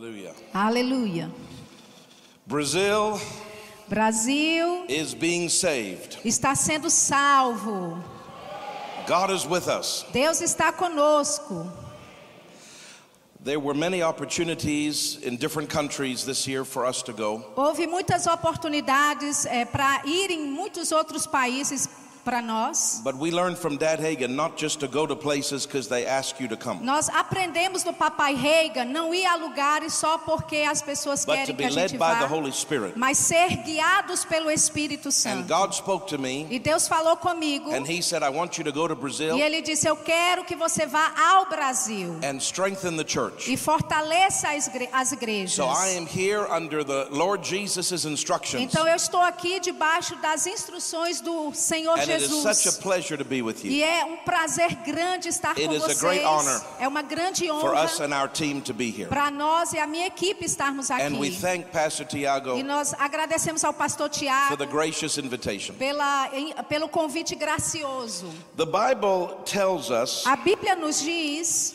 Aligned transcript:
Hallelujah. 0.00 0.32
Aleluia. 0.54 1.30
Brazil 2.46 3.20
Brasil 3.86 4.86
is 4.88 5.12
being 5.14 5.50
saved. 5.50 6.16
está 6.24 6.56
sendo 6.56 6.88
salvo. 6.88 8.02
God 9.06 9.30
is 9.30 9.46
with 9.46 9.68
us. 9.68 10.06
Deus 10.10 10.40
está 10.40 10.72
conosco. 10.72 11.70
There 13.44 13.60
were 13.60 13.74
many 13.74 14.00
opportunities 14.00 15.18
in 15.18 15.36
different 15.36 15.68
countries 15.68 16.24
this 16.24 16.48
year 16.48 16.64
for 16.64 16.86
us 16.86 17.02
to 17.02 17.12
go. 17.12 17.44
Houve 17.54 17.86
muitas 17.86 18.26
oportunidades 18.26 19.46
para 19.70 20.00
ir 20.06 20.30
em 20.30 20.46
muitos 20.50 20.92
outros 20.92 21.26
países 21.26 21.90
para 22.24 22.40
nós. 22.42 23.00
But 23.02 23.16
we 23.16 23.30
learned 23.30 23.58
from 23.58 23.76
Dad 23.76 24.00
Hagen 24.00 24.34
not 24.36 24.56
just 24.56 24.80
to 24.80 24.88
go 24.88 25.06
to 25.06 25.16
places 25.16 25.66
because 25.66 25.88
they 25.88 26.06
ask 26.06 26.38
you 26.40 26.48
to 26.48 26.56
come, 26.56 26.80
Nós 26.84 27.08
aprendemos 27.08 27.82
do 27.82 27.92
papai 27.92 28.34
Reagan 28.34 28.84
não 28.86 29.12
ir 29.14 29.24
a 29.26 29.36
lugares 29.36 29.94
só 29.94 30.18
porque 30.18 30.58
as 30.68 30.82
pessoas 30.82 31.24
but 31.24 31.34
querem 31.34 31.46
que 31.46 31.52
be 31.54 31.64
a 31.64 31.70
gente 31.70 31.92
led 31.92 31.98
by 31.98 32.18
the 32.20 32.26
vá, 32.26 32.34
Holy 32.34 32.52
Spirit. 32.52 32.92
mas 32.96 33.18
ser 33.18 33.56
guiados 33.64 34.24
pelo 34.24 34.50
Espírito 34.50 35.08
And 35.08 35.12
Santo. 35.12 35.48
God 35.48 35.72
spoke 35.74 36.06
to 36.08 36.18
me 36.18 36.46
E 36.50 36.58
Deus 36.58 36.86
falou 36.88 37.16
comigo 37.16 37.70
and 37.72 37.86
He 37.88 38.02
said, 38.02 38.22
I 38.22 38.28
want 38.30 38.58
you 38.58 38.64
to 38.64 38.72
go 38.72 38.86
to 38.88 38.94
Brazil 38.94 39.36
e 39.36 39.42
ele 39.42 39.62
disse: 39.62 39.86
"Eu 39.88 39.96
quero 39.96 40.44
que 40.44 40.54
você 40.56 40.86
vá 40.86 41.12
ao 41.34 41.46
Brasil 41.46 42.18
and 42.22 42.36
strengthen 42.38 42.96
the 42.96 43.04
church. 43.06 43.50
e 43.52 43.56
fortaleça 43.56 44.48
as, 44.50 44.66
igre- 44.68 44.88
as 44.92 45.12
igrejas." 45.12 45.52
So 45.54 45.64
I 45.64 45.96
am 45.96 46.06
here 46.06 46.46
under 46.50 46.84
the 46.84 47.06
Lord 47.10 47.46
Jesus' 47.46 48.04
instructions. 48.04 48.62
Então 48.62 48.86
eu 48.86 48.94
estou 48.96 49.20
aqui 49.20 49.58
debaixo 49.60 50.16
das 50.16 50.46
instruções 50.46 51.20
do 51.20 51.52
Senhor 51.54 51.98
And 51.98 52.02
it 52.12 52.22
is 52.24 52.30
such 52.42 52.66
a 52.66 52.70
Jesus. 52.70 52.78
pleasure 52.78 53.16
to 53.16 53.24
be 53.24 53.42
with 53.42 53.64
you, 53.64 53.70
E 53.70 53.82
é 53.82 54.04
um 54.04 54.16
prazer 54.18 54.74
grande 54.84 55.28
estar 55.28 55.50
It 55.56 55.66
com 55.66 55.72
is 55.74 55.82
a 55.82 55.86
vocês. 55.88 56.00
great 56.00 56.24
honor 56.24 56.60
É 56.78 56.86
uma 56.88 57.02
grande 57.02 57.46
for 57.48 57.74
us 57.74 58.00
honra 58.00 58.06
and 58.06 58.14
our 58.20 58.28
team 58.28 58.60
to 58.60 58.72
be 58.74 58.90
here. 58.90 59.08
para 59.08 59.30
nós 59.30 59.72
e 59.72 59.78
a 59.78 59.86
minha 59.86 60.06
equipe 60.06 60.44
estarmos 60.44 60.90
And 60.90 61.18
we 61.18 61.28
aqui. 61.28 61.40
thank 61.40 61.64
Pastor 61.70 62.06
Tiago 62.06 62.56
E 62.58 62.62
nós 62.62 62.94
agradecemos 62.98 63.64
ao 63.64 63.72
pastor 63.72 64.08
for 64.10 64.18
Tiago 64.18 64.56
the 64.56 64.66
gracious 64.66 65.18
invitation. 65.18 65.74
pela, 65.74 66.28
pelo 66.68 66.88
convite 66.88 67.34
gracioso. 67.34 68.26
The 68.56 68.66
Bible 68.66 69.36
tells 69.44 69.90
us, 69.90 70.26
A 70.26 70.36
Bíblia 70.36 70.74
nos 70.76 71.00
diz, 71.02 71.74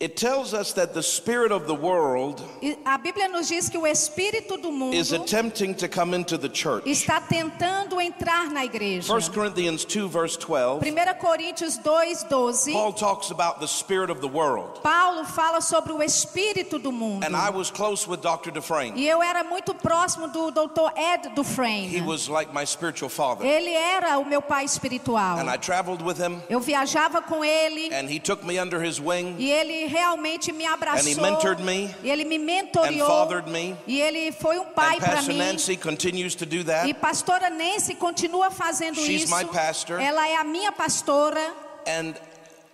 it 0.00 0.16
tells 0.16 0.54
us 0.54 0.74
that 0.74 0.94
the 0.94 1.02
spirit 1.02 1.50
of 1.50 1.66
the 1.66 1.74
world 1.74 2.40
a 2.86 2.98
Bíblia 2.98 3.28
nos 3.28 3.48
diz 3.48 3.68
que 3.68 3.76
o 3.76 3.84
espírito 3.84 4.56
do 4.56 4.70
mundo 4.70 4.96
is 4.96 5.12
attempting 5.12 5.74
to 5.74 5.88
come 5.88 6.14
into 6.14 6.38
the 6.38 6.48
church. 6.48 6.84
está 6.86 7.20
tentando 7.20 8.00
entrar 8.00 8.48
na 8.52 8.64
igreja. 8.64 9.12
1 9.12 9.30
Corinthians 9.30 9.84
2 9.84 10.08
verse 10.08 10.36
12, 10.36 10.82
1 10.88 11.14
Coríntios 11.20 11.78
2:12, 11.82 12.72
Paul 12.72 12.92
talks 12.92 13.30
about 13.32 13.58
the 13.58 13.66
spirit 13.66 14.08
of 14.08 14.20
the 14.20 14.28
world. 14.28 14.80
Paulo 14.82 15.24
fala 15.24 15.60
sobre 15.60 15.92
o 15.92 16.00
espírito 16.00 16.78
do 16.78 16.92
mundo. 16.92 17.24
And 17.24 17.34
I 17.34 17.50
was 17.50 17.70
close 17.70 18.06
with 18.06 18.20
Dr. 18.20 18.52
Dufresne. 18.52 18.96
E 18.96 19.08
eu 19.08 19.20
era 19.20 19.42
muito 19.42 19.74
próximo 19.74 20.28
do 20.28 20.52
Dr. 20.52 20.92
Ed 20.96 21.34
Dufresne. 21.34 21.88
He 21.88 22.00
was 22.00 22.28
like 22.28 22.54
my 22.54 22.64
spiritual 22.64 23.08
father. 23.08 23.44
Ele 23.44 23.72
era 23.72 24.18
o 24.18 24.24
meu 24.24 24.40
pai 24.40 24.64
espiritual. 24.64 25.38
And 25.38 25.50
I 25.50 25.56
traveled 25.56 26.02
with 26.02 26.18
him 26.18 26.40
Eu 26.48 26.60
viajava 26.60 27.20
com 27.20 27.44
ele 27.44 27.92
and 27.92 28.08
he 28.08 28.20
took 28.20 28.44
me 28.44 28.60
under 28.60 28.80
his 28.80 29.00
wing 29.00 29.34
e 29.38 29.50
ele 29.50 29.87
realmente 29.88 30.52
me 30.52 30.64
abraçou. 30.66 31.00
And 31.00 31.08
he 31.08 31.14
mentored 31.20 31.62
me 31.62 31.94
e 32.02 32.10
ele 32.10 32.24
me 32.24 32.38
mentoreou. 32.38 33.06
fathered 33.06 33.50
me. 33.50 33.74
E 33.86 34.00
ele 34.00 34.30
foi 34.32 34.58
um 34.58 34.66
pai 34.66 34.98
para 34.98 35.16
Pastor 35.16 35.34
mim. 35.34 35.38
Nancy 35.38 35.76
continues 35.76 36.34
to 36.36 36.46
do 36.46 36.56
E 36.86 36.94
pastora 36.94 37.50
Nancy 37.50 37.94
continua 37.94 38.50
fazendo 38.50 38.96
She's 39.00 39.24
isso. 39.24 39.34
my 39.36 39.44
pastor. 39.44 40.00
Ela 40.00 40.28
é 40.28 40.36
a 40.36 40.44
minha 40.44 40.70
pastora 40.70 41.40
And 41.86 42.14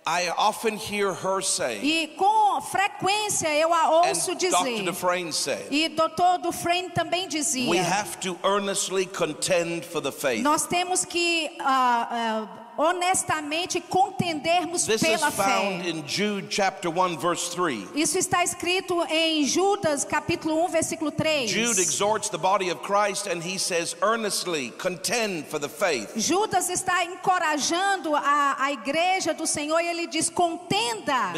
I 0.07 0.29
often 0.37 0.77
hear 0.77 1.13
her 1.13 1.41
say, 1.41 1.79
e 1.81 2.07
com 2.15 2.61
frequência 2.61 3.47
eu 3.55 3.73
a 3.73 3.89
ouço 3.89 4.35
dizer. 4.35 5.31
Say, 5.31 5.67
E 5.71 5.89
Dr. 5.89 6.41
Dufresne 6.43 6.91
também 6.91 7.27
dizia. 7.27 7.67
we 7.67 7.79
have 7.79 8.19
to 8.19 8.37
earnestly 8.43 9.07
contend 9.07 9.83
for 9.83 10.01
the 10.01 10.11
faith. 10.11 10.43
Nós 10.43 10.67
temos 10.67 11.05
que 11.05 11.49
ah, 11.59 12.07
ah, 12.11 12.47
honestamente 12.77 13.81
contendermos 13.81 14.85
This 14.85 15.01
is 15.01 15.07
pela 15.07 15.31
found 15.31 15.83
fé. 15.83 15.89
in 15.89 16.03
Jude 16.07 16.47
chapter 16.49 16.89
1 16.89 17.17
verse 17.17 17.49
3. 17.53 17.89
Isso 17.95 18.17
está 18.17 18.43
escrito 18.43 19.03
em 19.09 19.43
Judas 19.45 20.03
capítulo 20.03 20.63
1, 20.65 20.69
versículo 20.69 21.11
3. 21.11 21.49
Jude 21.49 21.79
exhorts 21.79 22.29
the 22.29 22.37
body 22.37 22.69
of 22.69 22.81
Christ 22.81 23.27
and 23.27 23.41
he 23.43 23.57
says 23.57 23.95
earnestly 24.01 24.71
contend 24.77 25.45
for 25.47 25.59
the 25.59 25.69
faith. 25.69 26.11
Judas 26.15 26.69
está 26.69 27.03
encorajando 27.05 28.15
a, 28.15 28.55
a 28.59 28.71
igreja 28.71 29.33
do 29.33 29.45
Senhor 29.45 29.79
e 29.81 29.87
ele 29.87 30.07
diz: 30.07 30.29
contenda 30.29 31.33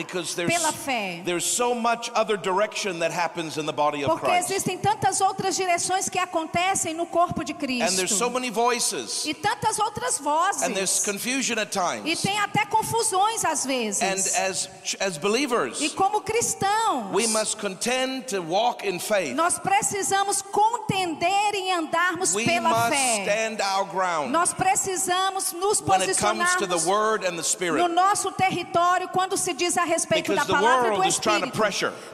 pela 0.47 0.71
fé. 0.71 1.21
there's 1.25 1.45
so 1.45 1.73
much 1.73 2.09
other 2.15 2.37
direction 2.37 2.99
that 2.99 3.11
happens 3.11 3.57
in 3.57 3.65
the 3.65 3.73
body 3.73 4.03
of 4.03 4.09
Porque 4.09 4.27
Christ. 4.27 4.49
existem 4.51 4.77
tantas 4.77 5.21
outras 5.21 5.55
direções 5.55 6.09
que 6.09 6.19
acontecem 6.19 6.93
no 6.93 7.05
corpo 7.05 7.43
de 7.43 7.53
And 7.57 7.95
there's 7.95 8.11
so 8.11 8.29
Cristo. 8.29 8.29
many 8.29 8.49
voices. 8.49 9.25
E 9.25 9.33
tantas 9.33 9.79
outras 9.79 10.19
And 10.63 10.73
there's 10.73 10.89
vozes. 10.91 11.03
Confusion 11.27 11.59
at 11.59 11.67
E 11.67 11.71
times. 11.71 12.21
tem 12.21 12.39
até 12.39 12.65
confusões 12.65 13.43
às 13.43 13.65
And 13.65 13.67
vezes. 13.67 14.35
as 14.37 14.69
as 14.99 15.17
believers, 15.17 15.81
E 15.81 15.89
como 15.89 16.21
cristãos, 16.21 17.11
we 17.13 17.27
must 17.27 17.57
contend 17.57 18.27
to 18.27 18.41
walk 18.41 18.87
in 18.87 18.99
faith. 18.99 19.35
nós 19.35 19.59
precisamos 19.59 20.41
contender 20.41 21.53
e 21.55 21.71
andarmos 21.71 22.33
We 22.33 22.45
pela 22.45 22.69
must 22.69 22.89
fé. 22.89 23.23
stand 23.23 23.61
our 23.63 23.85
ground 23.85 24.31
Nós 24.31 24.53
precisamos 24.53 25.51
nos 25.53 25.81
and 25.81 27.37
the 27.37 27.43
no 27.77 27.87
nosso 27.87 28.31
território 28.31 29.07
quando 29.09 29.37
se 29.37 29.53
diz 29.53 29.77
a 29.77 29.83
respeito 29.83 30.31
Because 30.31 30.47
da 30.47 30.53
palavra 30.59 30.93
e 30.93 30.97
do 30.97 31.03
Espírito. 31.03 31.51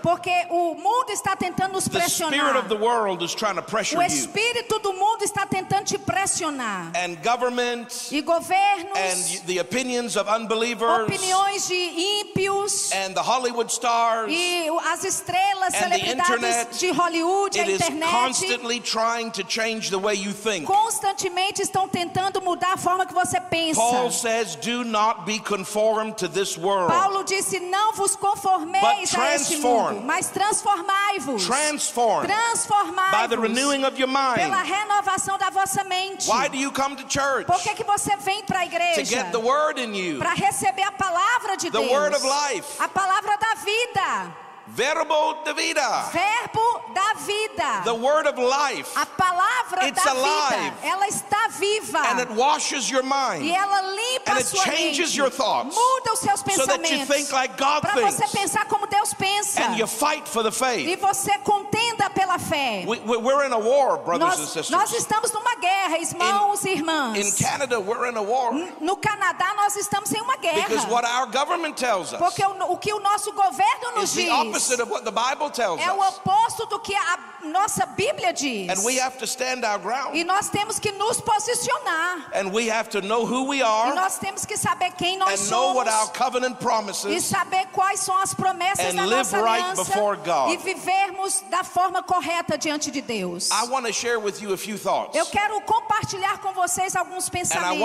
Porque 0.01 0.31
o 0.49 0.73
mundo 0.75 1.11
está 1.11 1.35
tentando 1.35 1.73
nos 1.73 1.87
pressionar. 1.87 2.57
of 2.57 2.67
the 2.69 2.75
world 2.75 3.23
is 3.23 3.33
trying 3.35 3.55
to 3.55 3.61
pressure 3.61 3.97
O 3.97 4.01
espírito 4.03 4.79
do 4.79 4.93
mundo 4.93 5.23
está 5.23 5.45
tentando 5.45 5.85
te 5.85 5.97
pressionar. 5.97 6.91
And 6.95 7.15
government 7.23 7.87
E 8.11 8.21
governos, 8.21 8.97
and 9.11 9.45
the 9.47 9.59
opinions 9.59 10.15
of 10.17 10.27
unbelievers 10.27 11.07
opiniões 11.07 11.67
de 11.67 12.23
ímpios 12.23 12.91
and 12.93 13.13
the 13.15 13.21
Hollywood 13.21 13.69
stars. 13.71 14.31
e 14.31 14.67
as 14.91 15.03
estrelas, 15.03 15.73
And 15.73 15.91
the 15.91 15.99
celebridades 15.99 16.09
internet, 16.29 16.79
de 16.79 16.91
Hollywood, 16.91 17.55
a 17.55 17.61
It 17.61 17.67
is 17.69 17.81
internet, 17.81 18.09
constantly 18.09 18.79
trying 18.79 19.31
to 19.31 19.43
change 19.43 19.89
the 19.89 19.99
way 19.99 20.13
you 20.15 20.31
think. 20.33 20.65
constantemente 20.65 21.61
estão 21.61 21.87
tentando 21.87 22.41
mudar 22.41 22.73
a 22.73 22.77
forma 22.77 23.05
que 23.05 23.13
você 23.13 23.39
pensa. 23.39 23.79
Paul 23.79 24.11
says, 24.11 24.55
Do 24.55 24.83
not 24.83 25.25
be 25.25 25.39
conformed 25.39 26.17
to 26.17 26.27
this 26.27 26.57
world. 26.57 26.91
Paulo 26.91 27.23
disse: 27.23 27.59
Não 27.59 27.93
vos 27.93 28.15
conformeis 28.15 29.13
a 29.15 29.35
este 29.35 29.55
transform. 29.57 29.93
mundo, 29.95 30.05
mas 30.05 30.29
transformai-vos. 30.29 31.45
Transformed 31.45 32.27
by 32.27 32.33
the 32.33 32.33
Transformai-vos 32.43 33.39
renewing 33.39 33.83
of 33.85 33.97
your 33.99 34.07
pela 34.07 34.57
mind. 34.59 34.67
renovação 34.67 35.37
da 35.37 35.49
vossa 35.49 35.83
mente. 35.83 36.27
Why 36.29 36.47
do 36.47 36.57
you 36.57 36.71
come 36.71 36.95
to 36.95 37.03
church? 37.07 37.45
Por 37.45 37.59
que, 37.61 37.73
que 37.75 37.83
você 37.83 38.15
vem 38.17 38.43
para 38.43 38.61
a 38.61 38.63
To 38.63 38.92
igreja? 39.01 39.09
get 39.09 39.31
the 39.31 39.39
word 39.39 39.77
in 39.79 39.93
you. 39.93 40.17
Para 40.19 40.35
receber 40.35 40.83
a 40.83 40.91
palavra 40.91 41.57
de 41.57 41.69
The 41.69 41.79
Deus. 41.79 41.91
word 41.91 42.13
of 42.13 42.23
life. 42.23 42.79
A 42.79 42.87
palavra 42.87 43.37
da 43.39 43.55
vida. 43.63 44.35
Verbo 44.65 45.43
de 45.43 45.53
vida. 45.53 46.09
Verbo 46.13 46.81
da 46.95 47.13
vida. 47.25 47.81
The 47.83 47.93
word 47.95 48.25
of 48.27 48.37
life. 48.37 48.95
A 48.95 49.05
palavra 49.05 49.85
It's 49.87 50.01
da 50.01 50.11
alive. 50.13 50.71
vida. 50.71 50.87
Ela 50.87 51.07
está 51.07 51.49
viva. 51.59 51.99
And 51.99 52.19
it 52.21 52.29
washes 52.31 52.89
your 52.89 53.03
E 53.03 53.05
mind 53.05 53.45
ela 53.51 53.81
limpa 53.81 54.29
And 54.31 54.37
a 54.37 54.39
it 54.39 54.47
sua 54.47 54.63
changes 54.63 55.09
mente. 55.09 55.17
your 55.17 55.29
thoughts. 55.29 55.75
Muda 55.75 56.13
os 56.13 56.19
seus 56.19 56.39
so 56.39 56.45
pensamentos. 56.45 57.07
think 57.07 57.31
like 57.33 57.57
God 57.57 57.81
Para 57.81 58.09
você 58.09 58.25
pensar 58.29 58.65
como 58.67 58.87
Deus 58.87 59.13
pensa. 59.13 59.61
And 59.61 59.77
you 59.77 59.85
fight 59.85 60.25
for 60.29 60.41
the 60.43 60.49
E 60.49 60.53
faith. 60.53 60.99
você 61.01 61.37
contenda 61.39 62.09
pela 62.23 62.39
fé. 62.39 62.83
We, 62.87 62.99
we- 62.99 63.17
we're 63.17 63.45
in 63.45 63.51
a 63.53 63.59
war, 63.59 63.97
brothers 63.97 64.33
and 64.39 64.39
Nós, 64.45 64.49
sisters. 64.49 64.69
nós 64.69 64.91
estamos 64.93 65.31
numa 65.33 65.55
guerra, 65.55 65.97
irmãos 65.99 66.63
e 66.63 66.69
irmãs. 66.69 67.17
In 67.17 67.31
Canada, 67.43 67.79
we're 67.79 68.07
in 68.09 68.15
a 68.17 68.21
war. 68.21 68.53
No 68.79 68.95
Canadá 68.95 69.53
nós 69.57 69.75
estamos 69.75 70.11
em 70.13 70.21
uma 70.21 70.37
guerra. 70.37 70.67
Because 70.67 70.87
what 70.87 71.05
our 71.05 71.25
government 71.27 71.75
tells 71.75 72.13
us 72.13 72.19
Porque 72.19 72.43
o, 72.45 72.71
o 72.71 72.77
que 72.77 72.93
o 72.93 72.99
nosso 72.99 73.31
governo 73.33 73.91
nos 73.95 74.09
is 74.09 74.15
the 74.15 74.23
diz 74.23 74.31
opposite 74.31 74.81
of 74.81 74.89
what 74.89 75.03
the 75.03 75.11
Bible 75.11 75.49
tells 75.49 75.81
é 75.81 75.91
o 75.91 75.99
us. 75.99 76.17
oposto 76.17 76.65
do 76.67 76.79
que 76.79 76.95
a 76.95 77.19
nossa 77.43 77.85
Bíblia 77.85 78.31
diz. 78.33 78.69
And 78.69 78.83
we 78.85 78.97
have 78.99 79.17
to 79.17 79.25
stand 79.27 79.65
our 79.65 79.77
ground. 79.79 80.15
E 80.15 80.23
nós 80.23 80.49
temos 80.49 80.79
que 80.79 80.91
nos 80.93 81.19
posicionar. 81.19 82.25
And 82.33 82.53
we 82.53 82.69
have 82.69 82.89
to 82.91 83.01
know 83.01 83.25
who 83.25 83.43
we 83.49 83.57
E 83.57 83.63
are 83.63 83.93
nós 83.95 84.17
temos 84.17 84.45
que 84.45 84.57
saber 84.57 84.91
quem 84.97 85.17
nós 85.17 85.41
and 85.41 85.51
know 85.51 85.73
what 85.73 85.87
our 85.89 86.05
somos. 86.07 86.17
covenant 86.17 86.53
E 86.59 86.63
promises 86.63 87.25
saber 87.25 87.67
quais 87.73 87.99
são 87.99 88.17
as 88.17 88.33
promessas 88.33 88.85
And 88.93 88.95
da 88.95 89.03
live 89.05 89.15
nossa 89.17 89.41
right 89.41 89.63
aliança. 89.63 89.83
before 89.83 90.17
God. 90.17 90.51
E 90.51 90.57
vivermos 90.57 91.41
da 91.49 91.63
forma 91.63 92.01
correta 92.01 92.22
diante 92.57 92.91
de 92.91 93.01
Deus. 93.01 93.49
I 93.51 93.67
want 93.69 93.85
to 93.85 93.93
share 93.93 94.19
with 94.19 94.41
you 94.41 94.53
a 94.53 94.57
few 94.57 94.77
thoughts. 94.77 95.15
Eu 95.15 95.25
quero 95.25 95.59
compartilhar 95.61 96.39
com 96.39 96.53
vocês 96.53 96.95
alguns 96.95 97.29
pensamentos. 97.29 97.77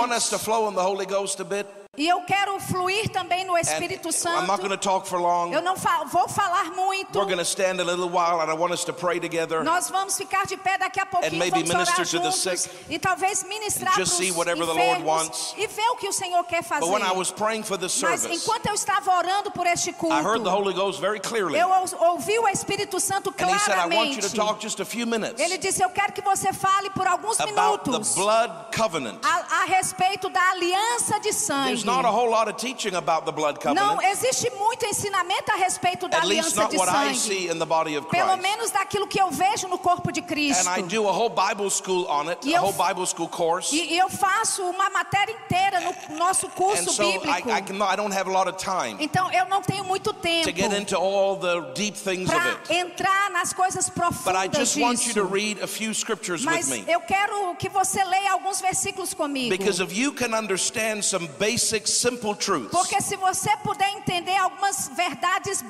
The. 1.99 2.03
E 2.03 2.07
eu 2.07 2.21
quero 2.21 2.59
fluir 2.59 3.09
também 3.09 3.43
no 3.45 3.55
And 3.55 3.59
Espírito 3.61 4.09
I'm 4.09 4.47
not 4.47 4.57
going 4.61 4.69
to 4.69 4.75
Santo. 4.75 4.77
talk 4.79 5.07
for 5.07 5.19
long. 5.19 5.51
Eu 5.53 5.61
não 5.61 5.75
fa- 5.75 6.05
vou 6.05 6.27
falar 6.29 6.71
muito. 6.71 7.17
We're 7.17 7.25
going 7.25 7.37
to 7.37 7.43
stand 7.45 7.79
a 7.79 7.83
little 7.83 8.09
while 8.09 8.39
and 8.41 8.49
I 8.49 8.53
want 8.55 8.71
us 8.73 8.83
to 8.85 8.93
pray 8.93 9.19
together. 9.19 9.63
Nós 9.63 9.89
vamos 9.89 10.17
ficar 10.17 10.45
de 10.45 10.55
pé 10.57 10.77
daqui 10.77 10.99
a 10.99 11.05
pouquinho, 11.05 11.37
maybe 11.37 11.63
vamos 11.63 11.69
minister 11.69 12.05
to 12.05 12.19
the 12.21 12.31
sick 12.31 12.69
e 12.89 12.97
talvez 12.97 13.43
ministrar 13.43 13.93
para 13.93 14.03
os 14.03 14.17
the 14.17 14.25
enfermos 14.25 15.03
wants. 15.05 15.53
e 15.57 15.67
ver 15.67 15.89
o 15.91 15.95
que 15.97 16.07
o 16.07 16.13
Senhor 16.13 16.43
quer 16.45 16.63
fazer. 16.63 16.81
But 16.85 16.91
when 16.93 17.03
I 17.03 17.11
was 17.11 17.31
praying 17.31 17.63
for 17.63 17.77
this 17.77 18.01
Mas 18.01 18.21
service, 18.21 18.33
enquanto 18.43 18.67
eu 18.67 18.73
estava 18.73 19.11
orando 19.17 19.51
por 19.51 19.67
este 19.67 19.91
culto, 19.93 20.15
I 20.15 20.21
heard 20.23 20.43
the 20.43 20.49
Holy 20.49 20.73
Ghost 20.73 20.99
very 21.01 21.19
clearly. 21.19 21.59
eu 21.59 21.67
ou- 21.69 22.11
ouvi 22.13 22.37
o 22.39 22.47
Espírito 22.47 22.99
Santo 22.99 23.33
And 23.37 23.49
he 23.51 23.59
said, 23.59 23.75
I 23.77 23.81
want 23.95 24.09
you 24.11 24.17
claramente. 24.19 24.29
to 24.29 24.35
talk 24.35 24.61
just 24.61 24.79
a 24.79 24.85
few 24.85 25.05
minutes 25.05 25.39
Ele 25.41 25.57
disse: 25.57 25.81
Eu 25.83 25.89
quero 25.89 26.13
que 26.13 26.21
você 26.21 26.53
fale 26.53 26.89
por 26.91 27.05
alguns 27.07 27.39
about 27.39 27.83
the 27.83 27.91
minutos 27.91 28.15
blood 28.15 28.51
covenant. 28.75 29.19
a, 29.23 29.63
a 29.63 29.65
respeito 29.65 30.29
da 30.29 30.41
aliança 30.51 31.19
de 31.19 31.33
sangue. 31.33 31.88
There's 31.89 32.03
not 32.03 32.05
a 32.05 32.11
whole 32.11 32.29
lot 32.29 32.47
of 32.47 32.57
teaching 32.57 32.95
about 32.95 33.25
the 33.25 33.31
blood 33.31 33.57
Não 33.65 33.95
covenant, 33.95 34.03
existe 34.11 34.49
muito 34.51 34.85
ensinamento 34.85 35.51
a 35.51 35.55
respeito 35.55 36.07
da 36.07 36.17
at 36.17 36.23
aliança 36.23 36.55
not 36.61 36.71
de 36.71 36.77
what 36.77 36.89
I 36.89 37.13
sangue. 37.13 37.15
see 37.17 37.47
in 37.49 37.57
the 37.59 37.65
body 37.65 37.95
of 37.97 38.07
Pelo 38.09 38.27
Christ. 38.37 38.41
menos 38.43 38.71
daquilo 38.71 39.07
que 39.07 39.19
eu 39.19 39.29
vejo 39.31 39.67
no 39.67 39.77
corpo 39.77 40.11
de 40.11 40.21
Cristo. 40.21 40.67
And 40.67 40.79
I 40.79 40.81
do 40.83 41.07
a 41.07 41.11
whole 41.11 41.29
Bible 41.29 41.69
school 41.69 42.05
on 42.07 42.29
it, 42.29 42.45
E 42.47 42.53
a 42.55 42.59
eu- 42.59 42.63
whole 42.63 42.73
Bible 42.73 43.05
school 43.07 43.27
course. 43.27 43.73
E, 43.75 43.97
eu 43.97 44.09
faço 44.09 44.61
uma 44.63 44.89
matéria 44.89 45.31
inteira 45.33 45.79
no 45.79 46.17
nosso 46.17 46.47
curso 46.49 46.91
so 46.91 47.01
I, 47.03 47.11
bíblico. 47.19 47.49
I, 47.49 47.61
can, 47.61 47.75
I 47.81 47.95
don't 47.95 48.13
have 48.15 48.29
a 48.29 48.31
lot 48.33 48.47
of 48.49 48.57
time 48.57 48.97
Então 49.03 49.31
eu 49.31 49.45
não 49.47 49.61
tenho 49.61 49.83
muito 49.83 50.13
to 50.13 50.19
tempo 50.19 50.49
get 50.55 50.71
into 50.73 50.95
all 50.95 51.35
the 51.37 51.61
deep 51.73 51.97
things 51.97 52.29
of 52.29 52.35
para 52.39 52.75
entrar 52.75 53.29
nas 53.31 53.53
coisas 53.53 53.89
But 53.89 54.35
I 54.35 54.47
profundas 54.49 54.57
just 54.59 54.77
want 54.77 55.05
you 55.07 55.13
to 55.13 55.21
disso. 55.23 55.33
read 55.33 55.63
a 55.63 55.67
few 55.67 55.93
scriptures 55.93 56.41
with 56.45 56.51
Mas 56.51 56.69
eu 56.87 56.99
quero 57.01 57.55
que 57.55 57.69
você 57.69 58.03
leia 58.03 58.33
alguns 58.33 58.61
versículos 58.61 59.13
comigo. 59.13 59.49
Because 59.49 59.81
if 59.81 59.95
you 59.95 60.11
can 60.13 60.33
understand 60.35 61.03
some 61.03 61.27
basic, 61.39 61.68
simple 61.85 62.35
truths, 62.35 62.71
Porque 62.71 63.01
se 63.01 63.15
você 63.17 63.49
puder 63.63 63.89
entender 63.97 64.35
algumas 64.37 64.89
verdades 64.95 65.61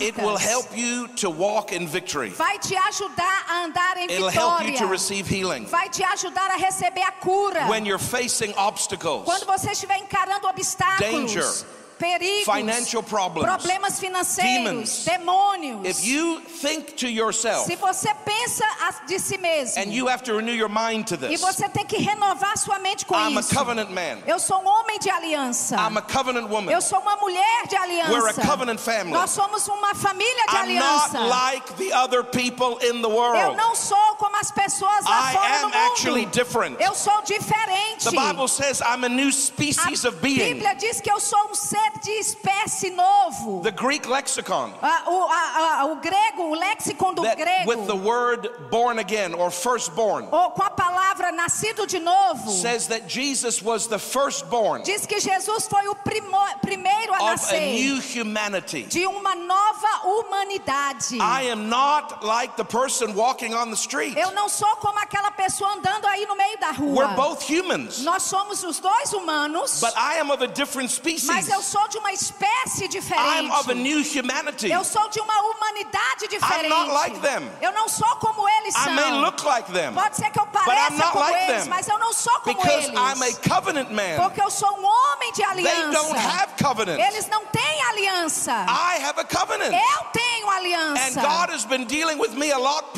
it 0.00 0.16
will 0.20 0.34
básicas, 0.34 0.40
help 0.42 0.76
you 0.76 1.08
to 1.16 1.30
walk 1.30 1.72
in 1.74 1.86
victory. 1.86 2.30
vai 2.30 2.58
te 2.58 2.76
ajudar 2.76 3.44
a 3.48 3.64
andar 3.64 3.96
em 3.96 4.04
It'll 4.10 4.28
help 4.28 4.60
you 4.62 4.66
to 4.66 4.72
vitória. 4.72 4.86
receive 4.90 5.26
healing. 5.28 5.64
Vai 5.66 5.88
te 5.88 6.02
ajudar 6.04 6.50
a 6.50 6.56
receber 6.56 7.02
a 7.02 7.12
cura. 7.12 7.66
When 7.68 7.84
you're 7.86 7.98
facing 7.98 8.52
obstacles, 8.56 9.24
Quando 9.24 9.46
você 9.46 9.70
estiver 9.72 9.98
encarando 9.98 10.46
obstáculos, 10.48 11.32
Danger. 11.32 11.64
Perigos, 11.98 12.44
financial 12.44 13.02
problems, 13.02 13.44
problemas 13.48 13.98
demons. 13.98 14.36
financeiros, 14.36 15.04
demônios. 15.04 15.84
if 15.86 16.04
you 16.04 16.40
think 16.60 16.94
to 16.96 17.08
yourself, 17.08 17.66
Se 17.66 17.76
você 17.76 18.12
pensa 18.24 18.64
a- 18.80 19.06
de 19.06 19.18
si 19.18 19.36
mesmo 19.38 19.80
and 19.82 19.92
you 19.92 20.08
have 20.08 20.22
to 20.22 20.34
renew 20.34 20.52
your 20.54 20.68
mind 20.68 21.06
to 21.06 21.14
e 21.14 21.18
this, 21.18 21.40
você 21.40 21.68
tem 21.68 21.84
que 21.84 21.96
renovar 21.98 22.56
sua 22.58 22.78
mente 22.78 23.04
com 23.04 23.14
I'm 23.14 23.36
a 23.36 23.40
isso. 23.40 23.54
covenant 23.54 23.90
man. 23.90 24.18
Eu 24.26 24.38
sou 24.38 24.58
um 24.62 24.66
homem 24.68 24.98
de 24.98 25.10
aliança. 25.10 25.76
I'm 25.76 25.96
a 25.96 26.02
covenant 26.02 26.48
woman. 26.48 26.70
Eu 26.72 26.80
sou 26.80 26.98
uma 27.00 27.16
mulher 27.16 27.66
de 27.68 27.76
aliança. 27.76 28.12
We're 28.12 28.28
a 28.28 28.34
covenant 28.46 28.78
family. 28.80 29.12
Nós 29.12 29.30
somos 29.30 29.66
uma 29.68 29.94
família 29.94 30.44
de 30.48 30.56
I'm 30.56 30.78
not 30.78 31.14
aliança. 31.14 31.20
like 31.28 31.72
the 31.74 31.92
other 31.94 32.22
people 32.24 32.78
in 32.86 33.02
the 33.02 33.08
Eu 33.08 33.14
world. 33.14 33.56
não 33.56 33.74
sou 33.74 34.16
como 34.18 34.36
as 34.36 34.50
pessoas 34.50 35.04
lá 35.04 35.30
I 35.30 35.34
fora 35.34 35.62
am 35.64 35.70
do 35.70 35.76
actually 35.78 36.22
mundo. 36.26 36.32
different. 36.32 36.80
Eu 36.80 36.94
sou 36.94 37.20
diferente. 37.22 38.04
The 38.04 38.10
Bible 38.10 38.48
says 38.48 38.80
I'm 38.80 39.04
a 39.04 39.08
new 39.08 39.30
species 39.32 40.04
a 40.04 40.08
of 40.08 40.18
being. 40.20 40.54
Bíblia 40.54 40.74
diz 40.74 41.00
que 41.00 41.10
eu 41.10 41.20
sou 41.20 41.50
um 41.50 41.54
ser 41.54 41.87
de 42.02 42.10
espécie 42.12 42.90
novo. 42.90 43.60
The 43.62 43.70
Greek 43.72 44.06
lexicon 44.08 44.72
Ah, 44.82 45.04
o, 45.06 45.24
a- 45.28 45.80
a- 45.80 45.84
o 45.86 45.96
grego, 45.96 46.42
o 46.50 46.54
léxico 46.54 47.14
do 47.14 47.22
grego, 47.22 47.66
with 47.68 47.86
the 47.86 47.94
word 47.96 48.48
born 48.70 48.98
again 48.98 49.34
or 49.34 49.50
firstborn 49.50 50.28
ou 50.30 50.50
com 50.50 50.62
a 50.62 50.70
palavra 50.70 51.32
nascido 51.32 51.86
de 51.86 51.98
novo, 51.98 52.50
says 52.50 52.86
that 52.88 53.08
Jesus 53.08 53.62
was 53.62 53.86
the 53.86 53.98
firstborn 53.98 54.82
diz 54.84 55.06
que 55.06 55.20
Jesus 55.20 55.66
foi 55.68 55.86
o 55.88 55.94
primeiro 55.94 57.12
a 57.14 57.16
of 57.16 57.22
a 57.28 57.30
nascer 57.32 57.60
new 57.60 58.00
humanity. 58.00 58.84
de 58.84 59.06
uma 59.06 59.34
nova 59.34 59.88
humanidade. 60.04 61.18
I 61.20 61.42
am 61.50 61.68
not 61.68 62.22
like 62.24 62.56
the 62.56 62.64
person 62.64 63.14
walking 63.14 63.54
on 63.54 63.70
the 63.70 63.76
street. 63.76 64.16
Eu 64.16 64.30
não 64.32 64.48
sou 64.48 64.68
como 64.76 64.98
aquela 64.98 65.30
pessoa 65.30 65.72
andando 65.74 66.06
aí 66.06 66.26
no 66.26 66.36
meio 66.36 66.58
da 66.58 66.70
rua. 66.72 67.06
We're 67.06 67.14
both 67.16 67.42
humans, 67.48 68.00
Nós 68.02 68.22
somos 68.22 68.62
os 68.62 68.78
dois 68.80 69.12
humanos, 69.12 69.80
but 69.80 69.92
I 69.96 70.18
am 70.20 70.30
of 70.30 70.42
a 70.42 70.46
different 70.48 70.90
species. 70.90 71.26
mas 71.26 71.48
eu 71.48 71.62
sou 71.62 71.77
de 71.86 71.98
uma 71.98 72.12
espécie 72.12 72.88
diferente. 72.88 73.50
of 73.52 73.70
a 73.70 73.74
new 73.74 74.00
humanity. 74.00 74.70
Eu 74.70 74.82
sou 74.82 75.08
de 75.08 75.20
uma 75.20 75.40
humanidade 75.42 76.26
diferente. 76.28 76.68
not 76.68 76.90
like 76.90 77.18
them. 77.20 77.48
Eu 77.60 77.72
não 77.72 77.88
sou 77.88 78.08
como 78.16 78.48
eles 78.48 78.74
I 78.74 78.78
são. 78.84 78.92
may 78.94 79.12
look 79.12 79.44
like 79.44 79.70
them 79.72 79.92
Pode 79.94 80.16
ser 80.16 80.30
que 80.30 80.40
eu 80.40 80.46
pareça 80.46 81.02
como 81.12 81.20
like 81.20 81.50
eles, 81.50 81.62
them. 81.62 81.68
mas 81.70 81.88
eu 81.88 81.98
não 81.98 82.12
sou 82.12 82.40
como 82.40 82.56
because 82.56 82.86
eles. 82.88 82.98
I'm 82.98 83.22
a 83.22 83.48
covenant 83.54 83.90
man. 83.90 84.16
Porque 84.16 84.42
eu 84.42 84.50
sou 84.50 84.70
um 84.78 84.84
homem 84.84 85.30
de 85.32 85.42
They 85.42 85.44
aliança. 85.44 85.92
don't 85.92 86.18
have 86.18 86.52
covenant. 86.62 86.98
Eles 86.98 87.28
não 87.28 87.44
têm 87.46 87.82
aliança. 87.90 88.52
I 88.68 89.02
have 89.04 89.20
a 89.20 89.24
covenant. 89.24 89.72
Eu 89.72 90.04
tenho 90.12 90.48
And 90.48 90.52
aliança. 90.56 91.20
God 91.20 91.50
has 91.50 91.64
been 91.64 91.84
dealing 91.84 92.18
with 92.18 92.30
me 92.30 92.50
a 92.50 92.58
lot 92.58 92.88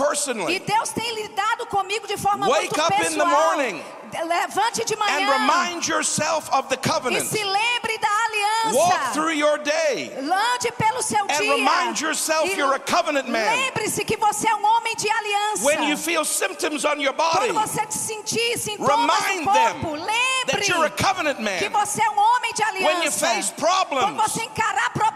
E. 0.49 0.59
Deus 0.61 0.91
tem 0.91 1.15
lidado 1.15 1.67
comigo 1.67 2.07
de 2.07 2.17
forma 2.17 2.47
Wake 2.49 2.69
muito 2.69 2.81
up 2.81 2.95
in 2.95 3.05
pessoal. 3.05 3.27
Levante 4.25 4.85
de 4.85 4.95
And 4.95 4.99
manhã 4.99 5.31
remind 5.33 5.87
yourself 5.87 6.49
of 6.53 6.69
the 6.69 6.75
e 6.75 6.79
covenant. 6.89 7.27
se 7.27 7.43
lembre 7.43 7.99
da 7.99 8.09
aliança. 8.09 8.75
Walk 8.79 9.13
through 9.13 9.33
your 9.35 9.59
day. 9.59 10.13
Lande 10.23 10.71
pelo 10.77 11.03
seu 11.03 11.23
And 11.25 11.39
dia. 11.39 11.55
remind 11.57 12.01
yourself 12.01 12.49
E 12.51 12.57
you're 12.57 12.75
a 12.75 12.79
covenant 12.79 13.29
man. 13.29 13.51
Lembre-se 13.57 14.05
que 14.05 14.17
você 14.17 14.49
é 14.49 14.55
um 14.55 14.65
homem 14.65 14.95
de 14.97 15.09
aliança. 15.11 15.65
When 15.65 15.89
you 15.89 15.97
feel 15.97 16.25
symptoms 16.25 16.85
on 16.85 17.01
your 17.01 17.13
body, 17.13 17.53
Quando 17.53 17.69
você 17.69 17.87
sentir 17.91 18.59
sintomas 18.59 19.25
remind 19.25 19.45
no 19.47 19.53
corpo, 19.53 19.97
that 19.97 20.07
lembre 20.07 20.67
you're 20.69 20.85
a 20.87 20.91
covenant 20.91 21.37
que 21.37 21.69
man. 21.69 21.81
você 21.81 22.03
é 22.03 22.11
um 22.11 22.19
homem 22.19 22.53
de 22.53 22.63
aliança. 22.63 22.87
When 22.95 23.05
you 23.05 23.11
face 23.13 23.53
Quando 23.53 23.57
problems, 23.57 24.17
você 24.31 24.43
encarar 24.45 24.91
problemas, 24.91 25.10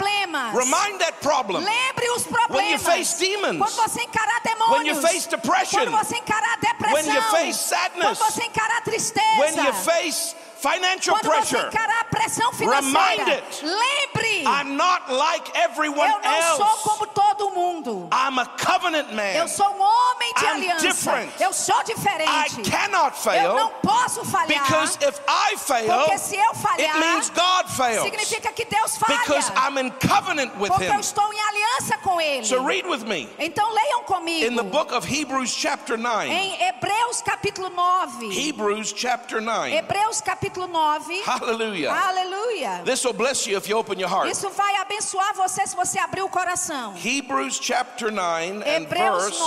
remind 0.55 1.01
that 1.01 1.21
problem. 1.21 1.65
lembre 1.65 2.09
os 2.17 2.27
When 2.49 2.71
you 2.71 2.79
face 2.79 3.19
demons, 3.19 3.59
Quando 3.59 3.89
você 3.89 4.03
encarar 4.03 4.41
demônios, 4.43 4.71
when 4.79 4.87
you 4.87 4.95
face 4.97 5.27
depression, 5.29 5.79
quando 5.85 5.91
você 5.93 6.17
encarar 6.17 6.59
depressão, 6.59 6.95
when 6.95 7.15
you 7.15 7.23
face 7.31 7.59
sadness, 7.59 8.19
quando 8.19 8.33
você 8.33 8.45
encarar 8.45 8.81
tristeza, 8.83 9.41
when 9.41 9.57
you 9.67 9.73
face 9.73 10.35
financial 10.65 11.15
quando 11.17 11.25
você 11.25 11.57
pressure, 11.57 11.69
encarar 11.69 12.05
pressão 12.05 12.51
Remind 12.53 13.29
it. 13.29 13.63
lembre, 13.63 14.45
I'm 14.47 14.77
not 14.77 15.13
like 15.13 15.51
everyone 15.57 16.11
eu 16.11 16.21
não 16.21 16.57
sou 16.57 16.67
else. 16.67 16.83
como 16.83 17.07
todo 17.35 17.51
mundo. 17.51 18.09
I'm 18.13 18.39
a 18.39 18.47
covenant 18.47 19.13
man. 19.13 19.33
Eu 19.35 19.49
sou 19.49 19.67
um 19.67 19.81
homem 19.83 20.33
de 20.37 20.45
I'm 20.45 20.51
aliança. 20.55 20.87
different. 20.87 21.33
Eu 21.41 21.53
sou 21.53 21.81
I 21.81 21.85
diferente. 21.85 22.71
cannot 22.71 23.15
Eu 23.27 23.55
não 23.55 23.69
fail 23.69 23.71
posso 23.83 24.25
falhar. 24.25 24.63
because 24.63 24.99
if 25.03 25.19
I 25.29 25.57
fail, 25.57 26.05
Porque 26.05 26.19
se 26.19 26.37
eu 26.37 26.51
it 26.51 26.59
falhar, 26.59 26.99
means 26.99 27.31
God 27.31 27.69
fails. 27.69 28.03
significa 28.05 28.53
que 28.53 28.65
Deus 28.65 28.97
falha. 28.97 29.19
Because 29.19 29.51
I'm 29.57 29.79
in 29.79 29.91
covenant 30.07 30.55
with 30.59 30.69
porque 30.71 30.85
eu 30.85 30.95
Him. 30.95 31.01
estou 31.01 31.33
em 31.33 31.41
aliança 31.41 31.99
com 31.99 32.21
Ele. 32.21 32.45
So 32.47 32.65
read 32.65 32.87
with 32.87 33.05
me 33.05 33.29
Então 33.39 33.69
leiam 33.73 34.03
comigo. 34.05 34.47
in 34.47 34.57
the 34.57 34.63
book 34.63 34.93
of 34.95 35.07
Hebrews, 35.07 35.51
chapter 35.51 35.97
9. 35.99 36.29
Em 36.31 36.63
Hebreus 36.69 37.23
capítulo 37.23 37.69
9. 37.71 38.31
Hebrews, 38.49 38.93
chapter 38.97 39.41
9. 39.41 39.73
Hebreus 39.75 40.21
capítulo 40.21 40.67
9. 40.69 41.23
Hallelujah. 41.25 41.91
Aleluia. 41.93 42.83
This 42.85 43.05
will 43.05 43.13
bless 43.13 43.47
you 43.47 43.57
if 43.57 43.69
you 43.69 43.77
open 43.77 43.99
your 43.99 44.09
heart. 44.09 44.31
Isso 44.31 44.49
vai 44.51 44.77
abençoar 44.77 45.35
você 45.35 45.67
se 45.67 45.75
você 45.77 45.99
abrir 45.99 46.23
o 46.23 46.29
coração. 46.29 46.95
Hebrews, 46.97 47.24
chapter 47.61 48.11
9 48.11 48.63
and 48.63 48.89
verse 48.89 49.41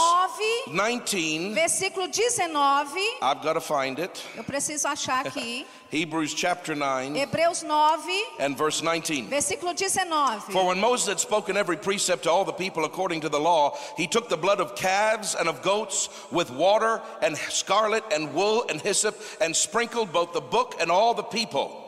9, 0.67 0.75
19. 0.75 1.55
versículo 1.55 2.07
19. 2.07 3.05
I've 3.21 3.41
got 3.41 3.53
to 3.53 3.61
find 3.61 3.99
it. 3.99 4.23
Eu 4.35 4.43
preciso 4.43 4.87
achar 4.87 5.25
aqui. 5.25 5.65
Hebrews, 5.89 6.33
chapter 6.33 6.75
9 6.75 7.15
Hebreus 7.15 7.63
9, 7.63 8.23
and 8.39 8.57
verse 8.57 8.81
19. 8.81 9.29
versículo 9.29 9.73
19. 9.73 10.51
For 10.51 10.65
when 10.65 10.79
Moses 10.79 11.07
had 11.07 11.19
spoken 11.19 11.55
every 11.55 11.77
precept 11.77 12.23
to 12.23 12.31
all 12.31 12.43
the 12.43 12.51
people 12.51 12.83
according 12.83 13.21
to 13.21 13.29
the 13.29 13.39
law, 13.39 13.77
he 13.95 14.07
took 14.07 14.27
the 14.27 14.37
blood 14.37 14.59
of 14.59 14.75
calves 14.75 15.35
and 15.35 15.47
of 15.47 15.61
goats 15.61 16.09
with 16.31 16.49
water 16.51 17.01
and 17.21 17.37
scarlet 17.37 18.03
and 18.11 18.33
wool 18.33 18.65
and 18.69 18.81
hyssop 18.81 19.15
and 19.39 19.55
sprinkled 19.55 20.11
both 20.11 20.33
the 20.33 20.41
book 20.41 20.75
and 20.81 20.91
all 20.91 21.13
the 21.13 21.23
people. 21.23 21.86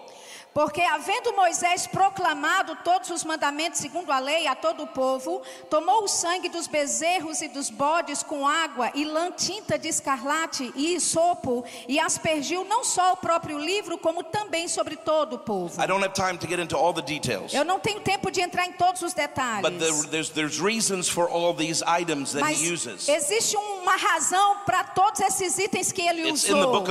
Porque 0.53 0.81
havendo 0.81 1.33
Moisés 1.33 1.85
proclamado 1.87 2.75
todos 2.83 3.09
os 3.11 3.23
mandamentos 3.23 3.79
segundo 3.79 4.11
a 4.11 4.19
lei 4.19 4.47
a 4.47 4.55
todo 4.55 4.83
o 4.83 4.87
povo, 4.87 5.41
tomou 5.69 6.03
o 6.03 6.07
sangue 6.07 6.49
dos 6.49 6.67
bezerros 6.67 7.41
e 7.41 7.47
dos 7.47 7.69
bodes 7.69 8.23
com 8.23 8.47
água 8.47 8.91
e 8.95 9.05
lã 9.05 9.31
tinta 9.31 9.77
de 9.77 9.87
escarlate 9.87 10.71
e 10.75 10.95
isopo 10.95 11.63
e 11.87 11.99
aspergiu 11.99 12.65
não 12.65 12.83
só 12.83 13.13
o 13.13 13.17
próprio 13.17 13.59
livro, 13.59 13.97
como 13.97 14.23
também 14.23 14.67
sobre 14.67 14.95
todo 14.95 15.33
o 15.33 15.39
povo. 15.39 15.81
I 15.81 15.85
don't 15.87 16.03
have 16.03 16.13
time 16.13 16.37
to 16.37 16.47
get 16.47 16.59
into 16.59 16.75
all 16.75 16.93
the 16.93 17.01
details, 17.01 17.53
Eu 17.53 17.63
não 17.63 17.79
tenho 17.79 17.99
tempo 18.01 18.31
de 18.31 18.41
entrar 18.41 18.65
em 18.65 18.73
todos 18.73 19.01
os 19.03 19.13
but 19.13 19.15
there, 19.15 19.27
detalhes. 19.27 20.05
there's, 20.09 20.29
there's 20.29 20.59
reasons 20.59 21.07
for 21.07 21.29
all 21.29 21.53
these 21.53 21.83
items 21.85 22.31
that 22.31 22.41
Mas 22.41 22.59
he 22.59 22.73
uses. 22.73 23.07
existe 23.07 23.55
uma 23.55 23.95
razão 23.95 24.57
para 24.65 24.83
todos 24.83 25.19
esses 25.21 25.57
itens 25.59 25.91
que 25.91 26.01
ele 26.01 26.27
It's 26.27 26.43
usou. 26.43 26.83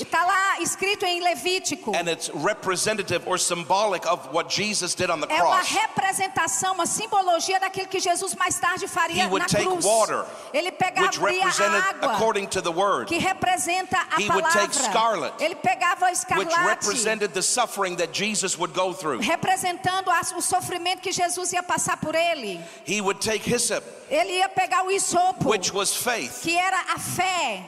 Está 0.00 0.24
lá 0.24 0.60
escrito 0.60 1.04
em 1.04 1.20
Levítico. 1.20 1.92
And 1.94 2.10
it's 2.10 2.30
representative 2.78 3.26
or 3.26 3.38
symbolic 3.38 4.06
of 4.06 4.32
what 4.32 4.48
Jesus 4.48 4.94
did 4.94 5.10
on 5.10 5.20
the 5.20 5.26
É 5.26 5.42
uma 5.42 5.56
cross. 5.58 5.68
representação, 5.68 6.72
uma 6.74 6.86
simbologia 6.86 7.58
daquilo 7.58 7.88
que 7.88 7.98
Jesus 7.98 8.34
mais 8.36 8.58
tarde 8.58 8.86
faria 8.86 9.24
He 9.24 9.26
would 9.26 9.40
na 9.42 9.46
take 9.48 9.64
cruz. 9.64 9.84
water, 9.84 10.24
Ele 10.54 10.68
Which 10.70 10.78
pegava 10.78 11.20
represented, 11.20 11.82
a 11.82 11.94
água, 11.94 12.12
according 12.14 12.46
to 12.48 12.62
the 12.62 12.70
word, 12.70 13.08
que 13.08 13.18
representa 13.18 13.96
a 14.12 14.20
He 14.20 14.28
would 14.28 14.44
take 14.52 14.70
palavra. 14.72 14.90
scarlet, 14.90 15.32
Ele 15.40 15.54
pegava 15.56 16.06
which 16.06 16.18
escarlate, 16.18 16.66
represented 16.66 17.34
the 17.34 17.42
suffering 17.42 17.96
that 17.96 18.12
Jesus 18.12 18.56
would 18.58 18.72
go 18.72 18.92
through. 18.92 19.20
representando 19.20 20.08
o 20.36 20.40
sofrimento 20.40 21.00
que 21.02 21.12
Jesus 21.12 21.52
ia 21.52 21.62
passar 21.62 21.96
por 22.00 22.14
ele. 22.14 22.60
He 22.86 23.00
would 23.00 23.20
take 23.20 23.42
hyssop, 23.44 23.84
Ele 24.10 24.38
ia 24.38 24.48
pegar 24.48 24.84
o 24.84 24.90
isopo, 24.90 25.48
which 25.48 25.72
was 25.72 25.94
faith. 25.94 26.40
que 26.42 26.56
era 26.56 26.78
a 26.94 26.98
fé. 26.98 27.62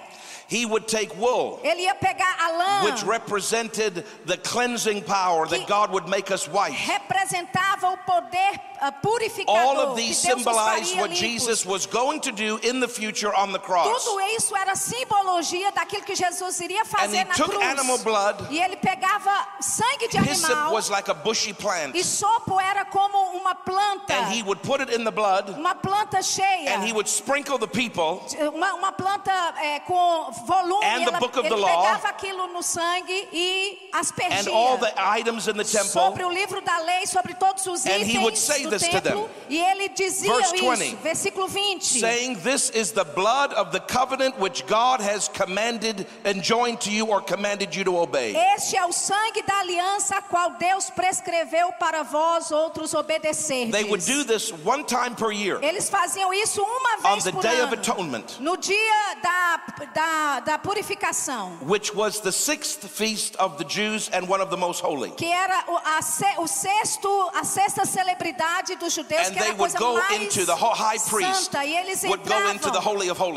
He 0.51 0.67
would 0.67 0.89
take 0.89 1.17
wool, 1.17 1.61
Ele 1.63 1.83
ia 1.85 1.95
pegar 1.95 2.35
a 2.41 2.51
lã, 2.59 2.85
which 2.85 3.05
represented 3.05 4.05
the 4.27 4.37
cleansing 4.39 5.03
power 5.03 5.47
that 5.47 5.69
God 5.69 5.93
would 5.93 6.09
make 6.09 6.33
us 6.33 6.49
white. 6.49 6.73
o 7.83 7.97
poder 8.05 8.61
ah. 8.83 8.93
All 9.47 9.79
of 9.79 9.97
these 9.97 10.21
Deus 10.23 10.35
nos 10.37 10.45
symbolize 10.45 10.89
faria 10.91 11.01
what 11.03 11.11
limpos. 11.11 11.17
Jesus 11.21 11.65
was 11.67 11.87
going 11.87 12.21
to 12.23 12.33
do 12.33 12.59
in 12.65 12.81
the 12.81 12.89
future 12.89 13.33
on 13.35 13.53
the 13.53 13.59
cross. 13.59 13.87
Tudo 14.05 14.19
isso 14.37 14.57
era 14.57 14.75
simbologia 14.75 15.71
daquilo 15.73 16.05
que 16.05 16.17
Jesus 16.17 16.61
iria 16.61 16.83
And 16.99 17.13
he 17.15 17.25
na 17.25 17.35
took 17.35 17.51
cruz. 17.53 17.63
animal 17.63 17.99
blood. 17.99 18.47
E 18.51 18.59
ele 18.59 18.77
pegava 18.77 19.47
sangue 19.61 20.09
de 20.11 20.19
Hyssop 20.19 20.51
animal. 20.51 20.73
was 20.73 20.91
like 20.91 21.09
a 21.09 21.15
bushy 21.15 21.53
plant, 21.53 21.95
E 21.95 22.03
sopo 22.03 22.59
era 22.59 22.85
como 22.87 23.37
uma 23.39 23.55
planta. 23.55 24.11
and 24.15 24.33
he 24.33 24.43
would 24.43 24.61
put 24.63 24.81
it 24.81 24.91
in 24.91 25.05
the 25.05 25.13
blood, 25.13 25.49
Uma 25.57 25.75
planta 25.75 26.23
cheia. 26.23 26.71
and 26.71 26.83
he 26.83 26.93
would 26.93 27.07
sprinkle 27.09 27.59
the 27.59 27.69
people, 27.69 28.23
Uma, 28.41 28.75
uma 28.75 28.93
planta 28.93 29.31
é, 29.63 29.81
com 29.81 30.33
volume. 30.47 30.83
And 30.83 31.05
the 31.07 31.11
ela- 31.11 31.19
book 31.21 31.37
of 31.37 31.45
ele 31.47 31.55
the 31.55 31.61
law. 31.61 31.69
pegava 31.85 32.09
aquilo 32.09 32.47
no 32.53 32.63
sangue 32.63 33.29
e 33.33 33.91
aspergia. 33.93 34.39
and 34.41 34.49
all 34.49 34.77
the 34.79 34.93
items 34.97 35.49
in 35.49 35.57
the 35.57 35.65
temple. 35.65 35.89
sobre 35.91 36.25
o 36.25 36.31
livro 36.31 36.61
da 36.61 36.79
lei, 36.79 37.07
sobre 37.07 37.35
todos 37.35 37.67
os 37.67 37.85
And 37.87 38.03
he 38.03 38.19
would 38.19 38.35
itens 38.35 38.39
say 38.39 38.63
do 38.65 38.71
this 38.71 38.83
to 38.89 39.01
templo, 39.01 39.29
them. 39.29 39.31
e 39.49 39.59
ele 39.59 39.89
dizia 39.91 40.33
Verse 40.35 40.55
isso, 40.57 40.65
20. 40.65 40.97
versículo 41.03 41.49
20. 41.49 42.01
saying, 42.01 42.35
This 42.43 42.71
is 42.71 42.93
the 42.93 43.05
blood 43.05 43.53
of 43.55 43.71
the 43.73 43.81
covenant 43.81 44.39
which 44.39 44.67
God 44.67 45.01
has 45.01 45.29
commanded 45.29 46.07
and 46.25 46.43
joined 46.43 46.81
to 46.83 46.91
you 46.91 47.07
or 47.07 47.21
commanded 47.21 47.75
you 47.75 47.85
to 47.85 47.99
obey. 47.99 48.35
Este 48.57 48.77
é 48.77 48.85
o 48.85 48.93
sangue 48.93 49.43
da 49.43 49.61
aliança 49.61 50.17
a 50.19 50.23
qual 50.23 50.51
Deus 50.59 50.91
prescreveu 50.91 51.73
para 51.79 52.03
vós 52.03 52.51
outros 52.51 52.95
obedecerdes. 52.95 53.73
They 53.73 53.85
would 53.85 54.05
do 54.05 54.25
this 54.25 54.53
one 54.65 54.85
time 54.85 55.15
per 55.17 55.31
year 55.33 55.59
Eles 55.63 55.89
faziam 55.89 56.33
isso 56.33 56.63
uma 56.63 57.11
on 57.11 57.13
vez 57.15 57.25
the 57.25 57.33
por 57.33 57.43
Day 57.43 57.61
of 57.61 57.73
ano. 57.73 57.81
Atonement, 57.81 58.41
No 58.41 58.57
dia 58.57 59.15
da, 59.23 59.61
da, 59.95 60.30
da 60.39 60.59
purificação, 60.59 61.59
which 61.67 61.93
was 61.95 62.21
the 62.21 62.31
sixth 62.31 62.87
feast 62.89 63.35
of 63.41 63.57
the 63.59 63.65
Jews 63.65 64.09
and 64.13 64.29
one 64.29 64.41
of 64.41 64.51
the 64.51 64.57
most 64.57 64.81
holy. 64.81 65.11
que 65.13 65.27
era 65.27 65.65
o, 65.67 65.77
a, 65.77 66.01
o 66.43 66.47
sexto, 66.47 67.31
a 67.35 67.43
sexta 67.45 67.85
celebridade 67.85 68.77
dos 68.77 68.93
judeus, 68.95 69.29
And 69.29 69.33
que 69.33 69.39
era 69.41 69.51
a 69.51 69.55
coisa 69.57 69.79
mais 69.81 70.23
into 70.23 70.47
the 70.47 70.55
ho- 70.55 70.75
high 70.75 70.99
priest 71.09 71.45
santa. 71.47 71.65
E 71.65 71.77
eles 71.77 72.05
entravam. 72.05 72.61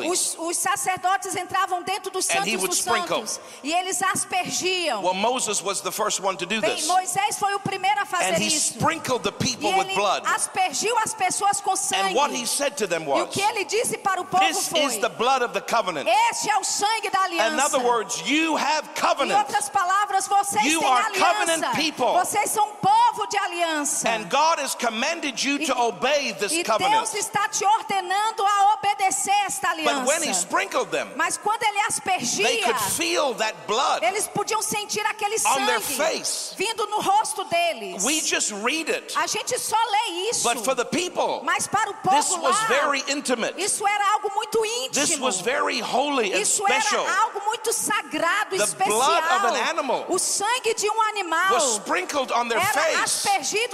Os, 0.10 0.36
os 0.38 0.58
sacerdotes 0.58 1.36
entravam 1.36 1.82
dentro 1.84 2.12
dos 2.12 2.30
he 2.30 2.34
santos 2.34 2.62
dos 2.70 2.78
sprinkle. 2.80 3.18
santos. 3.28 3.40
E 3.64 3.74
eles 3.74 4.02
aspergiam. 4.02 5.02
Well, 5.02 5.14
Moses 5.14 5.62
was 5.64 5.82
the 5.82 5.92
first 5.92 6.20
one 6.22 6.38
to 6.38 6.46
do 6.46 6.62
Bem, 6.62 6.76
this. 6.76 6.88
Moisés 6.88 7.38
foi 7.40 7.54
o 7.56 7.60
primeiro 7.60 8.02
a 8.02 8.06
fazer 8.06 8.34
And 8.34 8.38
he 8.38 8.48
isso. 8.48 8.74
sprinkled 8.76 9.24
the 9.24 9.30
E 9.30 9.44
people 9.56 9.72
with 9.78 9.88
ele 9.88 9.96
blood. 9.96 10.24
aspergiu 10.28 10.96
as 11.04 11.14
pessoas 11.14 11.62
com 11.62 11.76
sangue. 11.76 12.10
And 12.12 12.16
what 12.16 12.32
he 12.34 12.46
said 12.46 12.76
to 12.78 12.88
them 12.88 13.04
E 13.04 13.08
o 13.08 13.26
was, 13.26 13.30
que 13.30 13.42
ele 13.42 13.66
disse 13.66 13.98
para 13.98 14.22
o 14.22 14.26
povo 14.26 14.44
This 14.46 14.68
foi: 14.68 14.82
is 14.86 14.98
the 14.98 15.10
blood 15.10 15.44
of 15.44 15.54
the 15.54 15.62
covenant. 15.62 16.08
Este 16.32 16.50
é 16.50 16.58
o 16.58 16.64
sangue 16.64 16.83
da 17.12 17.24
aliança. 17.24 17.54
In 17.54 17.60
other 17.60 17.80
words, 17.80 18.22
you 18.30 18.56
have 18.58 18.88
Em 18.96 19.02
covenant. 19.02 19.38
outras 19.40 19.70
palavras, 19.70 20.28
vocês 20.28 20.66
You 20.66 20.80
têm 20.80 20.90
are 20.92 21.06
aliança. 21.06 21.34
covenant 21.34 21.76
people. 21.76 22.14
Vocês 22.14 22.50
são 22.50 22.68
um 22.70 22.76
povo 22.76 23.28
de 23.28 23.38
aliança. 23.54 24.08
And 24.10 24.30
God 24.30 24.60
has 24.60 24.76
commanded 24.76 25.42
you 25.44 25.60
to 25.66 25.78
obey 25.78 26.34
this 26.34 26.52
e 26.52 26.64
covenant. 26.64 26.94
Deus 26.94 27.14
está 27.14 27.48
te 27.50 27.64
ordenando 27.66 28.44
a 28.46 28.74
obedecer 28.76 29.32
esta 29.46 29.70
But 29.76 30.06
when 30.06 30.22
he 30.24 30.30
aliança. 30.30 30.42
sprinkled 30.42 30.92
them, 30.92 31.10
Mas 31.16 31.38
quando 31.38 31.64
ele 31.64 31.74
they 31.74 31.88
aspergia, 31.88 32.64
could 32.66 32.80
feel 32.94 33.34
that 33.36 33.56
blood. 33.68 34.04
eles 34.04 34.28
podiam 34.28 34.62
sentir 34.62 35.06
aquele 35.06 35.36
On 35.46 35.66
their 35.66 35.80
sangue 35.82 35.98
face. 35.98 36.56
vindo 36.58 36.86
no 36.88 37.00
rosto 37.02 37.44
deles. 37.46 38.04
We 38.04 38.22
just 38.22 38.52
read 38.64 38.90
it. 38.90 39.14
A 39.18 39.28
gente 39.28 39.58
só 39.60 39.78
lê 39.78 40.30
isso. 40.30 40.44
But 40.44 40.64
for 40.64 40.76
the 40.76 40.86
people, 40.86 41.42
Mas 41.44 41.68
para 41.68 41.90
o 41.90 41.94
povo 41.96 42.16
this 42.16 42.32
was 42.38 42.56
lá, 42.60 42.68
very 42.68 43.04
intimate. 43.08 43.56
isso 43.62 43.86
era 43.88 44.14
algo 44.14 44.32
muito 44.34 44.62
This 44.92 45.12
íntimo. 45.12 45.26
was 45.26 45.40
very 45.42 45.80
holy 45.80 46.34
and 46.34 46.40
Isso 46.42 46.64
special. 46.66 47.04
era 47.06 47.22
algo 47.22 47.42
muito 47.46 47.72
sagrado, 47.74 48.58
The 48.58 48.64
especial. 48.64 48.98
blood 48.98 49.24
of 49.36 49.46
an 49.46 49.70
animal 49.70 50.06
o 50.10 50.18
sangue 50.20 50.74
de 50.76 50.90
um 50.90 51.02
animal 51.10 51.54
Was 51.54 51.76
sprinkled 51.76 52.32
on 52.32 52.48
their 52.48 52.60
era 52.60 52.74
face. 52.74 53.28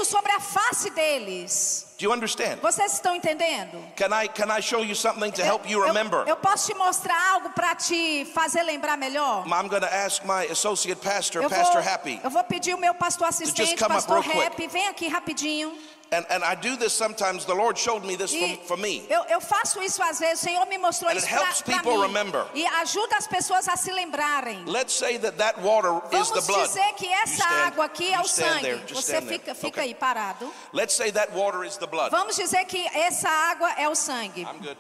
Sobre 0.06 0.32
a 0.32 0.40
face 0.40 0.90
deles. 0.90 1.86
Do 1.98 2.06
you 2.06 2.14
understand? 2.14 2.62
Vocês 2.62 2.94
estão 2.94 3.14
entendendo? 3.16 3.78
Can 3.96 4.08
I 4.08 4.28
can 4.28 4.50
I 4.58 4.62
show 4.62 4.84
you 4.84 4.96
something 4.96 5.32
to 5.32 5.42
help 5.42 5.70
you 5.70 5.80
Eu- 5.80 5.86
remember? 5.88 6.24
Eu, 6.28 6.38
posso 6.38 6.72
te 6.72 6.78
mostrar 6.78 7.34
algo 7.34 7.50
para 7.50 7.76
te 7.76 8.26
fazer 8.34 8.64
lembrar 8.64 8.98
melhor? 8.98 9.46
I'm 9.46 9.68
going 9.68 9.82
to 9.82 9.94
ask 9.94 10.24
my 10.24 10.46
associate 10.50 11.02
pastor, 11.02 11.44
Eu 11.44 11.50
Pastor 11.50 11.82
vou, 11.82 11.94
Happy, 11.94 12.20
eu 12.24 12.30
vou 12.30 12.44
pedir 12.46 12.74
o 12.74 12.78
meu 12.78 12.94
pastor 12.96 13.28
assistente, 13.28 13.76
pastor. 13.86 14.22
Rap, 14.22 14.68
vem 14.68 14.88
aqui 14.88 15.08
rapidinho. 15.08 15.78
And, 16.12 16.26
and 16.30 16.44
I 16.44 16.56
do 16.56 16.76
this 16.76 16.94
sometimes. 16.94 17.46
The 17.46 17.54
Lord 17.54 17.78
showed 17.78 18.04
me 18.06 18.16
this 18.16 18.34
from, 18.34 18.58
for 18.66 18.78
me. 18.78 19.06
eu, 19.10 19.24
eu 19.30 19.40
faço 19.42 19.82
isso 19.82 20.02
às 20.02 20.20
vezes, 20.20 20.42
o 20.42 20.46
Senhor 20.46 20.66
me 20.68 20.78
mostrou 20.78 21.12
And 21.12 21.16
isso 21.16 21.28
para 21.64 21.84
mim. 21.84 22.02
remember. 22.02 22.46
E 22.54 22.66
ajuda 22.66 23.16
as 23.18 23.28
pessoas 23.28 23.68
a 23.68 23.76
se 23.78 23.92
lembrarem. 23.92 24.64
Let's 24.66 24.94
say 24.94 25.18
that 25.20 25.38
that 25.38 25.60
water 25.62 26.02
is 26.12 26.30
the 26.32 26.42
Vamos 26.42 26.48
blood. 26.48 26.68
dizer 26.68 26.94
que 26.96 27.08
essa 27.12 27.34
You 27.44 27.44
stand- 27.44 27.68
água 27.68 27.86
aqui 27.86 28.08
é 28.14 28.16
you 28.16 28.22
o 28.22 28.28
sangue. 28.28 28.62
there, 28.62 28.94
Você 28.94 29.22
fica, 29.22 29.54
fica 29.56 29.68
Okay. 29.82 29.84
aí 29.84 29.96
parado. 29.96 30.52
Let's 30.74 30.94
say 30.96 31.12
that 31.12 31.32
water 31.34 31.64
is 31.64 31.78
the 31.78 31.88
blood. 31.88 32.10
Vamos 32.12 32.36
dizer 32.36 32.66
que 32.66 32.86
essa 32.88 33.30
água 33.30 33.72
é 33.74 33.88
o 33.88 33.96
sangue. 33.96 34.42
I'm 34.44 34.58
good. 34.60 34.78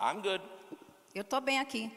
I'm 0.00 0.20
good. 0.22 0.42
Eu 1.14 1.22
estou 1.22 1.40
bem 1.40 1.60
aqui. 1.60 1.92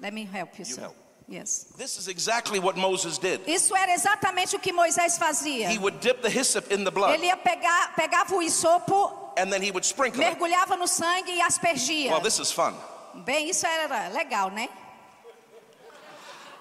Let 0.00 0.12
me 0.12 0.22
help 0.32 0.58
you, 0.58 0.64
sir. 0.64 0.82
help. 0.82 0.94
Yes. 1.26 1.66
This 1.78 1.96
is 1.96 2.06
exactly 2.08 2.58
what 2.58 2.76
Moses 2.76 3.16
did. 3.18 3.40
Isso 3.48 3.74
era 3.74 3.92
exatamente 3.94 4.54
o 4.56 4.58
que 4.58 4.72
Moisés 4.72 5.16
fazia. 5.18 5.70
He 5.70 5.78
would 5.78 5.98
dip 6.00 6.20
the 6.20 6.28
hyssop 6.28 6.70
in 6.70 6.84
the 6.84 6.90
blood 6.90 7.14
Ele 7.14 7.26
ia 7.26 7.36
pegar, 7.36 7.94
pegava 7.96 8.34
o 8.34 8.42
isopo, 8.42 9.32
and 9.38 9.50
then 9.50 9.62
he 9.62 9.70
would 9.70 9.84
sprinkle 9.86 10.20
it. 10.22 10.30
mergulhava 10.38 10.76
no 10.76 10.86
sangue 10.86 11.30
e 11.32 11.40
aspergia. 11.40 12.10
Well, 12.10 12.20
this 12.20 12.38
is 12.38 12.52
fun. 12.52 12.74
Bem, 13.24 13.48
isso 13.48 13.64
era 13.66 14.08
legal, 14.08 14.50
né? 14.50 14.68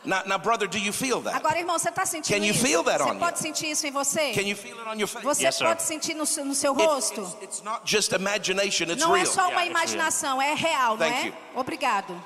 Now, 0.05 0.21
now, 0.25 0.37
brother, 0.37 0.67
do 0.67 0.77
you 0.77 0.91
feel 0.91 1.21
that? 1.21 1.33
Agora, 1.37 1.57
irmão, 1.59 1.79
você 1.79 1.87
está 1.87 2.05
sentindo 2.05 2.37
Can 2.37 2.43
you 2.45 2.51
isso? 2.53 2.65
feel 2.65 2.83
that 2.83 2.99
você 3.01 3.09
on 3.11 3.19
pode 3.19 3.37
you? 3.37 3.41
sentir 3.41 3.71
isso 3.71 3.87
em 3.87 3.91
você? 3.91 4.33
Can 4.33 4.41
you 4.41 4.55
feel 4.55 4.77
it 4.79 4.89
on 4.89 4.95
your 4.99 5.07
face? 5.07 5.23
Você 5.25 5.43
Yes, 5.45 5.55
sir. 5.55 5.65
pode 5.65 5.81
sentir 5.81 6.13
no, 6.13 6.25
seu- 6.25 6.43
no 6.43 6.53
seu 6.53 6.73
It- 6.73 6.85
rosto? 6.85 7.21
it's, 7.21 7.37
it's 7.41 7.61
not 7.63 7.81
just 7.85 8.11
imagination, 8.11 8.89
it's 8.91 9.01
Não 9.01 9.15
é 9.15 9.21
real. 9.21 9.31
só 9.31 9.43
uma 9.49 9.61
Yeah, 9.63 9.65
it's 9.65 9.93
real. 9.93 10.01
imaginação, 10.01 10.41
é 10.41 10.53
real, 10.55 10.97
não 10.97 11.07
Thank 11.07 11.15
é? 11.15 11.27
you. 11.27 11.33
Obrigado. 11.55 12.21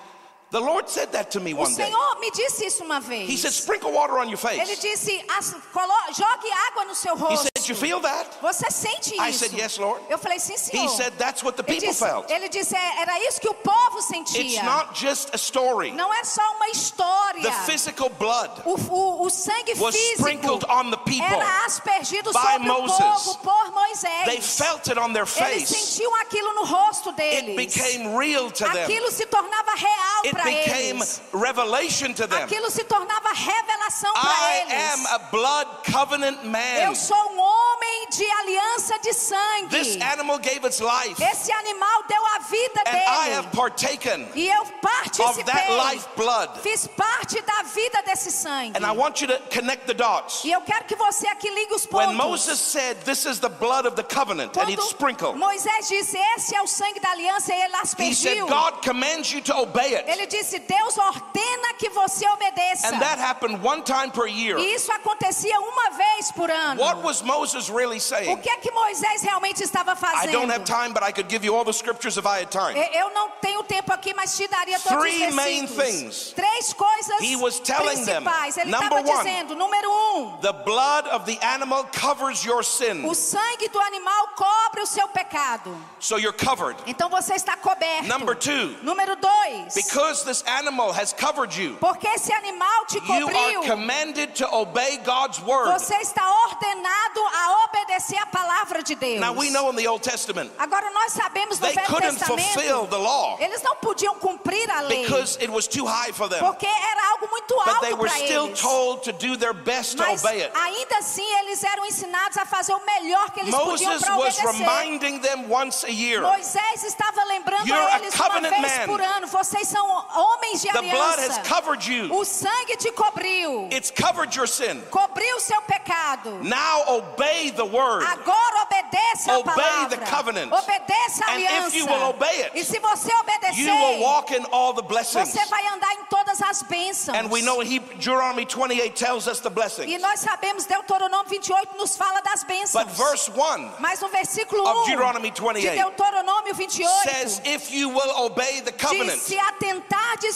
The 0.50 0.62
Lord 0.62 0.88
said 0.89 1.12
that 1.12 1.30
to 1.32 1.42
me 1.42 1.54
O 1.54 1.58
one 1.58 1.75
day. 1.75 1.84
Senhor 1.84 2.20
me 2.22 2.32
disse 2.32 2.66
isso 2.66 2.82
uma 2.82 3.01
vez. 3.01 3.27
He 3.30 3.36
said, 3.36 3.51
sprinkle 3.51 3.92
water 3.92 4.18
on 4.18 4.30
your 4.30 4.39
Ele 4.50 4.66
face. 4.66 4.80
disse, 4.80 5.22
"As- 5.38 5.54
colo- 5.74 5.92
jogue 6.13 6.50
água 6.72 6.86
no 6.88 6.96
seu 6.96 7.16
He 7.16 7.20
rosto. 7.20 7.50
said, 7.58 7.68
you 7.68 7.75
feel 7.75 8.00
that? 8.00 8.25
Você 8.42 8.72
sente 8.72 9.13
I 9.20 9.30
isso? 9.30 9.39
said, 9.39 9.51
"Yes, 9.54 9.77
Lord." 9.77 10.01
Eu 10.10 10.18
falei, 10.18 10.39
sim, 10.39 10.56
senhor. 10.56 10.86
He 10.86 10.88
said, 10.88 11.18
that's 11.18 11.44
what 11.44 11.58
the 11.58 11.63
ele, 11.63 11.82
people 11.82 11.89
disse, 11.89 12.00
felt. 12.00 12.32
ele 12.32 12.48
disse, 12.48 12.74
"É- 12.77 13.01
era 13.01 13.20
isso 13.27 13.42
que 13.42 13.50
o 13.50 13.54
povo 13.56 13.98
It's 14.00 14.08
sentia. 14.08 14.63
not 14.63 14.94
just 14.98 15.30
a 15.34 15.38
story. 15.38 15.92
Não 15.92 16.13
é 16.13 16.24
só 16.24 16.42
uma 16.56 16.70
história. 16.70 17.42
The 17.42 17.51
physical 17.70 18.08
blood 18.10 18.62
O, 18.63 18.75
o- 18.89 19.25
o 19.25 19.30
sangue 19.30 19.74
was 19.77 19.94
físico 19.94 20.20
sprinkled 20.30 20.63
on 20.70 20.92
the 20.92 20.98
people. 20.98 21.25
era 21.25 21.66
aspergido 21.66 22.32
by 22.32 22.39
sobre 22.39 22.68
Moses. 22.70 22.96
o 22.98 23.36
povo 23.36 23.38
por 23.39 23.72
Moisés. 23.74 24.24
They 24.25 24.39
felt 24.42 24.88
it 24.88 24.98
on 24.98 25.12
their 25.12 25.27
Eles 25.27 25.68
face. 25.70 25.75
sentiam 25.75 26.16
aquilo 26.22 26.54
no 26.54 26.63
rosto 26.63 27.10
It 27.10 27.18
deles. 27.18 27.56
became 27.58 28.16
real 28.16 28.50
to 28.50 28.63
them. 28.63 28.86
Aquilo 28.86 29.12
se 29.12 29.25
tornava 29.25 29.75
real 29.75 30.22
It 30.24 30.37
para 30.38 30.51
became 30.51 30.98
eles. 30.98 31.22
revelation 31.34 32.13
to 32.13 32.27
them. 32.27 32.44
Aquilo 32.44 32.70
se 32.70 32.84
tornava 32.84 33.29
revelação 33.34 34.13
para 34.13 34.32
I 34.32 34.62
eles. 34.62 34.94
am 34.94 35.06
a 35.08 35.17
blood 35.32 35.67
covenant 35.91 36.44
man. 36.44 36.77
Eu 36.84 36.96
sou 36.96 37.17
um 37.17 37.39
homem 37.39 38.08
de 38.12 38.25
aliança 38.32 39.00
de 39.00 39.13
sangue. 39.13 39.70
This 39.70 39.98
animal 40.01 40.39
gave 40.39 40.65
its 40.65 40.79
life, 40.79 41.22
Esse 41.22 41.51
animal 41.51 42.03
deu 42.08 42.25
a 42.36 42.39
vida 42.39 42.82
and 42.86 42.91
dele. 42.91 43.06
I 43.08 43.29
have 43.36 43.48
partaken 43.51 44.27
e 44.36 44.48
eu 44.48 44.62
of 44.62 44.74
participei. 44.82 45.44
that 45.46 45.72
life 45.72 46.08
blood. 46.15 46.50
Fiz 46.62 46.88
parte 46.88 47.41
da 47.41 47.63
vida 47.63 48.01
desse 48.03 48.32
sangue. 48.32 48.77
And 48.77 48.86
I 48.86 48.91
want 48.91 49.22
you 49.22 49.27
to 49.27 49.39
connect 49.50 49.88
the 49.88 49.94
dots. 49.94 50.44
E 50.44 50.51
eu 50.51 50.62
quero 50.62 50.86
que 50.86 50.96
você 50.96 51.27
aqui 51.27 51.50
ligue 51.50 51.74
os 51.74 51.86
pontos. 51.86 52.08
When 52.08 52.15
Moses 52.15 52.60
said, 52.60 52.98
This 53.03 53.25
is 53.25 53.39
the 53.39 53.50
blood 53.50 53.86
of 53.88 53.96
the 53.96 54.03
covenant, 54.03 54.56
and 54.58 54.70
he'd 54.70 54.77
Quando 54.77 54.89
sprinkle, 54.89 55.34
Moisés 55.36 55.88
disse, 55.88 56.17
esse 56.36 56.56
é 56.56 56.62
o 56.62 56.67
sangue 56.67 57.00
da 57.00 57.12
aliança, 57.12 57.53
e 57.53 57.62
ele 57.62 57.74
he 58.00 58.13
said, 58.13 58.38
aspergiu. 58.38 58.48
God 58.48 58.82
commands 58.84 59.32
you 59.32 59.41
to 59.41 59.56
obey 59.58 59.96
it. 59.96 60.06
Ele 60.10 60.27
disse, 60.28 60.60
Deus 60.60 60.98
ordena 60.98 61.74
que 61.78 61.90
você 61.90 62.28
obedeça. 62.30 62.88
And 62.88 63.00
that 63.00 63.20
happened 63.20 63.60
one 63.64 63.82
time 63.84 64.12
per 64.12 64.28
year. 64.28 64.58
E 64.60 64.74
isso 64.76 64.92
acontecia 64.92 65.60
uma 65.60 65.90
vez 65.92 66.32
por 66.32 66.50
ano. 66.52 66.82
What 66.82 67.02
was 67.04 67.22
Moses 67.22 67.70
really 67.70 67.98
O 67.98 68.02
saying? 68.02 68.38
que 68.38 68.50
é 68.50 68.58
que 68.58 68.72
Moisés 68.72 69.22
realmente 69.24 69.64
estava 69.64 69.94
I 69.94 69.96
fazendo? 69.96 70.32
don't 70.34 70.52
have 70.52 70.64
time, 70.66 70.94
but 70.94 71.04
I 71.04 71.12
could 71.12 71.30
give 71.30 71.46
you 71.46 71.56
all 71.56 71.64
the 71.66 71.74
scriptures 71.74 72.18
Eu 72.18 72.26
I 72.26 72.42
had 72.42 72.52
time. 72.52 72.78
Eu 72.94 73.10
não 73.14 73.30
tenho 73.42 73.64
tempo 73.64 73.92
aqui, 73.92 74.14
mas 74.14 74.36
te 74.36 74.48
daria 74.48 74.80
todos 74.80 75.00
Three 75.00 75.28
os 75.28 75.34
main 75.36 75.68
things. 75.68 76.34
Três 76.34 76.74
coisas 76.74 77.20
He 77.22 77.36
was 77.36 77.60
telling 77.60 78.04
them, 78.06 78.24
principais. 78.24 78.58
Ele 78.58 78.72
number 78.72 79.00
estava 79.00 79.18
one, 79.18 79.24
dizendo, 79.24 79.56
número 79.56 79.90
um, 79.92 80.38
The 80.42 80.54
blood 80.54 81.08
of 81.10 81.26
the 81.26 81.38
animal 81.46 81.86
covers 81.86 82.44
your 82.46 82.64
sin. 82.64 83.06
o 83.06 83.14
sangue 83.16 83.70
do 83.70 83.80
animal 83.80 84.28
cobre 84.36 84.82
o 84.82 84.86
seu 84.86 85.08
pecado. 85.08 85.76
So 86.00 86.18
you're 86.18 86.38
covered. 86.38 86.78
Então 86.86 87.10
você 87.10 87.34
está 87.36 87.56
coberto. 87.58 88.04
Number 88.08 88.36
two, 88.36 88.76
Número 88.84 89.16
dois, 89.16 89.74
because 89.74 90.17
this 90.24 90.44
animal 90.44 90.92
has 90.92 91.14
covered 91.14 91.54
you, 91.56 91.78
porque 91.80 92.06
esse 92.08 92.32
animal 92.32 92.86
te 92.88 92.98
you 92.98 93.02
cobriu, 93.28 93.60
are 93.62 93.68
commanded 93.68 94.34
to 94.36 94.48
obey 94.54 94.98
God's 95.04 95.40
word. 95.42 95.70
você 95.80 95.96
está 96.02 96.24
ordenado 96.46 97.20
a 97.34 97.66
obedecer 97.66 98.18
a 98.18 98.26
palavra 98.26 98.82
de 98.84 98.96
Deus. 98.96 99.20
Now 99.20 99.34
we 99.34 99.50
know 99.50 99.70
in 99.70 99.76
the 99.76 99.88
Old 99.88 100.04
Testament, 100.04 100.52
Agora 100.58 100.90
nós 100.92 101.14
sabemos 101.14 101.60
no 101.60 101.68
they 101.68 101.76
Velho 101.76 101.88
couldn't 101.88 102.18
fulfill 102.20 102.86
Testamento, 102.86 102.90
the 102.90 102.98
law 102.98 103.38
eles 103.40 103.62
não 103.62 103.76
podiam 103.78 104.16
cumprir 104.16 104.70
a 104.70 104.82
lei, 104.82 105.04
because 105.04 105.38
it 105.42 105.50
was 105.50 105.68
too 105.68 105.86
high 105.86 106.12
for 106.12 106.28
them. 106.30 106.40
porque 106.40 106.66
era 106.68 107.12
algo 107.12 107.28
muito 107.30 107.56
But 107.56 107.82
they 107.82 107.92
alto 107.92 108.02
were 108.02 108.10
para 108.10 108.26
still 108.26 108.46
eles. 108.48 108.60
told 108.62 109.04
to 109.04 109.12
do 109.14 109.36
their 109.38 109.54
best 109.54 109.98
to 109.98 110.04
Mas 110.04 110.24
obey 110.24 110.42
it. 110.44 110.52
ainda 110.56 110.98
assim 110.98 111.26
eles 111.40 111.64
eram 111.64 111.86
ensinados 111.86 112.38
a 112.38 112.46
fazer 112.46 112.74
o 112.74 112.86
melhor 112.86 113.32
que 113.32 113.40
eles 113.42 113.54
podiam 113.56 113.92
Moses 113.94 114.04
para 114.06 114.18
was 114.18 114.38
obedecer. 114.40 114.60
reminding 114.66 115.20
them 115.20 115.50
once 115.50 115.84
a 115.86 115.90
year. 115.92 116.22
Moisés 116.22 116.84
estava 116.84 117.24
lembrando 117.26 117.68
You're 117.68 117.80
a 117.82 117.96
a 117.96 118.00
eles 118.00 118.14
uma 118.16 118.26
covenant 118.30 118.62
vez 118.62 118.78
man. 118.80 118.86
por 118.88 119.02
ano: 119.02 119.28
vocês 119.28 119.68
são 119.68 120.06
homens 120.10 120.62
de 120.62 120.70
The 120.72 120.82
blood 120.82 121.20
has 121.20 121.38
aliança. 121.38 121.44
covered 121.44 121.86
you. 121.86 122.10
O 122.14 122.24
sangue 122.24 122.76
te 122.78 122.92
cobriu, 122.92 123.68
It's 123.72 123.92
covered 123.92 124.36
your 124.36 124.48
sin. 124.48 124.82
cobriu 124.90 125.40
seu 125.40 125.62
pecado. 125.64 126.40
Now 126.44 126.84
obey 126.88 127.52
the 127.52 127.66
word. 127.66 128.04
Agora 128.06 128.64
obedeça 128.64 129.32
a 129.34 129.38
Obey 129.40 129.54
palavra. 129.54 129.98
the 129.98 130.06
covenant. 130.06 130.52
Obedeça 130.52 131.26
a 131.26 131.32
And 131.34 131.40
if 131.42 131.50
aliança. 131.50 131.76
you 131.78 131.86
will 131.86 132.10
obey 132.10 132.42
it, 132.44 132.52
e 132.56 132.64
se 132.64 132.80
você 132.80 133.12
obedecer, 133.16 133.58
You 133.58 133.74
will 133.76 134.00
walk 134.02 134.32
in 134.34 134.46
all 134.52 134.74
the 134.74 134.82
blessings. 134.82 135.30
você 135.30 135.46
vai 135.46 135.66
andar 135.68 135.92
em 135.94 136.06
todas 136.10 136.42
as 136.42 136.64
bênçãos. 136.64 137.16
And 137.18 137.30
we 137.30 137.42
know 137.42 137.62
he, 137.62 137.80
Deuteronomy 137.80 138.46
28 138.46 138.96
tells 138.96 139.28
us 139.28 139.40
the 139.40 139.50
E 139.50 139.54
blessings. 139.54 140.02
nós 140.02 140.20
sabemos, 140.20 140.66
Deuteronômio 140.66 141.28
28 141.30 141.78
nos 141.78 141.96
fala 141.98 142.22
das 142.22 142.44
bênçãos. 142.44 142.74
But 142.86 142.90
verse 142.96 143.30
1 143.30 143.72
Mas 143.80 144.00
no 144.02 144.08
versículo 144.10 144.64
of 144.64 144.80
1 144.82 144.86
Deuteronomy 144.86 145.32
de 145.32 145.42
28 145.42 145.76
Deuteronômio 145.76 146.54
28 146.54 146.90
says, 147.04 147.42
If 147.46 147.72
you 147.72 147.90
will 147.90 148.12
obey 148.26 148.62
the 148.62 148.72
diz: 148.72 148.82
covenant, 148.82 149.20
Se 149.20 149.38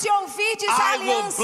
e 0.04 0.10
ouvides 0.10 0.68
a 0.68 0.96
I 0.96 0.98
will 1.00 1.12
aliança, 1.20 1.38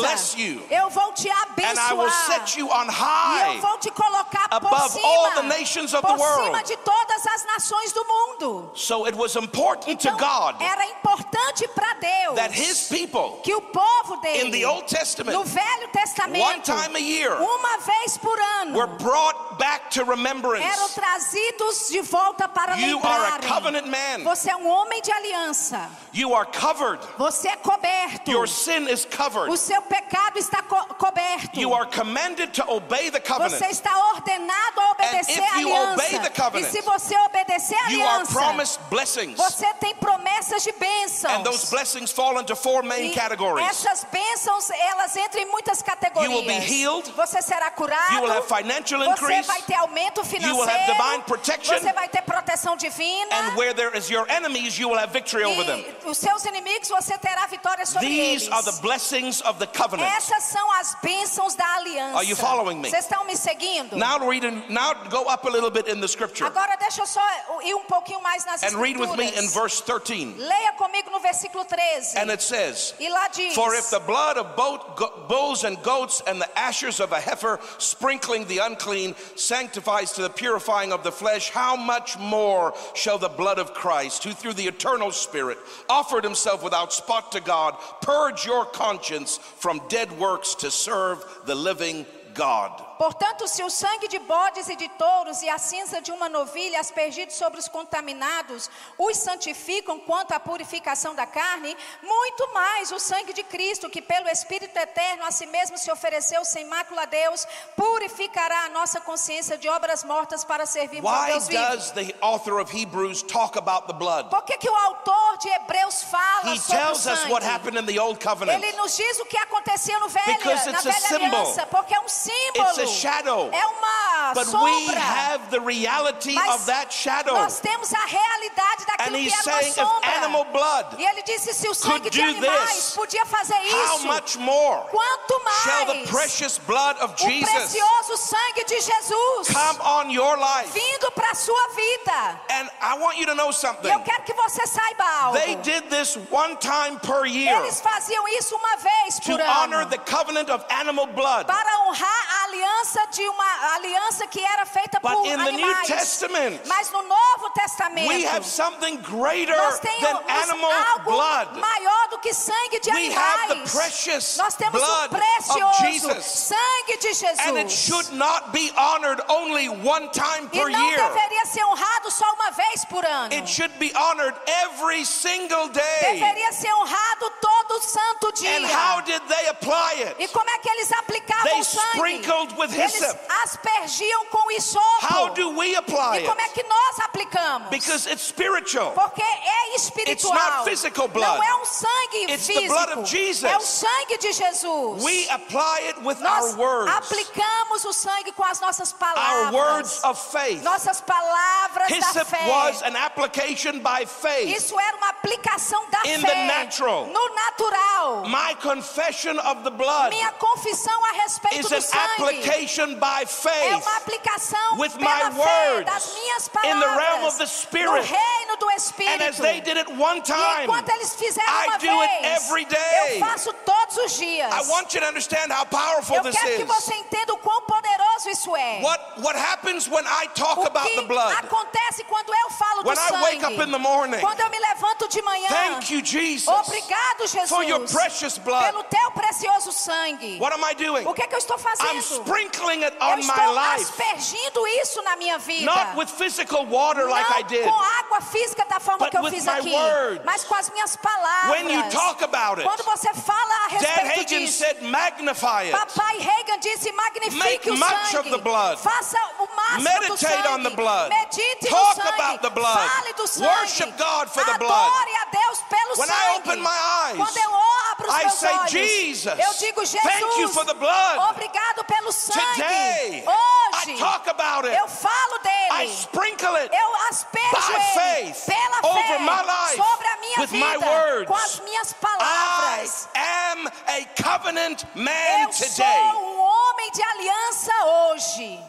eu 0.70 0.90
vou 0.90 1.14
te 1.14 1.30
abençoar. 1.30 2.26
set 2.28 2.58
you 2.60 2.68
on 2.70 2.84
E 2.86 2.88
eu 2.88 2.92
high 2.92 3.60
vou 3.60 3.78
te 3.78 3.92
colocar 3.92 4.50
por 4.50 4.56
above 4.68 4.90
cima, 4.92 5.08
all 5.08 5.32
the 5.34 5.44
nations 5.44 5.94
of 5.94 6.02
por 6.02 6.16
the 6.16 6.22
world. 6.22 6.44
cima 6.46 6.64
de 6.64 6.78
todas 6.78 7.26
as 7.28 7.46
nações 7.46 7.92
do 7.94 8.04
mundo. 8.06 8.72
So 8.76 9.06
it 9.06 9.16
was 9.18 9.36
important 9.36 10.00
to 10.02 10.10
Então, 10.10 10.18
God 10.18 10.62
era 10.62 10.86
importante 10.86 11.68
para 11.70 11.94
Deus 11.96 12.36
that 12.36 12.52
his 12.54 12.88
people 12.90 13.40
que 13.44 13.54
o 13.54 13.62
povo 13.62 14.18
dele, 14.18 14.48
in 14.48 14.52
the 14.52 14.66
Old 14.68 14.82
no 14.84 14.88
Testament, 14.88 15.46
Velho 15.46 15.88
Testamento, 15.92 16.44
one 16.44 16.62
time 16.62 16.96
a 16.96 17.00
year, 17.00 17.36
uma 17.42 17.78
vez 17.80 18.18
por 18.18 18.38
ano, 18.62 18.78
were 18.78 18.88
brought 18.98 19.58
back 19.58 19.90
to 19.92 20.02
eram 20.02 20.10
remembrance. 20.16 20.94
trazidos 20.96 21.90
de 21.90 22.02
volta 22.02 22.48
para 22.48 22.76
You 22.78 22.98
are 23.00 23.08
a 23.08 23.36
lembrarem. 23.36 23.50
covenant 23.50 23.86
man. 23.88 24.24
Você 24.24 24.50
é 24.52 24.56
um 24.56 24.68
homem 24.68 25.02
de 25.02 25.12
aliança. 25.12 25.90
You 26.14 26.34
are 26.36 26.48
covered. 26.52 27.00
Você 27.18 27.48
é 27.50 27.56
coberto. 27.58 28.07
Your 28.28 28.48
sin 28.48 28.88
is 28.88 29.06
covered. 29.06 29.50
O 29.52 29.58
seu 29.58 29.82
pecado 29.82 30.38
está 30.38 30.62
co 30.64 30.78
coberto. 30.96 31.60
You 31.60 31.74
are 31.74 31.86
commanded 31.86 32.54
to 32.54 32.64
obey 32.70 33.10
the 33.10 33.20
Você 33.20 33.34
covenant. 33.34 33.72
está 33.72 33.98
ordenado 34.14 34.80
a 34.82 34.92
obedecer 34.92 35.38
And 35.40 35.44
if 35.46 35.54
a 35.54 35.60
you 35.62 35.68
aliança. 35.74 35.94
obey 35.94 36.20
the 36.20 36.30
covenant, 36.30 36.68
e 36.68 36.72
se 36.72 36.82
você 36.82 37.18
obedecer 37.20 37.76
a 37.86 37.90
You 37.92 38.02
are 38.04 38.10
aliança, 38.22 38.34
promised 38.34 38.80
blessings. 38.90 39.38
você 39.38 39.74
tem 39.76 39.96
promessas 39.96 40.64
de 40.64 40.72
bênçãos. 40.74 41.34
And 41.40 41.44
those 41.44 41.70
blessings 41.70 42.12
fall 42.12 42.40
into 42.40 42.56
four 42.56 42.84
main 42.84 43.12
E 43.12 43.16
categories. 43.16 43.68
essas 43.70 44.06
bênçãos, 44.12 44.70
elas 44.70 45.16
entram 45.16 45.42
em 45.42 45.46
muitas 45.48 45.82
categorias. 45.82 46.32
You 46.32 46.38
will 46.38 46.46
be 46.46 46.54
healed. 46.66 47.12
Você 47.16 47.42
será 47.42 47.72
curado. 47.72 48.14
You 48.14 48.22
will 48.22 48.32
have 48.32 48.48
financial 48.48 49.00
Você 49.02 49.12
increase. 49.12 49.48
vai 49.48 49.62
ter 49.64 49.76
aumento 49.76 50.24
financeiro. 50.24 50.56
You 50.56 50.62
will 50.62 50.70
have 50.70 50.86
divine 50.86 51.24
protection. 51.24 51.80
Você 51.80 51.94
vai 51.94 52.08
ter 52.10 52.22
proteção 52.24 52.76
divina. 52.76 53.36
And 53.36 53.56
where 53.58 53.74
there 53.74 53.96
is 53.98 54.10
your 54.10 54.26
enemies, 54.30 54.78
you 54.78 54.90
will 54.90 54.98
have 55.00 55.12
victory 55.12 55.44
over 55.44 55.64
them. 55.66 55.80
e 56.06 56.08
os 56.10 56.18
seus 56.18 56.44
inimigos 56.46 56.90
você 56.90 57.18
terá 57.18 57.46
vitória 57.48 57.86
sobre 57.86 57.97
These 58.02 58.48
eles. 58.48 58.50
are 58.50 58.64
the 58.64 58.80
blessings 58.82 59.42
of 59.42 59.60
the 59.60 59.68
covenant. 59.68 60.10
Essas 60.16 60.44
são 60.44 60.72
as 60.80 60.96
bênçãos 61.04 61.56
da 61.56 61.66
aliança. 61.76 62.18
Are 62.18 62.26
you 62.26 62.36
following 62.36 62.82
me? 62.82 62.90
Vocês 62.90 63.06
estão 63.06 63.26
me 63.26 63.36
seguindo? 63.36 63.96
Now 63.96 64.20
read 64.28 64.46
in, 64.46 64.64
now 64.70 64.94
go 65.10 65.26
up 65.30 65.46
a 65.46 65.50
little 65.50 65.72
bit 65.72 65.88
in 65.88 66.00
the 66.00 66.08
scripture 66.08 66.46
Agora 66.46 66.76
deixa 66.78 67.02
eu 67.02 67.08
só 67.08 67.22
ir 67.64 67.76
um 67.76 67.84
pouquinho 67.84 68.22
mais 68.22 68.46
nas 68.46 68.64
and 68.64 68.80
read 68.80 68.98
with 68.98 69.16
me 69.18 69.28
in 69.38 69.48
verse 69.50 69.82
13. 69.82 70.36
Leia 70.38 70.74
comigo 70.74 71.10
no 71.12 71.20
versículo 71.20 71.66
13. 71.66 72.18
And 72.18 72.32
it 72.32 72.42
says, 72.42 72.94
e 73.00 73.10
lá 73.10 73.28
diz: 73.30 73.54
For 73.54 73.74
if 73.76 73.90
the 73.90 74.00
blood 74.00 74.38
of 74.38 74.56
both 74.56 75.28
bulls 75.28 75.64
and 75.64 75.82
goats 75.84 76.22
and 76.28 76.42
the 76.42 76.60
ashes 76.60 77.00
of 77.00 77.12
a 77.12 77.20
heifer 77.20 77.60
sprinkling 77.78 78.46
the 78.46 78.60
unclean 78.60 79.16
sanctifies 79.36 80.12
to 80.14 80.22
the 80.22 80.30
purifying 80.30 80.92
of 80.92 81.04
the 81.04 81.12
flesh, 81.12 81.50
how 81.50 81.76
much 81.76 82.18
more 82.18 82.74
shall 82.94 83.18
the 83.18 83.30
blood 83.30 83.60
of 83.60 83.74
Christ, 83.74 84.24
who 84.24 84.32
through 84.32 84.54
the 84.54 84.68
eternal 84.68 85.12
Spirit 85.12 85.58
offered 85.90 86.24
himself 86.24 86.64
without 86.64 86.94
spot 86.94 87.32
to 87.32 87.40
God, 87.40 87.76
purge 88.02 88.46
your 88.46 88.66
conscience 88.66 89.38
from 89.38 89.82
dead 89.90 90.12
works 90.20 90.56
to 90.56 90.72
serve 90.72 91.24
the 91.46 91.56
living 91.56 92.06
God? 92.34 92.84
Portanto, 92.98 93.48
se 93.48 93.62
o 93.64 93.70
sangue 93.70 94.08
de 94.08 94.18
bodes 94.20 94.68
e 94.70 94.76
de 94.76 94.90
touros 94.90 95.42
e 95.44 95.50
a 95.50 95.58
cinza 95.58 96.02
de 96.02 96.12
uma 96.12 96.28
novilha 96.28 96.80
aspergidos 96.80 97.36
sobre 97.36 97.60
os 97.60 97.68
contaminados 97.68 98.70
os 98.98 99.18
santificam 99.18 100.00
quanto 100.00 100.32
à 100.34 100.40
purificação 100.40 101.14
da 101.14 101.26
carne, 101.26 101.78
muito 102.02 102.54
mais 102.54 102.92
o 102.92 103.00
sangue 103.00 103.34
de 103.34 103.44
Cristo, 103.44 103.90
que 103.90 104.02
pelo 104.02 104.28
Espírito 104.28 104.76
eterno 104.78 105.24
a 105.26 105.32
si 105.32 105.46
mesmo 105.46 105.78
se 105.78 105.92
ofereceu 105.92 106.44
sem 106.44 106.66
mácula 106.66 107.04
a 107.04 107.06
Deus, 107.06 107.46
purificará 107.76 108.66
a 108.66 108.70
nossa 108.70 109.00
consciência 109.00 109.58
de 109.58 109.70
obras 109.70 110.04
mortas 110.04 110.44
para 110.44 110.66
servirmos 110.66 111.12
Why 111.12 111.28
Deus 111.34 111.48
vivo. 111.48 111.62
does 111.62 111.92
the 111.92 112.16
author 112.22 112.60
of 112.60 112.72
Hebrews 112.76 113.22
talk 113.24 113.58
about 113.58 113.86
the 113.88 113.94
blood? 113.94 114.30
Por 114.30 114.42
que, 114.44 114.58
que 114.58 114.70
o 114.70 114.76
autor 114.76 115.38
de 115.38 115.50
Hebreus 115.50 116.04
fala 116.04 116.54
He 116.56 116.60
sobre 116.60 116.82
o 116.82 116.86
tells 116.86 117.06
us 117.06 117.20
sangue? 117.20 117.32
what 117.32 117.46
happened 117.46 117.78
in 117.78 117.86
the 117.86 118.00
old 118.00 118.20
covenant. 118.20 118.64
Ele 118.64 118.76
nos 118.78 118.96
diz 118.98 119.20
o 119.20 119.26
que 119.26 119.38
acontecia 119.38 120.00
no 120.00 120.10
velho, 120.10 120.38
Because 120.38 120.72
na 120.72 120.80
a 120.80 120.82
velha 120.82 121.16
aliança, 121.16 121.66
porque 121.68 121.94
é 121.94 122.00
um 122.00 122.10
símbolo. 122.10 122.87
Shadow. 122.88 123.50
É 123.52 123.66
uma 123.68 124.34
But 124.34 124.48
sombra. 124.48 124.72
we 124.72 124.96
have 124.96 125.50
the 125.52 125.60
reality 125.60 126.34
Mas 126.34 126.56
of 126.56 126.66
that 126.66 126.94
shadow. 126.94 127.34
Nós 127.36 127.60
temos 127.60 127.94
a 127.94 128.06
realidade 128.06 128.84
And 128.84 128.86
daquilo 128.98 129.18
que 129.18 129.24
he's 129.28 129.34
era 129.34 129.44
saying 129.44 129.74
uma 129.74 129.84
if 129.84 129.90
sombra. 129.94 130.16
animal 130.18 130.46
blood 130.46 130.96
E 131.00 131.06
ele 131.06 131.22
disse 131.24 131.54
se 131.54 131.68
o 131.70 131.74
sangue 131.74 132.10
de 132.10 132.20
do 132.22 132.28
animais 132.28 132.72
this, 132.76 132.94
podia 132.96 133.26
fazer 133.26 133.54
how 133.56 133.96
isso, 133.98 134.08
much 134.08 134.38
more 134.38 134.82
quanto 134.90 135.44
mais 135.44 135.64
shall 135.64 135.86
the 135.86 136.08
precious 136.08 136.58
blood 136.60 136.98
of 137.00 137.14
o 137.14 137.18
Jesus 137.18 137.50
precioso 137.52 138.18
sangue 138.18 138.64
de 138.66 138.82
Jesus 138.82 139.48
come 139.54 139.80
on 139.82 140.10
your 140.12 140.38
life? 140.38 140.72
vindo 140.74 141.12
para 141.12 141.32
a 141.32 141.36
sua 141.36 141.68
vida. 141.76 142.40
And 142.50 142.70
I 142.82 142.98
want 143.00 143.18
you 143.18 143.26
to 143.28 143.36
know 143.36 143.50
E 143.50 143.54
something. 143.54 143.88
eu 143.90 144.00
quero 144.02 144.24
que 144.24 144.34
você 144.34 144.66
saiba 144.68 145.04
algo. 145.22 145.38
They 145.38 145.56
did 145.56 145.90
this 145.90 146.18
one 146.32 146.58
time 146.58 147.00
per 147.00 147.26
year 147.26 147.56
Eles 147.62 147.80
faziam 147.80 148.28
isso 148.40 148.56
uma 148.56 148.76
vez 148.78 149.20
to 149.20 149.32
por 149.32 149.42
honor 149.42 149.82
ano. 149.82 149.90
the 149.90 149.98
covenant 150.00 150.50
of 150.50 150.66
animal 150.70 151.08
blood. 151.08 151.46
para 151.48 151.80
honrar 151.88 152.28
a 152.42 152.44
aliança 152.46 152.77
de 153.12 153.28
uma 153.28 153.74
aliança 153.76 154.28
que 154.28 154.40
era 154.44 154.66
feita 154.66 155.00
But 155.00 155.12
por 155.14 155.26
in 155.26 155.38
the 155.38 155.52
New 155.52 155.66
animais. 155.66 155.88
Testament, 155.88 156.62
Mas 156.68 156.92
no 156.92 157.02
Novo 157.02 157.50
Testamento 157.56 158.08
we 158.08 158.24
have 158.26 158.46
something 158.46 158.98
greater 158.98 159.56
nós 159.58 159.80
than 159.80 159.90
temos 160.00 160.30
animal 160.30 160.72
algo 160.72 161.12
blood. 161.12 161.60
maior 161.60 162.08
do 162.10 162.20
que 162.20 162.34
sangue 162.34 162.80
de 162.82 162.92
We 162.92 163.12
have 163.14 163.48
the 163.48 163.54
animais. 163.54 163.72
precious 163.74 164.38
nós 164.38 164.56
temos 164.56 164.74
blood 164.80 165.12
o 165.12 165.16
of 165.16 165.22
precioso 165.22 165.84
Jesus. 165.84 166.26
sangue 166.26 166.98
de 167.02 167.14
Jesus. 167.14 167.40
And 167.40 167.58
it 167.58 167.72
should 167.72 168.12
not 168.14 168.52
be 168.52 168.72
honored 168.78 169.22
only 169.28 169.70
one 169.70 170.10
time 170.12 170.46
e 170.54 170.58
per 170.60 170.70
não 170.70 170.90
year. 170.90 170.98
deveria 170.98 171.46
ser 171.46 171.64
honrado 171.66 172.12
só 172.12 172.26
uma 172.34 172.52
vez 172.52 172.86
por 172.86 173.04
ano. 173.06 173.34
It 173.34 173.48
should 173.50 173.74
be 173.80 173.92
honored 173.96 174.36
every 174.64 175.04
single 175.04 175.68
day. 175.70 176.14
Deveria 176.20 176.52
ser 176.54 176.72
honrado 176.74 177.30
todo 177.42 177.82
santo 177.82 178.32
dia. 178.34 178.58
And 178.58 178.66
how 178.66 179.02
did 179.02 179.22
they 179.28 179.48
apply 179.48 179.94
E 180.20 180.24
it? 180.24 180.32
como 180.34 180.50
é 180.50 180.60
que 180.60 180.70
eles 180.70 180.92
aplicavam 180.94 181.44
They 181.44 181.60
o 181.60 181.64
sangue? 181.64 181.88
sprinkled 181.96 182.58
with 182.58 182.67
Eles 182.74 182.94
hyssop. 182.94 183.20
aspergiam 183.44 184.26
com 184.26 184.52
isopo. 184.52 185.14
How 185.14 185.30
do 185.30 185.50
we 185.58 185.76
apply 185.76 186.20
E 186.24 186.26
como 186.28 186.42
é 186.42 186.50
que 186.50 186.64
nós 186.64 187.00
aplicamos? 187.00 187.70
Because 187.70 188.08
it's 188.10 188.24
spiritual. 188.28 188.92
Porque 188.94 189.22
é 189.22 189.76
espiritual. 189.76 190.34
It's 190.36 190.48
not 190.54 190.64
physical 190.70 191.08
blood. 191.08 191.38
Não 191.38 191.44
é 191.44 191.56
um 191.56 191.66
sangue 191.66 192.32
It's 192.32 192.48
the 192.48 192.54
físico. 192.54 192.74
blood 192.74 192.94
of 193.00 193.06
Jesus. 193.10 193.44
É 193.52 193.58
o 193.58 193.62
sangue 193.62 194.18
de 194.18 194.32
Jesus. 194.34 195.04
We 195.04 195.28
apply 195.30 195.88
it 195.88 196.00
with 196.04 196.18
Nós 196.20 196.54
our 196.54 196.56
words, 196.58 196.92
aplicamos 196.96 197.86
o 197.86 197.94
sangue 197.94 198.32
com 198.34 198.44
as 198.44 198.60
nossas 198.60 198.92
our 198.94 198.98
palavras. 199.00 199.54
words 199.54 200.04
of 200.04 200.20
faith. 200.32 200.62
Nossas 200.64 201.02
palavras 201.02 201.88
da 201.90 201.96
Hyssop 201.96 202.26
fé. 202.30 202.48
was 202.48 202.82
an 202.84 202.96
application 202.96 203.80
by 203.80 204.06
faith. 204.06 204.48
Isso 204.56 204.80
era 204.80 204.98
uma 204.98 205.10
aplicação 205.10 205.84
da 205.90 206.02
In 206.06 206.22
fé. 206.22 206.28
the 206.28 206.36
natural. 206.48 207.06
No 207.08 207.30
natural. 207.36 208.26
My 208.28 208.56
confession 208.62 209.38
of 209.40 209.64
the 209.64 209.70
blood 209.72 210.10
Minha 210.10 210.32
confissão 210.34 210.94
a 211.06 211.12
respeito 211.24 211.60
is 211.60 211.70
do 211.70 211.76
an 211.76 211.82
sangue 211.82 212.18
application 212.58 212.96
by 212.96 213.22
é 213.22 213.26
faith 213.28 213.84
uma 213.84 213.98
aplicação 213.98 214.78
with 214.78 214.92
pela 214.98 215.30
my 215.30 215.36
fé 215.44 215.74
words 215.74 215.86
das 215.86 216.14
minhas 216.14 216.48
palavras 216.48 216.76
in 216.76 216.80
the 216.80 216.98
realm 216.98 217.26
of 217.26 217.38
the 217.38 217.44
no 217.44 217.50
Spirit. 217.50 218.06
Reino 218.48 218.58
do 218.58 218.70
Espírito. 218.72 219.14
And 219.24 219.30
as 219.30 219.38
they 219.38 219.60
did 219.62 219.78
it 219.78 219.90
one 219.92 220.20
E 220.20 220.22
time, 220.22 220.64
enquanto 220.64 220.90
eles 220.90 221.14
fizeram 221.16 221.48
I 221.52 221.68
uma 221.68 221.78
do 221.78 222.02
it 222.02 222.22
vez, 222.22 222.44
every 222.46 222.66
day. 222.66 223.20
eu 223.20 223.20
faço 223.20 223.54
todos 223.54 223.98
os 223.98 224.14
dias. 224.18 224.52
I 224.54 224.70
want 224.70 224.94
you 224.94 225.02
to 225.02 225.08
understand 225.08 225.52
how 225.52 225.66
powerful 225.66 226.18
eu 226.18 226.24
this 226.24 226.36
quero 226.36 226.56
que 226.56 226.62
is. 226.64 226.68
você 226.68 226.96
entenda 226.96 227.34
o 227.34 227.38
quão 227.38 227.62
poderoso 227.64 228.30
isso 228.30 228.56
é. 228.56 228.80
What 228.82 229.22
what 229.22 229.38
happens 229.38 229.88
when 229.88 230.06
I 230.06 230.28
talk 230.34 230.60
o 230.60 230.64
about 230.66 230.88
que 230.88 230.96
the 230.96 231.08
blood? 231.08 231.34
acontece 231.46 232.04
quando 232.06 232.30
eu 232.34 232.50
falo 232.52 232.84
When 232.86 232.96
do 232.96 233.02
I 233.02 233.08
sangue? 233.08 233.24
wake 233.24 233.46
up 233.46 233.62
in 233.64 233.72
the 233.72 233.78
morning. 233.78 234.20
Quando 234.22 234.40
eu 234.40 234.50
me 234.50 234.60
levanto 234.60 235.08
de 235.10 235.22
manhã. 235.22 235.50
Thank 235.50 235.94
you, 235.94 236.02
Jesus, 236.04 236.48
Obrigado, 236.48 237.28
Jesus, 237.28 237.50
for 237.50 237.64
your 237.64 237.82
precious 237.88 238.38
blood. 238.38 238.66
pelo 238.66 238.84
teu 238.84 239.12
precioso 239.12 239.72
sangue. 239.72 240.38
What 240.40 240.54
am 240.54 240.64
I 240.64 240.74
doing? 240.74 241.06
O 241.06 241.14
que 241.14 241.22
é 241.24 241.28
que 241.28 241.36
eu 241.36 241.40
estou 241.40 241.58
fazendo? 241.58 241.88
I'm 241.90 242.00
sprinkling 242.00 242.84
it 242.84 242.96
eu 243.00 243.08
on 243.08 243.20
estou 243.20 243.36
my 243.36 243.54
life, 243.76 243.84
aspergindo 243.92 244.68
isso 244.82 245.02
na 245.02 245.16
minha 245.16 245.38
vida. 245.38 245.66
not 245.66 245.98
with 245.98 246.08
physical 246.08 246.66
water 246.66 247.08
like 247.10 247.30
I 247.32 247.42
Não 247.42 247.48
did. 247.48 247.64
com 247.64 247.74
água 248.00 248.22
física 248.22 248.37
da 248.70 248.80
forma 248.80 249.00
but 249.06 249.12
que 249.12 249.18
eu 249.18 249.24
fiz 249.30 249.48
aqui, 249.48 249.72
words. 249.72 250.22
mas 250.26 250.44
com 250.44 250.56
as 250.56 250.70
minhas 250.70 250.96
palavras. 250.98 251.52
When 251.52 251.70
you 251.72 251.82
talk 251.90 252.24
about 252.24 252.60
it, 252.60 252.64
Quando 252.68 252.84
você 252.84 253.14
fala 253.14 253.66
a 253.66 253.70
Dad 253.70 253.82
respeito 253.82 254.20
Hagen 254.22 254.46
disso. 254.46 254.60
said, 254.60 254.82
magnify 254.84 255.64
it. 255.64 255.72
Papai 255.72 256.18
Reagan 256.20 256.60
disse: 256.60 256.92
Make 256.92 257.20
magnifique 257.20 257.70
o 257.72 257.78
much 257.78 257.90
sangue. 258.12 258.20
of 258.20 258.30
the 258.30 258.38
blood. 258.38 258.78
Faça 258.80 259.18
o 259.40 259.48
máximo 259.56 259.78
do 259.78 259.84
Meditate 259.84 260.18
sangue. 260.44 260.48
on 260.50 260.64
the 260.64 260.70
blood. 260.72 261.10
Medite 261.10 261.70
Talk 261.70 261.98
no 261.98 262.04
sangue. 262.04 262.14
about 262.16 262.42
the 262.42 262.50
blood. 262.50 262.90
Fale 262.90 263.14
do 263.14 263.28
sangue. 263.28 263.48
Worship 263.48 263.98
God 263.98 264.30
for 264.30 264.44
the 264.46 264.52
Adore 264.54 264.68
blood. 264.68 264.92
a 264.92 265.32
Deus 265.32 265.60
pelo 265.70 265.98
When 265.98 266.10
I 266.10 266.14
sangue. 266.14 266.38
open 266.38 266.62
my 266.62 266.78
eyes, 267.06 267.18
Quando 267.18 267.38
eu 267.38 267.56
abro 267.92 268.08
os 268.10 268.14
I 268.16 268.20
meus 268.24 268.34
say, 268.34 268.54
olhos, 268.54 268.72
Jesus, 268.72 269.40
eu 269.40 269.54
digo 269.60 269.82
Jesus. 269.86 270.02
thank 270.04 270.40
you 270.40 270.50
for 270.50 270.66
the 270.66 270.74
blood. 270.76 271.18
Obrigado 271.32 271.84
pelo 271.86 272.12
sangue. 272.12 272.40
Today, 272.56 273.24
Hoje, 273.26 273.92
I 273.94 273.98
talk 273.98 274.28
about 274.30 274.66
it. 274.68 274.76
eu 274.78 274.88
falo 274.88 275.40
dele. 275.40 275.56
I 275.72 275.86
sprinkle 275.86 276.56
it 276.58 276.74
Eu 276.76 276.96
asperjo 277.10 277.72
ele 277.74 278.27
faith 278.34 278.46
pela 278.56 278.92
over 278.94 279.02
fé 279.04 279.20
my 279.20 279.42
life 279.42 279.76
sobre 279.84 280.08
a 280.08 280.18
minha 280.22 280.36
with 280.40 280.50
vida 280.52 280.66
my 280.66 280.78
words. 280.78 281.28
com 281.28 281.36
as 281.36 281.60
minhas 281.62 281.92
I 281.92 281.96
palavras. 282.02 283.10
am 283.16 283.68
a 283.68 284.22
covenant 284.24 284.84
man 284.96 285.44
Eu 285.44 285.52
sou 285.54 285.68
today. 285.70 286.02
um 286.16 286.40
homem 286.40 286.92
de 286.92 287.02
aliança 287.04 287.72
hoje. 287.86 288.60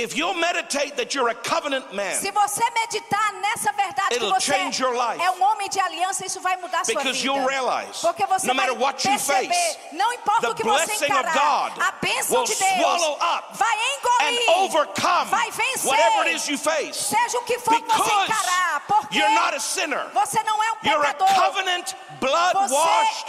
If 0.00 0.16
meditate 0.34 0.96
that 0.96 1.14
you're 1.14 1.28
a 1.30 1.34
covenant 1.34 1.92
man, 1.92 2.14
Se 2.14 2.30
você 2.30 2.64
meditar 2.70 3.32
nessa 3.34 3.70
verdade 3.72 4.08
que 4.18 4.18
você 4.26 4.52
change 4.52 4.80
your 4.82 4.94
life. 4.94 5.20
é 5.22 5.30
um 5.32 5.42
homem 5.42 5.68
de 5.68 5.78
aliança, 5.78 6.24
isso 6.24 6.40
vai 6.40 6.56
mudar 6.56 6.84
sua 6.86 6.94
Because 6.94 7.18
vida. 7.20 7.50
realize, 7.50 8.00
Porque 8.00 8.24
você 8.24 8.46
no 8.46 8.54
vai 8.54 8.66
perceber, 8.92 9.48
face, 9.54 9.78
não 9.92 10.12
importa 10.14 10.50
o 10.50 10.54
que 10.54 10.62
você 10.62 11.04
encarar, 11.04 11.72
a 11.80 11.92
bênção 12.00 12.44
de 12.44 12.54
Deus 12.54 13.18
vai 13.52 13.76
engolir, 13.98 14.50
overcome 14.60 15.30
vai 15.30 15.50
vencer, 15.50 16.94
seja 16.94 17.38
o 17.38 17.44
que 17.44 17.58
for 17.58 17.74
que 17.74 17.86
você 17.92 18.10
encarar, 18.24 18.80
porque 18.86 19.18
you're 19.18 19.34
not 19.34 19.54
a 19.54 19.60
sinner. 19.60 20.08
você 20.14 20.42
não 20.44 20.62
é 20.62 20.72
um 20.72 20.76
You're 20.82 21.06
a 21.06 21.12
pecador. 21.14 21.34
covenant, 21.34 21.92
Você 22.20 22.74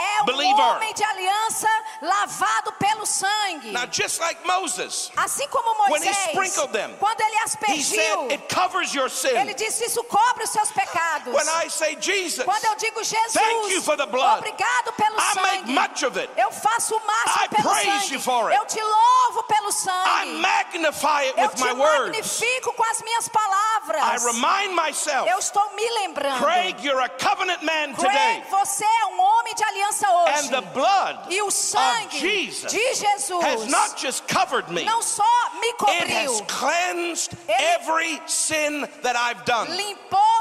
é 0.02 0.22
um 0.22 0.26
believer. 0.26 0.60
homem 0.76 0.94
de 0.94 1.04
aliança 1.04 1.68
lavado 2.02 2.72
pelo 2.74 3.06
sangue. 3.06 3.72
Now, 3.72 3.86
just 3.92 4.20
like 4.20 4.46
Moses, 4.46 5.12
Assim 5.18 5.48
como 5.50 5.72
when 5.92 6.02
he 6.04 6.08
Moisés, 6.08 6.34
them, 6.68 6.94
quando 7.00 7.22
ele 7.22 7.36
he 7.36 7.44
aspergiu, 7.44 7.84
said 7.84 8.32
it 8.32 8.50
covers 8.54 8.94
your 8.94 9.10
sin. 9.10 9.36
ele 9.38 9.54
disse 9.54 9.86
isso 9.86 10.04
cobre 10.04 10.44
os 10.44 10.50
seus 10.50 10.72
pecados. 10.72 11.34
When 11.34 11.48
I 11.48 11.68
say 11.70 11.96
Jesus, 12.00 12.44
Quando 12.46 12.66
eu 12.66 12.76
digo 12.76 13.04
Jesus, 13.04 13.34
Thank 13.34 13.72
you 13.74 13.82
for 13.82 13.96
the 13.98 14.06
blood. 14.06 14.40
obrigado 14.40 14.94
pelo 14.96 15.16
I 15.18 15.36
make 15.36 15.58
sangue. 15.66 15.74
much 15.74 16.04
of 16.04 16.18
it. 16.20 16.30
Eu 16.38 16.52
faço 16.52 16.96
o 16.96 17.00
máximo 17.06 17.44
I 17.46 17.48
pelo 17.50 17.70
praise 17.70 18.02
sangue. 18.02 18.14
you 18.14 18.20
for 18.20 18.50
it. 18.52 18.58
Eu 18.60 18.66
te 18.66 18.82
louvo 18.82 19.44
pelo 19.44 19.70
I 19.70 19.72
sangue. 19.72 20.40
magnify 20.42 21.24
it 21.28 21.38
eu 21.38 21.48
with 21.48 21.56
te 21.56 21.64
my 21.64 21.74
words. 21.74 22.06
magnifico 22.12 22.74
com 22.74 22.84
as 22.92 23.02
minhas 23.02 23.28
I 23.28 23.71
palavras. 24.00 24.24
remind 24.24 24.76
myself, 24.76 25.30
eu 25.30 25.40
estou 25.40 25.64
me 25.76 25.90
lembrando. 26.02 26.44
Craig, 26.44 26.84
you're 26.84 27.02
a 27.04 27.10
covenant 27.10 27.62
man 27.64 27.94
today. 27.94 28.44
Você 28.50 28.86
é 28.86 29.06
um 29.08 29.20
homem 29.20 29.54
de 29.56 29.64
aliança 29.64 30.10
hoje. 30.10 30.46
And 30.46 30.50
the 30.50 30.62
blood 30.74 31.34
e 31.34 31.42
o 31.42 31.52
sangue 31.52 32.20
Jesus 32.20 32.72
de 32.72 32.94
Jesus 32.94 33.44
has 33.46 33.66
not 33.68 34.00
just 34.00 34.28
covered 34.28 34.70
me, 34.70 34.84
não 34.84 35.02
só 35.02 35.24
me 35.60 35.70
it 35.90 36.10
has 36.10 36.42
cleansed 36.48 37.38
Ele- 37.48 37.64
every 37.76 38.22
sin 38.28 38.88
that 39.04 39.16
I've 39.16 39.44
done. 39.46 39.70
limpou 39.76 40.41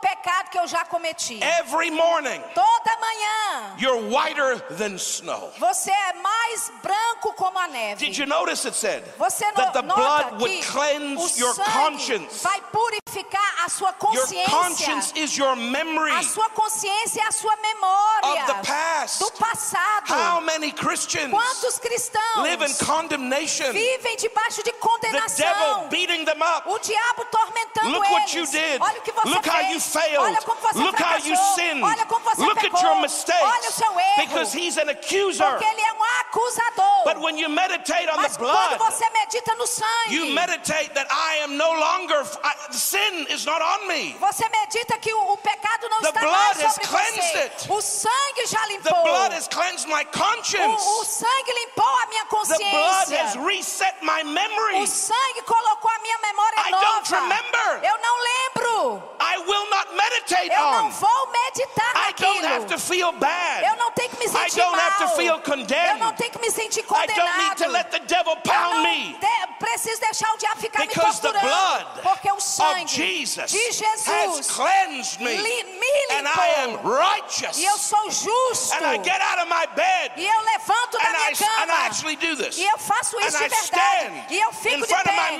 pecado 0.00 0.50
que 0.50 0.58
eu 0.58 0.66
já 0.66 0.84
cometi. 0.84 1.40
Every 1.42 1.90
morning, 1.90 2.40
Toda 2.54 2.96
manhã. 3.00 3.74
you're 3.78 4.02
whiter 4.08 4.60
than 4.76 4.96
snow. 4.96 5.52
Você 5.58 5.90
é 5.90 6.12
mais 6.14 6.72
branco 6.82 7.32
como 7.34 7.58
a 7.58 7.66
neve. 7.68 8.06
Did 8.06 8.16
you 8.18 8.26
notice 8.26 8.66
it 8.66 8.76
said 8.76 9.02
Você 9.18 9.46
no, 9.48 9.54
that 9.54 9.72
the 9.72 9.82
blood 9.82 10.40
would 10.40 10.62
cleanse 10.66 11.38
your 11.38 11.54
conscience? 11.54 12.42
vai 12.42 12.60
purificar 12.72 13.64
a 13.64 13.68
sua 13.68 13.88
Your 13.88 13.94
consciência. 13.98 14.50
conscience 14.50 15.12
is 15.16 15.36
your 15.36 15.56
memory 15.56 16.12
A 16.12 16.22
sua 16.22 16.48
consciência 16.50 17.20
é 17.22 17.26
a 17.26 17.32
sua 17.32 17.56
memória 17.56 18.44
of 18.44 18.46
the 18.46 18.66
past. 18.66 19.18
do 19.20 19.30
passado. 19.32 20.08
How 20.12 20.40
many 20.40 20.72
Christians 20.72 21.30
Quantos 21.30 21.78
cristãos 21.78 22.42
live 22.42 22.64
in 22.64 22.74
condemnation? 22.84 23.72
vivem 23.72 24.16
debaixo 24.16 24.62
de 24.62 24.72
The 24.72 24.78
condenação? 24.78 25.36
devil 25.46 25.88
beating 25.88 26.24
them 26.24 26.42
up. 26.42 26.68
O 26.68 26.78
diabo 26.78 27.24
tormentando 27.26 27.90
Look 27.90 28.06
eles. 28.06 28.12
what 28.12 28.36
you 28.36 28.46
did. 28.46 28.80
Olha 28.80 28.98
o 28.98 29.02
que 29.02 29.12
você 29.12 29.28
Look 29.28 29.42
fez. 29.44 29.54
how 29.66 29.72
you 29.72 29.80
failed. 29.92 30.18
Olha 30.18 30.42
como 30.42 30.60
você 30.60 30.78
Look 30.78 30.96
how 31.02 31.16
you 31.16 31.34
fracassou. 31.36 31.54
sinned. 31.54 31.82
Olha 31.84 32.06
como 32.06 32.24
você 32.24 32.42
Look 32.42 32.60
pecou. 32.60 32.78
at 32.78 32.82
your 32.82 32.90
Olha 32.92 32.98
o 32.98 33.02
mistakes. 33.02 33.82
Because 34.18 34.52
he's 34.52 34.76
an 34.78 34.88
accuser. 34.90 35.44
Porque 35.50 35.64
ele 35.64 35.80
é 35.80 35.92
um 35.92 36.04
acusador. 36.20 37.04
But 37.04 37.18
when 37.20 37.38
you 37.38 37.48
meditate 37.48 38.08
on 38.10 38.16
Mas 38.16 38.36
the 38.36 38.44
quando 38.44 38.76
blood, 38.78 38.92
você 38.92 39.08
medita 39.10 39.54
no 39.56 39.66
sangue, 39.66 40.14
you 40.14 40.26
meditate 40.34 40.90
that 40.94 41.06
I 41.10 41.42
am 41.44 41.56
no 41.56 41.70
longer, 41.72 42.22
I, 42.44 42.54
sin 42.72 43.26
is 43.30 43.46
not 43.46 43.62
on 43.62 43.86
me. 43.86 44.16
Você 44.20 44.48
medita 44.48 44.98
que 44.98 45.12
o, 45.12 45.32
o 45.32 45.36
pecado 45.38 45.88
não 45.88 46.00
The 46.02 46.08
está 46.08 46.20
blood 46.20 46.58
mais 46.62 46.74
sobre 46.74 46.86
você. 46.86 47.38
it. 47.38 47.72
O 47.72 47.80
sangue 47.80 48.46
já 48.46 48.60
The 48.62 48.66
limpou. 48.68 49.02
blood 49.04 49.32
has 49.34 49.48
cleansed 49.48 49.88
my 49.88 50.04
conscience. 50.06 50.82
o, 50.84 51.00
o 51.00 51.04
sangue 51.04 51.52
limpou 51.54 51.86
a 52.02 52.06
minha 52.06 52.24
The 52.24 52.58
blood 52.58 53.14
has 53.14 53.34
consciência. 53.36 53.46
reset 53.46 53.94
my 54.02 54.22
O 54.22 54.26
memory. 54.26 54.86
sangue 54.86 55.42
colocou 55.46 55.90
a 55.90 55.98
minha 56.00 56.18
memória 56.18 56.58
I 56.66 56.70
nova. 56.70 56.84
don't 56.84 57.14
remember. 57.14 57.80
Eu 57.84 57.98
não 57.98 58.16
lembro. 58.22 59.02
I 59.20 59.38
will 59.38 59.70
not 59.70 59.77
meditate 59.92 60.50
Eu 60.52 60.60
não 60.60 60.90
vou 60.90 61.28
meditar 61.32 62.08
I 62.08 62.12
don't 62.14 62.44
have 62.46 62.60
naquilo. 62.60 62.66
to 62.68 62.78
feel 62.78 63.12
bad. 63.12 63.64
Eu 63.66 63.76
não 63.76 63.90
tenho 63.92 64.10
que 64.10 64.18
me 64.18 64.24
I 64.26 64.28
sentir 64.28 64.56
don't 64.56 64.76
mal. 64.76 64.80
have 64.86 64.96
to 64.98 65.08
feel 65.16 65.34
Eu 65.34 65.40
condemned. 65.40 65.98
não 66.00 66.12
tenho 66.14 66.30
que 66.32 66.38
me 66.40 66.50
sentir 66.50 66.80
I 66.80 66.82
condenado. 66.84 67.16
don't 67.16 67.38
need 67.38 67.56
to 67.64 67.68
let 67.68 67.90
the 67.90 67.98
devil 68.00 68.32
Eu 68.32 68.36
pound 68.42 68.74
não 68.76 68.82
me. 68.82 69.14
de- 69.18 69.48
preciso 69.58 70.00
deixar 70.00 70.32
o 70.32 70.36
diabo 70.38 70.60
ficar 70.60 70.86
Because 70.86 71.16
me 71.16 71.20
the 71.20 71.32
torturando. 71.32 71.48
blood 71.48 72.02
porque 72.02 72.30
o 72.30 72.34
of 72.34 72.42
sangue 72.42 72.86
Jesus 72.88 73.50
de 73.50 73.58
has 73.84 74.04
Jesus 74.04 74.50
cleansed 74.54 75.20
me. 75.20 75.36
li- 75.36 75.64
me 75.64 76.16
And 76.18 76.26
I 76.28 76.48
am 76.62 76.76
righteous. 76.86 77.58
E 77.58 77.64
eu 77.64 77.76
sou 77.78 78.10
justo. 78.10 78.74
And 78.74 78.86
I 78.86 78.98
get 79.02 79.20
out 79.20 79.38
of 79.40 79.48
my 79.48 79.66
bed. 79.74 80.12
E 80.16 80.26
eu 80.26 80.40
levanto 80.42 80.96
da 80.98 81.04
And 81.08 81.12
I, 81.16 81.18
minha 81.18 81.36
cama. 81.36 81.62
and 81.62 81.70
I 81.72 81.86
actually 81.86 82.16
do 82.16 82.36
this. 82.36 82.56
E 82.56 82.64
eu 82.64 82.78
faço 82.78 83.18
isso 83.20 83.36
And 83.36 83.40
I 83.44 83.48
de 83.48 83.54
verdade. 83.56 84.26
E 84.30 84.40
eu 84.40 84.48
in 84.50 84.52
fico 84.52 84.80
de 84.86 84.86
front 84.86 85.06
of 85.06 85.14
pé. 85.14 85.22
my. 85.22 85.30
De 85.32 85.38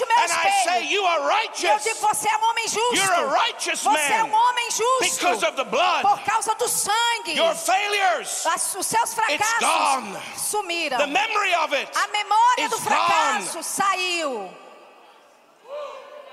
frente 0.00 0.02
ao 0.02 0.08
meu 0.08 0.18
And 0.18 0.32
I 0.32 0.48
espelho. 0.48 0.64
say, 0.64 0.92
You 0.94 1.06
are 1.06 1.20
e 1.20 1.22
eu 1.22 1.28
righteous 1.28 1.82
digo, 1.82 2.00
você 2.00 2.28
é 2.28 2.36
um 2.36 2.44
homem 2.50 2.68
justo. 2.68 2.94
You're 2.96 3.14
a 3.14 3.42
righteous 3.42 3.82
você 3.82 4.12
é 4.12 4.24
um 4.24 4.32
homem 4.34 4.70
justo. 4.70 5.14
because 5.16 5.44
of 5.46 5.56
the 5.56 5.64
blood. 5.64 6.02
Por 6.02 6.20
causa 6.22 6.54
do 6.54 6.68
sangue. 6.68 7.34
Your 7.36 7.54
failures, 7.54 8.46
As- 8.46 8.74
os 8.74 8.86
seus 8.86 9.14
fracassos 9.14 9.58
gone. 9.60 10.18
sumiram. 10.36 10.98
the 10.98 11.06
memory 11.06 11.54
of 11.54 11.74
it. 11.74 11.90
A 11.96 12.06
memória 12.08 12.68
do 12.68 12.78
fracasso 12.80 13.62
saiu. 13.62 14.50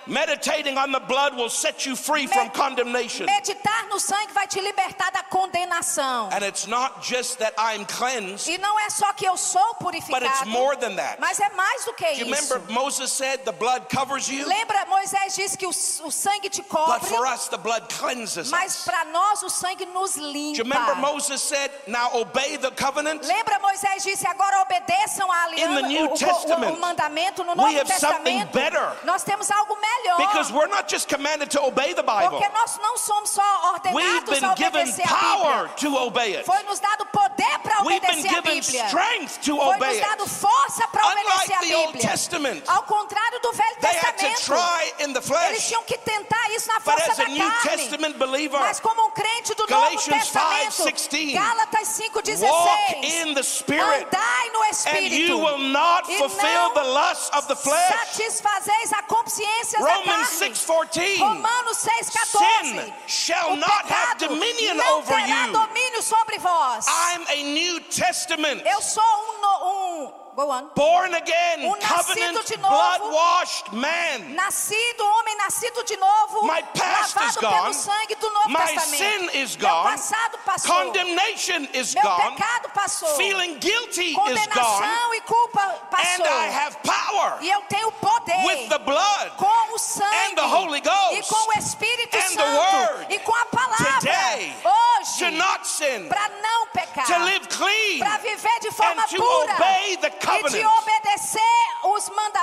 Meditating 0.08 0.78
on 0.78 0.92
the 0.92 1.00
blood 1.00 1.36
will 1.36 1.50
set 1.50 1.86
you 1.86 1.96
free 1.96 2.28
from 2.28 2.50
condemnation. 2.50 3.26
Meditar 3.28 3.88
no 3.90 4.00
sangue 4.00 4.32
vai 4.34 4.48
te 4.48 4.60
libertar 4.62 5.12
da 5.12 5.24
condenação. 5.24 6.30
And 6.32 6.44
it's 6.44 6.66
not 6.68 7.02
just 7.02 7.40
that 7.40 7.54
I'm 7.58 7.86
cleansed, 7.86 8.48
E 8.48 8.58
não 8.58 8.80
é 8.80 8.90
só 8.90 9.12
que 9.14 9.26
eu 9.28 9.36
sou 9.38 9.62
but 9.82 9.94
it's 9.94 10.08
purificado, 10.08 10.50
more 10.50 10.76
than 10.78 10.96
that. 10.96 11.20
mas 11.20 11.40
é 11.40 11.50
mais 11.50 11.86
do 11.86 11.94
que 11.94 12.06
You 12.06 12.26
isso. 12.28 12.54
remember 12.54 12.60
Moses 12.74 13.12
said 13.12 13.44
the 13.44 13.52
blood 13.52 13.88
covers 13.94 14.30
you? 14.30 14.48
Lembra, 14.48 14.86
Moisés 14.86 15.36
disse 15.36 15.58
que 15.58 15.66
o, 15.66 15.70
o 15.70 16.12
sangue 16.12 16.50
te 16.50 16.62
But 16.62 16.70
cobre, 16.70 17.08
for 17.10 17.26
us, 17.28 17.48
the 17.50 17.58
blood 17.58 17.88
cleanses 17.90 18.50
mas 18.50 18.84
para 18.86 19.06
nós 19.06 19.44
o 19.44 19.50
sangue 19.50 19.86
nos 19.88 20.16
Do 20.16 20.22
you 20.22 20.64
remember 20.64 20.94
limpa. 20.94 20.96
Moses 20.96 21.42
said, 21.42 21.70
Now 21.86 22.10
obey 22.14 22.58
the 22.58 22.72
covenant? 22.72 23.24
Lembra, 23.26 23.60
Moisés 23.60 24.04
disse, 24.04 24.26
agora 24.26 24.62
obedeçam 24.62 25.30
a 25.32 25.48
In 25.50 25.56
the 25.56 25.64
aliança, 25.64 25.88
New 25.88 26.06
o, 26.06 26.72
o- 26.72 26.74
o 26.74 26.80
mandamento 26.80 27.44
no 27.44 27.52
we 27.52 27.74
Novo 27.74 27.86
Testamento. 27.86 28.52
better. 28.54 28.94
Nós 29.04 29.24
temos 29.24 29.50
algo 29.52 29.76
melhor. 29.76 29.97
Because 30.18 30.52
we're 30.52 30.68
not 30.68 30.88
just 30.88 31.08
commanded 31.10 31.50
to 31.52 31.62
obey 31.62 31.94
the 31.94 32.04
Bible, 32.04 32.38
Porque 32.40 32.50
nós 32.54 32.78
não 32.82 32.98
somos 32.98 33.30
só 33.30 33.42
we've 33.94 34.08
ordenados 34.30 34.44
a 34.44 34.48
been 34.48 34.56
given 34.56 34.94
power 35.06 35.70
to 35.78 35.98
obey 35.98 36.36
it. 36.36 36.46
Foi 36.46 36.62
nos 36.64 36.80
dado 36.80 37.06
poder 37.08 37.60
para 37.64 37.84
We've 37.84 38.02
been 38.02 38.20
obedecer 38.20 38.28
a 38.30 38.42
given 38.42 38.60
Bíblia. 38.60 38.88
strength 38.88 39.42
to 39.42 39.56
Foi 39.58 39.76
obey 39.76 39.88
nos 39.88 39.98
it. 39.98 40.02
dado 40.08 40.28
força 40.28 40.88
para 40.88 41.06
obedecer 41.08 41.54
a 41.54 41.60
the 41.62 41.76
Old 41.76 41.94
Bíblia. 41.94 42.10
Testament, 42.12 42.64
Ao 42.68 42.84
contrário 42.84 43.40
do 43.42 43.52
Velho 43.54 43.76
They 43.82 43.88
had 43.98 44.18
to 44.18 44.28
Testamento. 44.28 44.46
try 44.46 44.94
in 45.04 45.14
the 45.14 45.20
Eles 45.20 45.28
flesh. 45.28 45.68
tinham 45.68 45.84
que 45.84 45.98
tentar 45.98 46.50
isso 46.52 46.68
na 46.68 46.80
But 46.80 46.94
força 46.96 47.12
as 47.12 47.20
a 47.20 47.24
da 47.24 47.30
New 47.30 47.52
carne. 47.52 47.78
Testament 47.78 48.18
believer, 48.18 48.60
Mas 48.60 48.80
como 48.80 49.06
um 49.08 49.12
crente 49.12 49.54
do 49.56 49.66
Galatians 49.68 50.08
Novo 50.08 50.20
Testamento, 50.20 50.72
5:16, 50.74 51.34
Gálatas 51.34 51.88
5:16, 51.90 52.42
walk 52.50 53.06
in 53.06 53.34
the 53.34 53.44
Spirit, 53.44 54.08
andai 54.08 54.50
no 54.54 54.64
and 54.68 55.08
you 55.12 55.38
will 55.38 55.58
not 55.58 56.06
fulfill 56.06 56.70
the 56.74 56.84
lusts 56.84 57.30
of 57.34 57.48
the 57.48 57.56
flesh. 57.56 57.94
satisfazeis 58.12 58.92
a 58.94 59.04
consciência 59.04 59.80
Romans 59.88 60.40
carne. 60.40 60.54
6:14. 60.54 61.20
Romanos 61.20 61.78
6,14. 61.78 62.38
Sin 62.38 62.94
shall 63.08 63.56
not 63.56 63.86
have 63.88 64.18
dominion 64.20 64.76
não 64.78 65.00
over 65.00 65.14
terá 65.16 65.46
you. 65.48 65.54
domínio 65.54 66.02
sobre 66.02 66.38
vós. 66.40 66.86
I'm 66.88 67.26
a 67.30 67.44
New 67.44 67.80
Testament. 67.82 68.62
Eu 68.66 68.82
sou 68.82 69.04
um, 69.04 70.06
um 70.06 70.27
go 70.38 70.52
on. 70.52 70.70
Born 70.76 71.14
again, 71.16 71.66
Um 71.66 71.80
covenant, 71.82 72.46
de 72.46 72.58
novo. 72.58 72.70
blood 72.70 73.02
washed 73.12 73.74
man. 73.74 74.36
Nascido, 74.36 75.02
homem 75.04 75.36
nascido 75.38 75.84
de 75.84 75.98
novo, 75.98 76.46
My 76.46 76.62
past 76.78 77.16
lavado 77.16 77.30
is 77.30 77.38
pelo 77.38 77.52
gone. 77.52 77.74
sangue 77.74 78.16
do 78.22 78.30
Novo 78.30 78.50
My 78.50 78.68
Testamento. 78.68 78.98
sin 78.98 79.30
is 79.42 79.56
Meu 79.58 79.68
gone. 79.68 79.84
passado 79.98 80.38
passou. 80.46 80.76
Condemnation 80.76 81.68
is 81.74 81.96
Meu 81.96 82.04
gone. 82.04 82.36
pecado 82.36 82.70
passou. 82.70 83.10
Feeling 83.18 83.58
guilty 83.58 84.12
is 84.12 84.16
Condenação 84.16 85.10
gone. 85.10 85.18
e 85.18 85.22
culpa 85.22 85.62
And 85.64 85.90
passou. 85.90 86.26
I 86.28 86.48
have 86.50 86.78
power 86.84 87.38
E 87.42 87.50
eu 87.50 87.62
tenho 87.68 87.92
poder 87.94 88.46
with 88.46 88.70
the 88.70 88.78
blood 88.80 89.32
com 89.38 89.74
o 89.74 89.78
sangue 89.80 90.16
and 90.30 90.36
the 90.36 90.46
Holy 90.46 90.82
Ghost 90.82 91.18
e 91.18 91.24
com 91.24 91.50
o 91.50 91.54
Espírito 91.58 92.16
and 92.16 92.27
pecar, 96.98 97.06
to 97.06 97.26
live 97.26 97.48
clean, 97.50 98.00
para 98.00 98.18
viver 98.20 98.60
de 98.62 98.72
forma 98.72 99.02
and 99.02 99.10
to 99.10 99.18
pura 99.18 99.54
obey 99.56 99.98
the 100.02 100.08
e 100.08 100.10
de 100.10 100.26
covenant. 100.26 100.66
obedecer 100.66 100.87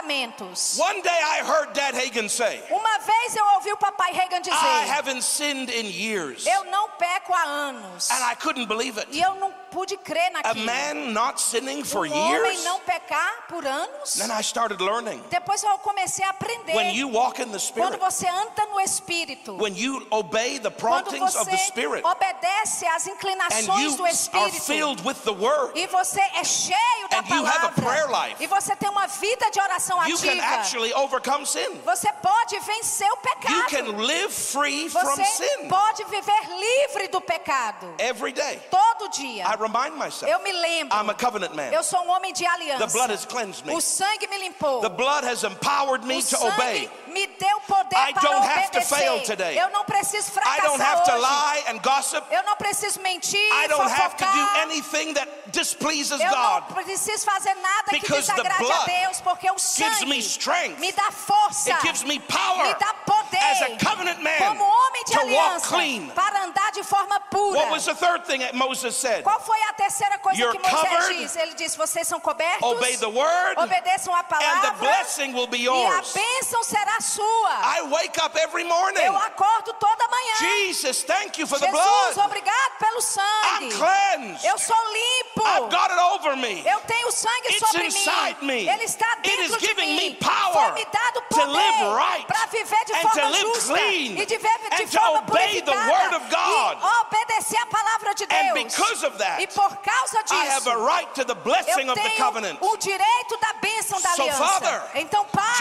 os 0.04 0.14
mandamentos. 0.14 0.78
One 0.78 1.00
day 1.02 1.10
I 1.10 1.42
heard 1.42 1.72
Dad 1.74 1.94
Hagen 1.94 2.28
say, 2.28 2.62
Uma 2.70 2.98
vez 2.98 3.36
eu 3.36 3.44
ouvi 3.54 3.72
o 3.72 3.76
papai 3.76 4.12
I 4.14 4.40
dizer: 4.40 4.90
haven't 4.90 5.22
sinned 5.22 5.70
in 5.70 5.86
years. 5.86 6.46
Eu 6.46 6.64
não 6.64 6.88
peco 6.90 7.32
há 7.34 7.42
anos. 7.42 8.10
And 8.10 8.22
I 8.24 8.34
couldn't 8.36 8.66
believe 8.66 8.98
it. 8.98 9.08
E 9.10 9.20
eu 9.20 9.34
não 9.36 9.52
pude 9.70 9.96
crer 9.96 10.28
A 10.28 10.42
naquilo. 10.42 10.66
man 10.66 10.94
not 11.12 11.40
sinning 11.40 11.82
for 11.84 12.06
um 12.06 12.12
homem 12.12 12.32
years. 12.52 12.64
não 12.64 12.78
pecar 12.80 13.46
por 13.48 13.66
anos. 13.66 14.14
Then 14.14 14.30
I 14.30 14.40
started 14.42 14.80
learning. 14.82 15.22
Depois 15.30 15.62
eu 15.64 15.78
comecei 15.78 16.24
a 16.24 16.30
aprender. 16.30 16.74
When 16.76 16.94
you 16.94 17.08
walk 17.08 17.40
in 17.40 17.50
the 17.50 17.58
Quando 17.58 17.94
Spirit, 17.94 17.98
você 17.98 18.28
anda 18.28 18.66
no 18.66 18.80
Espírito. 18.80 19.56
when 19.60 19.74
you 19.76 20.06
obey 20.10 20.58
the 20.58 20.70
Quando 20.70 21.10
promptings 21.10 21.34
of 21.34 21.50
the 21.50 21.56
você 21.56 21.66
Spirit, 21.66 22.04
obedece 22.06 22.86
às 22.86 23.06
and 23.06 23.12
inclinações 23.12 23.82
you 23.92 23.96
do 23.96 24.04
are 24.04 24.12
Espírito. 24.12 24.60
filled 24.62 25.04
with 25.04 25.16
the 25.24 25.32
Word, 25.32 25.72
E 25.78 25.86
você 25.88 26.20
é 26.20 26.44
cheio 26.44 27.08
da 27.10 27.18
And 27.18 27.24
you 27.28 27.44
have 27.44 27.66
a 27.66 27.70
palavra. 27.70 27.82
prayer 27.82 28.08
life. 28.10 28.36
E 28.42 28.46
você 28.46 28.76
tem 28.76 28.88
uma 28.88 29.06
vida 29.06 29.50
de 29.50 29.60
oração 29.60 29.93
you 30.09 30.16
can 30.16 30.38
ativa. 30.38 30.42
actually 30.42 30.92
overcome 30.92 31.44
sin. 31.46 31.80
Você 31.85 32.11
pode 32.22 32.59
vencer 32.61 33.09
o 33.12 33.16
pecado. 33.16 33.54
You 33.54 33.64
can 33.68 33.96
live 33.98 34.33
free 34.33 34.88
from 34.88 35.16
Você 35.16 35.68
pode 35.68 36.04
viver 36.04 36.48
livre 36.59 37.09
do 37.09 37.20
pecado. 37.20 37.94
every 37.98 38.33
day. 38.33 38.61
Todo 38.70 39.09
dia. 39.11 39.44
I 39.46 39.57
remind 39.57 39.96
myself, 39.96 40.30
Eu 40.30 40.40
me 40.42 40.52
lembro. 40.52 40.96
I'm 40.96 41.11
a 41.11 41.14
covenant 41.14 41.54
man. 41.54 41.72
Eu 41.72 41.83
sou 41.83 42.00
um 42.04 42.11
homem 42.11 42.33
de 42.33 42.44
aliança. 42.46 42.87
The 42.87 42.92
blood 42.92 43.11
has 43.11 43.24
cleansed 43.24 43.64
me. 43.66 43.74
O 43.74 43.80
sangue 43.80 44.26
me 44.28 44.38
limpou. 44.38 44.80
The 44.80 44.88
blood 44.88 45.24
has 45.24 45.44
empowered 45.44 46.04
me 46.04 46.18
o 46.18 46.22
to 46.22 46.37
sangue 46.37 46.52
obey. 46.52 46.90
Me 47.14 47.27
deu 47.38 47.61
poder 47.61 47.96
I 47.96 48.12
para 48.12 48.22
don't 48.22 48.44
have 48.46 48.70
to 48.72 48.81
fail 48.83 49.22
today. 49.22 49.57
Eu 49.59 49.70
não 49.70 49.85
preciso 49.85 50.29
I 50.29 50.33
fracassar 50.33 50.62
don't 50.66 50.83
have 50.83 51.05
to 51.05 51.12
hoje. 51.12 51.20
lie 51.22 51.64
and 51.68 51.79
gossip. 51.81 52.22
Eu 52.31 52.42
não 52.42 52.57
preciso 52.57 53.00
mentir, 53.00 53.40
I 53.64 53.68
don't 53.68 53.90
have 53.90 54.16
to 54.16 54.24
do 54.24 54.48
anything 54.62 55.14
that 55.14 55.29
displeases 55.53 56.20
Eu 56.20 56.29
God. 56.31 56.64
não 56.70 56.83
preciso 56.85 57.24
fazer 57.24 57.55
nada 57.55 57.90
que 57.90 58.00
Because 58.00 58.27
the 58.27 58.42
desagrade 58.42 58.72
a 58.72 58.85
Deus, 59.07 59.20
porque 59.20 59.50
o 59.50 59.57
gives 59.59 59.98
sangue 59.98 60.07
me 60.07 60.18
strength. 60.18 60.79
me 60.81 60.92
dá 60.92 61.11
força, 61.12 61.70
It 61.70 61.81
gives 61.87 62.03
me 62.03 62.18
power 62.20 62.66
me 62.66 62.74
dá 62.74 62.92
poder 63.07 63.38
as 63.38 63.62
a 63.62 63.68
covenant 63.79 64.18
man 64.20 64.37
como 64.38 64.64
homem 64.64 65.05
de 65.05 65.12
to 65.12 65.18
walk 65.18 65.29
aliança 65.31 65.68
clean. 65.68 66.09
para 66.14 66.42
andar 66.44 66.72
de 66.72 66.83
forma 66.83 67.20
pura. 67.31 67.61
What 67.61 67.70
was 67.70 67.85
the 67.85 67.94
third 67.94 68.24
thing 68.27 68.40
that 68.40 68.55
Moses 68.55 68.96
said? 68.96 69.22
Qual 69.22 69.38
foi 69.40 69.61
a 69.68 69.72
terceira 69.74 70.18
coisa 70.18 70.38
You're 70.40 70.53
que 70.53 70.59
Moisés 70.59 70.90
covered. 70.90 71.18
disse? 71.18 71.38
Ele 71.38 71.55
disse: 71.55 71.77
vocês 71.79 72.09
são 72.09 72.18
cobertos, 72.20 72.62
Obey 72.68 72.96
the 72.96 73.07
word, 73.09 73.59
obedeçam 73.61 74.12
a 74.14 74.20
and 74.20 74.24
the 74.24 74.35
palavra 74.35 74.72
blessing 74.79 75.33
will 75.33 75.46
be 75.46 75.59
e 75.59 75.68
a 75.68 75.72
yours. 75.72 76.12
bênção 76.12 76.62
será 76.64 77.00
sua. 77.04 77.50
I 77.62 77.82
wake 77.90 78.18
up 78.18 78.36
every 78.36 78.64
morning. 78.64 79.02
Eu 79.04 79.16
acordo 79.16 79.72
toda 79.74 80.08
manhã. 80.08 80.34
Jesus, 80.38 81.02
thank 81.04 81.38
you 81.38 81.46
for 81.46 81.58
the 81.58 81.66
Jesus, 81.66 82.14
blood. 82.14 82.26
obrigado 82.26 82.72
pelo 82.78 82.98
I'm 82.98 83.02
sangue. 83.02 83.72
cleansed. 83.72 84.44
Eu 84.44 84.58
sou 84.58 84.76
limpo. 84.92 85.42
I've 85.46 85.70
got 85.70 85.90
it 85.90 86.00
over 86.00 86.36
me. 86.36 86.62
Eu 86.66 86.80
tenho 86.80 87.10
sangue 87.12 87.48
It's 87.50 87.58
sobre 87.68 87.86
inside 87.86 88.36
mim. 88.40 88.64
me. 88.64 88.68
Ele 88.68 88.84
está 88.84 89.06
It 89.22 89.28
is 89.28 89.50
dentro 89.50 89.60
de 89.60 89.66
giving 89.66 89.96
mim. 89.96 90.10
me 90.10 90.14
power 90.16 90.52
Foi 90.52 90.72
me 90.72 90.84
dado 90.90 91.20
to 91.20 91.34
poder 91.34 91.46
live 91.46 91.94
right 91.96 92.26
para 92.26 92.46
viver 92.46 92.84
de 92.86 92.94
forma 93.00 93.32
justa 93.34 93.72
clean 93.74 94.16
e 94.18 94.26
de 94.26 94.36
viver 94.38 94.58
de 94.76 94.86
forma 94.86 95.18
obey 95.18 95.60
the 95.60 95.72
purificada 95.72 95.92
word 95.92 96.14
of 96.16 96.30
God. 96.30 96.78
e 96.80 97.00
obedecer 97.00 97.58
a 97.60 97.66
palavra 97.66 98.14
de 98.14 98.24
And 98.24 98.54
Deus. 98.54 98.74
because 98.74 99.04
of 99.06 99.18
that, 99.18 99.40
e 99.42 99.46
por 99.48 99.76
causa 99.78 100.18
I 100.30 100.46
have 100.48 100.64
disso, 100.64 100.70
a 100.70 100.76
right 100.86 101.14
to 101.14 101.24
the 101.24 101.34
blessing 101.34 101.86
eu 101.86 101.92
of 101.92 101.94
the 102.00 102.08
tenho 102.08 102.24
covenant. 102.24 102.58
o 102.60 102.76
direito 102.76 103.36
da 103.38 103.52
bênção 103.60 104.00
da 104.00 104.10
So, 104.14 104.22
aliança. 104.22 104.44
Father, 104.46 104.82
então, 104.94 105.24
Pai, 105.26 105.53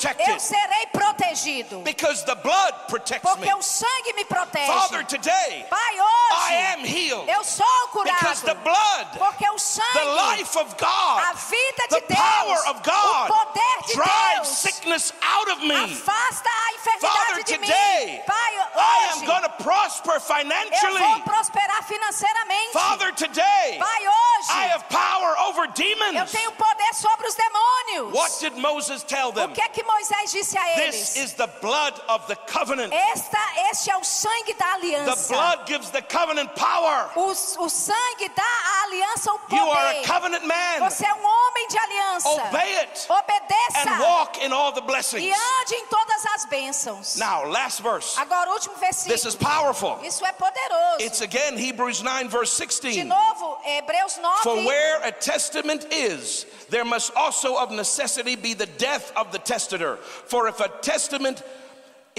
protected 0.00 0.28
eu 0.28 0.40
serei 0.40 0.86
protegido. 0.92 1.82
because 1.84 2.24
the 2.24 2.34
blood 2.36 2.72
protects 2.88 3.24
me. 3.24 3.36
Porque 3.36 3.54
o 3.54 3.62
sangue 3.62 4.12
me 4.14 4.24
protege. 4.24 4.66
Father, 4.66 5.04
today 5.04 5.66
Pai, 5.68 6.00
hoje 6.00 6.29
I 6.50 6.54
am 6.74 6.80
healed 6.84 7.28
eu 7.28 7.44
sou 7.44 7.64
curado. 7.92 8.18
because 8.18 8.42
the 8.42 8.54
blood, 8.54 9.06
porque 9.18 9.46
o 9.52 9.58
sangue, 9.58 9.86
the 9.94 10.04
life 10.04 10.56
of 10.56 10.72
a 10.72 10.76
God, 10.76 11.34
vida 11.48 11.82
the 11.90 12.00
Deus, 12.08 12.18
power 12.18 12.60
of 12.68 12.82
God 12.82 13.30
o 13.30 13.34
poder 13.34 13.86
de 13.86 13.94
drives 13.94 14.48
Deus, 14.48 14.58
sickness 14.58 15.12
out 15.22 15.48
of 15.50 15.62
me. 15.62 15.74
afasta 15.74 16.48
a 16.48 16.72
enfermidade 16.74 17.00
Father, 17.00 17.42
de 17.42 17.58
today, 17.58 18.04
mim. 18.06 18.20
Pai, 18.26 18.50
I 18.76 19.12
am 19.14 19.26
going 19.26 19.42
to 19.42 19.54
prosper 19.62 20.14
eu 20.14 20.20
financially. 20.20 20.98
vou 21.00 21.20
prosperar 21.20 21.82
financeiramente. 21.84 22.72
Father, 22.72 23.12
today 23.12 23.76
Pai, 23.78 24.00
hoje 24.06 24.50
I 24.50 24.66
have 24.72 24.84
power 24.88 25.36
over 25.48 25.64
eu 25.66 25.72
demons. 25.72 26.30
tenho 26.32 26.52
poder 26.52 26.94
sobre 26.94 27.26
os 27.26 27.34
demônios. 27.34 28.12
What 28.14 28.40
did 28.40 28.56
Moses 28.56 29.02
tell 29.02 29.28
O 29.28 29.32
them? 29.32 29.52
que 29.52 29.60
é 29.60 29.68
que 29.68 29.82
Moisés 29.84 30.32
disse 30.32 30.56
a 30.56 30.62
This 30.76 31.16
is 31.16 31.34
the 31.34 31.46
blood 31.60 31.94
of 32.08 32.26
the 32.26 32.36
covenant. 32.36 32.92
Esta, 32.92 33.38
este 33.70 33.90
é 33.90 33.96
o 33.96 34.04
sangue 34.04 34.54
da 34.54 34.78
The 34.80 35.26
blood 35.28 35.66
gives 35.66 35.90
the 35.90 36.00
covenant 36.02 36.39
power. 36.48 37.10
O, 37.16 37.30
o 37.30 37.68
sangue 37.68 38.28
dá 38.34 38.82
aliança 38.84 39.32
o 39.32 39.38
poder. 39.40 39.56
You 39.56 39.70
are 39.70 39.98
a 39.98 40.06
covenant 40.06 40.44
man. 40.44 40.88
Você 40.88 41.06
é 41.06 41.14
um 41.14 41.24
homem 41.24 41.68
de 41.68 41.78
aliança. 41.78 42.28
Obey 42.28 42.76
it 42.78 43.06
Obedeça 43.08 43.90
and 43.90 44.00
walk 44.00 44.44
in 44.44 44.52
all 44.52 44.72
the 44.72 44.80
blessings. 44.80 45.22
e 45.24 45.30
ande 45.30 45.74
em 45.74 45.86
todas 45.86 46.26
as 46.34 46.46
bênçãos. 46.46 47.16
Now, 47.16 47.44
last 47.46 47.82
verse. 47.82 48.18
Agora, 48.18 48.50
último 48.50 48.74
versículo. 48.76 49.14
This 49.14 49.24
is 49.24 49.34
powerful. 49.34 49.98
Isso 50.02 50.24
é 50.24 50.32
poderoso. 50.32 51.00
It's 51.00 51.20
again 51.20 51.56
Hebrews 51.56 52.02
9, 52.02 52.28
verse 52.28 52.52
16. 52.52 52.94
De 52.94 53.04
novo, 53.04 53.58
Hebreus 53.64 54.18
9. 54.18 54.42
For 54.42 54.56
where 54.64 55.02
a 55.04 55.12
testament 55.12 55.86
is, 55.92 56.46
there 56.68 56.84
must 56.84 57.12
also 57.14 57.56
of 57.56 57.70
necessity 57.70 58.36
be 58.36 58.54
the 58.54 58.66
death 58.66 59.12
of 59.16 59.32
the 59.32 59.38
testator. 59.38 59.96
For 60.26 60.48
if 60.48 60.60
a 60.60 60.68
testament 60.68 61.42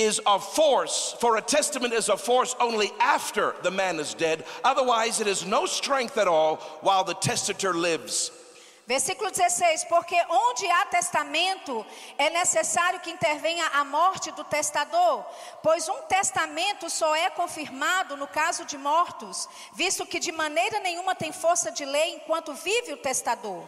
is 0.01 0.19
force, 0.53 1.15
for 1.19 1.37
a 1.37 1.41
testament 1.41 1.93
is 1.93 2.07
force 2.07 2.55
only 2.59 2.91
after 2.99 3.55
the 3.63 3.71
man 3.71 3.99
is 3.99 4.13
dead, 4.13 4.43
otherwise 4.63 5.21
it 5.21 5.27
is 5.27 5.45
no 5.45 5.65
strength 5.65 6.17
at 6.17 6.27
all 6.27 6.57
while 6.81 7.03
the 7.03 7.15
testator 7.15 7.73
lives. 7.73 8.31
Versículo 8.87 9.31
16: 9.31 9.85
Porque 9.85 10.15
onde 10.29 10.67
há 10.67 10.85
testamento, 10.85 11.85
é 12.17 12.29
necessário 12.29 12.99
que 12.99 13.09
intervenha 13.09 13.65
a 13.67 13.85
morte 13.85 14.31
do 14.31 14.43
testador, 14.43 15.23
pois 15.63 15.87
um 15.87 16.01
testamento 16.09 16.89
só 16.89 17.15
é 17.15 17.29
confirmado 17.29 18.17
no 18.17 18.27
caso 18.27 18.65
de 18.65 18.77
mortos, 18.77 19.47
visto 19.73 20.05
que 20.05 20.19
de 20.19 20.33
maneira 20.33 20.81
nenhuma 20.81 21.15
tem 21.15 21.31
força 21.31 21.71
de 21.71 21.85
lei 21.85 22.15
enquanto 22.15 22.53
vive 22.53 22.91
o 22.91 22.97
testador. 22.97 23.63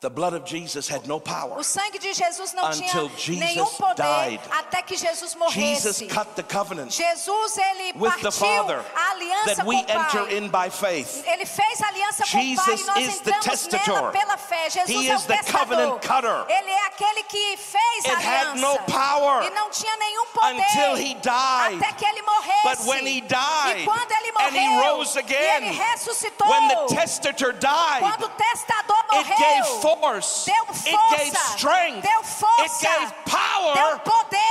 The 0.00 0.10
blood 0.10 0.34
of 0.34 0.44
Jesus 0.44 0.86
had 0.86 1.06
no 1.06 1.18
power. 1.18 1.56
O 1.58 1.62
sangue 1.64 1.98
de 1.98 2.12
Jesus 2.12 2.52
não 2.52 2.64
Until 2.66 3.08
tinha 3.16 3.46
Jesus 3.46 3.70
poder 3.78 4.02
died. 4.02 4.40
até 4.50 4.82
que 4.82 4.96
Jesus 4.96 5.34
Jesus 5.50 6.02
cut 6.12 6.26
the 6.36 6.42
covenant 6.42 6.90
Jesus 6.92 7.56
ele 7.56 7.92
with 7.96 8.12
the 8.20 8.30
Father 8.30 8.84
a 8.94 9.10
aliança 9.12 9.56
that 9.56 9.66
we 9.66 9.76
enter 9.88 10.28
in 10.28 10.50
by 10.50 10.68
faith. 10.68 11.24
Ele 11.26 11.46
fez 11.46 11.80
aliança 11.80 12.24
com 12.26 12.36
o 12.38 12.56
Pai 12.56 12.76
Jesus 12.76 12.80
e 12.80 12.84
nós 12.84 12.98
is 13.08 13.20
the 13.20 13.30
entramos 13.30 13.44
testator. 13.66 13.94
nela 13.94 14.12
pela 14.12 14.36
fé. 14.36 14.68
Jesus 14.68 14.90
He 14.90 15.08
é 15.10 15.14
is 15.14 15.24
the 15.24 15.36
testador. 15.38 15.58
covenant 15.60 16.02
cutter. 16.02 16.44
Ele 16.54 16.70
é 16.70 16.86
aquele 16.86 17.22
que 17.22 17.56
fez 17.56 18.04
It 18.04 18.14
had 18.26 18.46
aliança. 18.48 18.60
no 18.60 18.78
power 18.92 19.42
e 19.46 19.50
não 19.50 19.70
tinha 19.70 19.96
nenhum 19.96 20.26
poder 20.26 20.52
until 20.60 20.96
he 20.98 21.14
died. 21.14 21.80
até 21.82 21.92
que 21.92 22.04
ele 22.04 22.20
morresse. 22.20 22.76
But 22.76 22.86
when 22.86 23.06
he 23.06 23.22
died 23.22 23.80
e 23.80 23.84
quando 23.86 24.10
ele 24.12 24.32
and 24.38 24.54
he 24.54 24.86
rose 24.86 25.16
e 25.16 25.20
again, 25.20 25.64
ele 25.68 25.78
ressuscitou, 25.78 26.46
when 26.46 26.68
the 26.68 26.94
testator 26.94 27.52
died, 27.54 28.00
quando 28.00 28.24
o 28.24 28.28
testador 28.28 28.93
it 29.20 29.26
gave 29.38 29.64
force, 29.82 30.48
it 30.48 30.98
gave 31.16 31.34
strength, 31.36 32.06
it 32.06 32.70
gave 32.82 33.08
power 33.26 34.00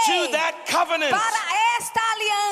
to 0.06 0.32
that 0.32 0.66
covenant. 0.68 1.12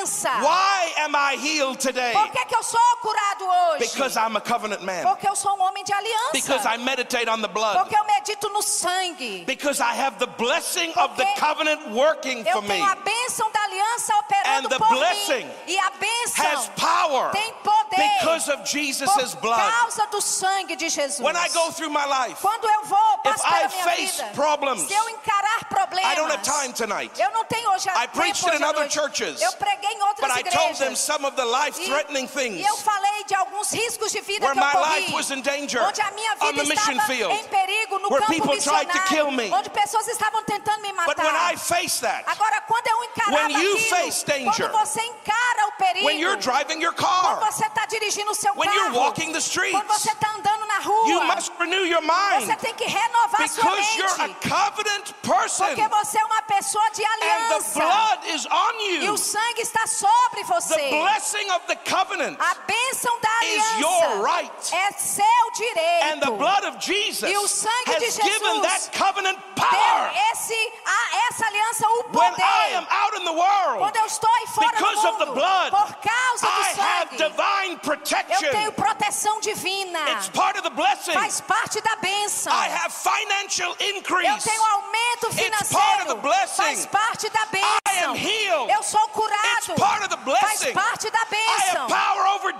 Aliança. 0.02 0.30
Why 0.42 0.92
am 0.98 1.14
I 1.14 1.36
healed 1.36 1.78
today? 1.80 2.12
Por 2.12 2.28
que, 2.30 2.44
que 2.46 2.54
eu 2.56 2.62
sou 2.62 2.80
curado 3.00 3.44
hoje? 3.44 3.90
Because 3.92 4.16
I'm 4.16 4.36
a 4.36 4.40
covenant 4.40 4.82
man. 4.82 5.02
Porque 5.02 5.28
eu 5.28 5.36
sou 5.36 5.56
um 5.56 5.62
homem 5.62 5.84
de 5.84 5.92
Because 6.32 6.64
I 6.66 6.74
aliança. 6.74 6.84
meditate 6.84 7.28
on 7.28 7.40
the 7.40 7.48
blood. 7.48 7.78
Porque 7.78 7.96
eu 7.96 8.04
medito 8.04 8.48
no 8.50 8.62
sangue. 8.62 9.44
Because 9.46 9.80
I 9.80 9.92
have 9.94 10.18
the 10.18 10.26
blessing 10.26 10.92
of 10.96 11.16
the 11.16 11.24
Porque 11.24 11.40
covenant 11.40 11.88
working 11.90 12.44
Eu 12.46 12.52
for 12.54 12.62
me. 12.62 12.68
tenho 12.68 12.84
a 12.84 12.94
bênção 12.96 13.50
da 13.50 13.62
aliança 13.62 14.16
operando 14.18 14.66
And 14.66 14.70
the 14.70 14.78
por 14.78 14.88
blessing 14.88 15.44
mim. 15.46 15.52
E 15.66 15.78
a 15.78 15.90
bênção 15.90 16.46
Has 16.52 16.68
power 16.76 17.30
tem 17.32 17.52
poder 17.62 17.96
because 18.20 18.48
of 18.50 18.62
Jesus' 18.64 19.34
por 19.34 19.40
blood. 19.42 19.72
causa 19.80 20.06
do 20.08 20.20
sangue 20.20 20.76
de 20.76 20.88
Jesus. 20.88 21.20
When 21.20 21.36
I 21.36 21.48
go 21.50 21.70
through 21.72 21.90
my 21.90 22.04
life, 22.06 22.40
Quando 22.40 22.64
eu 22.68 22.84
vou, 22.84 22.98
If 23.16 23.22
passo 23.22 23.46
I 23.46 23.50
pela 23.50 23.68
minha 23.68 23.84
face 23.84 24.16
vida, 24.22 24.30
problems, 24.34 24.86
se 24.88 24.94
eu 24.94 25.08
encarar 25.10 25.64
problemas, 25.68 26.12
I 26.12 26.16
don't 26.16 26.32
have 26.32 26.42
time 26.42 26.72
tonight. 26.72 27.20
eu 27.20 27.30
não 27.32 27.44
tenho 27.44 27.70
hoje 27.72 27.88
I 27.88 28.06
preached 28.08 28.46
in 28.54 28.62
other 28.64 28.88
churches, 28.90 29.40
Eu 29.40 29.52
preguei 29.52 29.91
em 29.92 30.02
outras 30.02 30.28
But 30.32 30.38
I 30.38 30.42
told 30.42 30.74
them 30.76 30.92
igrejas. 30.92 30.98
some 30.98 31.24
of 31.26 31.36
the 31.36 31.44
life 31.44 31.76
threatening 31.84 32.24
E 32.24 32.28
things 32.28 32.66
eu 32.66 32.76
falei 32.78 33.24
de 33.26 33.34
alguns 33.34 33.70
riscos 33.72 34.10
de 34.12 34.20
vida 34.20 34.44
where 34.46 34.54
que 34.54 34.60
eu 34.60 34.64
my 34.66 34.72
corri, 34.72 35.00
life 35.02 35.12
was 35.14 35.30
in 35.30 35.42
danger 35.42 35.80
onde 35.82 36.00
a 36.00 36.10
minha 36.12 36.32
on 36.40 36.54
the 36.54 36.62
vida 36.64 36.74
estava 36.74 37.02
field, 37.06 37.32
em 37.34 37.44
perigo 37.48 37.98
no 37.98 38.08
where 38.08 38.20
campo 38.22 38.32
people 38.34 38.56
tried 38.60 38.88
to 38.90 38.98
kill 39.08 39.30
me. 39.30 39.44
missionário, 39.44 39.58
onde 39.58 39.70
pessoas 39.70 40.08
estavam 40.08 40.42
tentando 40.44 40.80
me 40.82 40.92
But 40.92 41.18
when 41.18 41.26
I 41.34 41.52
matar. 41.54 41.58
face 41.58 42.00
that, 42.00 42.24
Agora, 42.26 42.60
quando 42.62 42.86
eu 42.88 43.04
encarava 43.04 43.36
When 43.36 43.50
you 43.62 43.74
aquilo, 43.74 43.88
face 43.90 44.24
danger, 44.24 44.68
quando 44.70 44.86
você 44.86 45.00
encara 45.02 45.66
o 45.68 45.72
perigo, 45.72 46.06
when 46.06 46.18
you're 46.20 46.36
driving 46.36 46.80
your 46.82 46.92
quando 46.94 47.38
car, 47.40 47.52
você 47.52 47.66
está 47.66 47.86
dirigindo 47.86 48.30
o 48.30 48.34
seu 48.34 48.52
when 48.54 48.68
carro, 48.68 48.78
you're 48.78 48.92
walking 48.98 49.32
the 49.32 49.38
streets, 49.40 49.72
quando 49.72 49.88
você 49.88 50.10
está 50.10 50.30
andando 50.30 50.66
na 50.66 50.78
rua, 50.80 51.08
you 51.08 51.22
must 51.24 51.52
renew 51.58 51.84
your 51.86 52.02
mind 52.02 52.46
você 52.46 52.56
tem 52.56 52.74
que 52.74 52.84
renovar 52.84 53.48
sua 53.48 53.62
because 53.64 53.96
you're 53.98 54.20
a 54.22 54.28
mente, 54.28 54.48
covenant 54.48 55.12
person 55.22 55.66
porque 55.66 55.88
você 55.88 56.18
é 56.18 56.24
uma 56.24 56.42
pessoa 56.42 56.90
de 56.90 57.02
and 57.04 57.08
the 57.18 57.24
aliança 57.26 57.78
blood 57.80 58.34
is 58.34 58.46
on 58.46 58.72
e 58.80 59.04
you. 59.04 59.12
o 59.12 59.18
sangue 59.18 59.60
está 59.62 59.81
sobre 59.86 60.40
The 60.42 60.46
você. 60.54 60.90
blessing 60.90 61.50
of 61.50 61.66
the 61.66 61.76
covenant 61.76 62.36
A 62.40 62.54
bênção 62.66 63.18
da 63.20 63.44
is 63.46 63.62
aliança 63.74 63.78
your 63.80 64.22
right. 64.24 64.74
é 64.74 64.92
seu 64.92 65.50
direito. 65.54 66.04
And 66.12 66.20
the 66.20 66.30
blood 66.32 66.64
of 66.66 66.78
Jesus 66.80 67.30
E 67.30 67.36
o 67.38 67.46
sangue 67.48 67.84
de 67.98 68.06
has 68.06 68.16
given 68.16 68.54
Jesus 68.62 68.62
that 68.88 68.98
covenant 68.98 69.38
Deu 69.54 69.64
power. 69.68 70.12
esse, 70.32 70.72
a, 70.84 71.16
essa 71.28 71.46
aliança 71.46 71.86
o 71.88 71.96
When 72.12 72.30
poder. 72.30 72.42
I 72.42 72.74
am 72.74 72.86
out 72.90 73.14
in 73.18 73.24
the 73.24 73.32
world, 73.32 73.78
Quando 73.78 73.96
eu 73.96 74.06
estou 74.06 74.30
fora 74.48 74.76
do 74.78 75.08
of 75.08 75.18
the 75.18 75.26
mundo, 75.26 75.34
blood, 75.34 75.70
por 75.70 75.94
causa 75.96 76.46
do 76.46 76.52
I 76.52 76.68
have 76.70 77.08
sangue, 77.10 77.16
divine 77.16 77.72
eu 77.72 77.78
protection. 77.78 78.50
tenho 78.50 78.72
proteção 78.72 79.40
divina. 79.40 79.98
It's 80.12 80.28
part 80.30 80.56
of 80.58 80.62
the 80.62 80.70
blessing. 80.74 81.12
Faz 81.12 81.40
parte 81.40 81.80
da 81.80 81.96
bênção. 81.96 82.52
I 82.52 82.68
have 82.68 82.92
financial 82.92 83.74
Eu 83.78 83.96
increase. 83.96 84.44
tenho 84.48 84.62
aumento 84.64 85.20
part 85.20 85.26
of 85.26 85.36
the 85.36 85.42
financeiro. 85.42 86.16
blessing. 86.22 86.62
Faz 86.62 86.86
parte 86.86 87.28
da 87.30 87.40
I 87.42 87.46
bênção. 87.46 88.10
am 88.10 88.16
healed. 88.16 88.72
Eu 88.72 88.82
sou 88.82 89.00
It's 89.02 89.12
curado. 89.12 89.42
part 89.66 89.71
the 89.76 90.16
Faz 90.40 90.72
parte 90.72 91.10
da 91.10 91.24
bênção. 91.26 91.88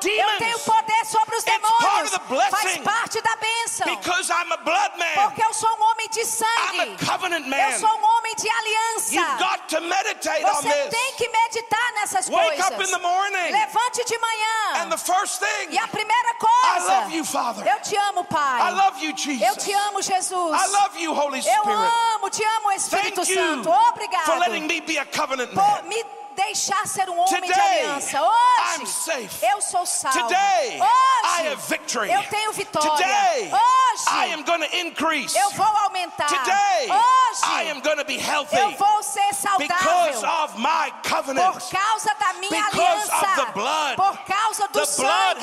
Eu 0.04 0.38
tenho 0.38 0.58
poder 0.60 1.06
sobre 1.06 1.36
os 1.36 1.44
demônios. 1.44 2.10
Faz 2.50 2.78
parte 2.78 3.20
da 3.20 3.36
bênção. 3.36 3.86
because 3.86 4.30
I'm 4.30 4.52
a 4.52 4.56
blood 4.58 4.96
man. 4.98 5.28
Porque 5.28 5.42
eu 5.42 5.52
sou 5.52 5.70
um 5.70 5.82
homem 5.82 6.08
de 6.08 6.20
I'm 6.20 6.26
sangue. 6.26 6.96
Eu 6.98 7.78
sou 7.78 7.88
um 7.90 8.04
homem 8.04 8.34
de 8.36 8.48
aliança. 8.48 9.14
You've 9.14 9.38
got 9.38 9.68
to 9.68 9.80
meditate 9.80 10.44
on 10.44 10.54
Você 10.54 10.72
this. 10.72 10.90
tem 10.90 11.14
que 11.16 11.28
meditar 11.28 11.92
nessas 11.94 12.28
Wake 12.28 12.46
coisas. 12.56 12.66
up 12.66 12.82
in 12.82 12.90
the 12.90 12.98
morning. 12.98 13.52
Levante 13.52 14.04
de 14.04 14.18
manhã. 14.18 14.82
And 14.82 14.90
the 14.90 14.98
first 14.98 15.40
thing, 15.40 15.70
E 15.70 15.78
a 15.78 15.86
primeira 15.88 16.30
I 16.30 16.34
coisa. 16.38 17.00
love 17.00 17.14
you, 17.14 17.24
Father. 17.24 17.66
Eu 17.66 17.80
te 17.80 17.96
amo, 17.96 18.24
Pai. 18.24 18.60
I 18.60 18.70
love 18.70 19.04
you, 19.04 19.14
Eu 19.42 19.56
te 19.56 19.72
amo, 19.72 20.02
Jesus. 20.02 20.32
I 20.32 20.66
love 20.68 20.98
you, 20.98 21.14
Holy 21.14 21.42
Eu 21.46 21.62
amo, 21.64 22.30
te 22.30 22.44
amo, 22.44 22.72
Espírito 22.72 23.24
Santo. 23.24 23.70
Obrigado 23.70 24.24
for 24.24 24.38
letting 24.38 24.66
me 24.66 24.80
be 24.80 24.98
a 24.98 25.04
covenant 25.04 25.52
man. 25.54 25.82
Deixar 26.32 26.86
ser 26.86 27.08
um 27.08 27.18
homem 27.18 27.40
de 27.40 27.48
Today, 27.48 27.80
aliança. 27.80 28.18
I'm 28.18 28.82
Hoje, 28.82 29.38
eu 29.42 29.60
sou 29.60 29.84
salvo. 29.86 30.18
Today, 30.18 30.80
Hoje, 30.80 32.12
eu 32.12 32.22
tenho 32.24 32.52
vitória. 32.52 32.90
Today, 32.90 33.50
Hoje, 33.52 34.04
I 34.08 34.32
am 34.32 34.42
going 34.42 34.60
to 34.60 34.76
increase. 34.76 35.36
eu 35.36 35.50
vou 35.50 35.66
aumentar. 35.66 36.26
Today, 36.26 36.90
Hoje, 36.90 37.44
I 37.44 37.70
am 37.70 37.80
going 37.80 37.96
to 37.96 38.04
be 38.04 38.16
healthy 38.18 38.56
eu 38.56 38.70
vou 38.72 39.02
ser 39.02 39.34
saudável. 39.34 39.68
Por 41.02 41.70
causa 41.70 42.14
da 42.14 42.32
minha 42.34 42.66
aliança. 42.66 43.52
Por 43.96 44.18
causa 44.24 44.68
do 44.68 44.86
sangue. 44.86 45.40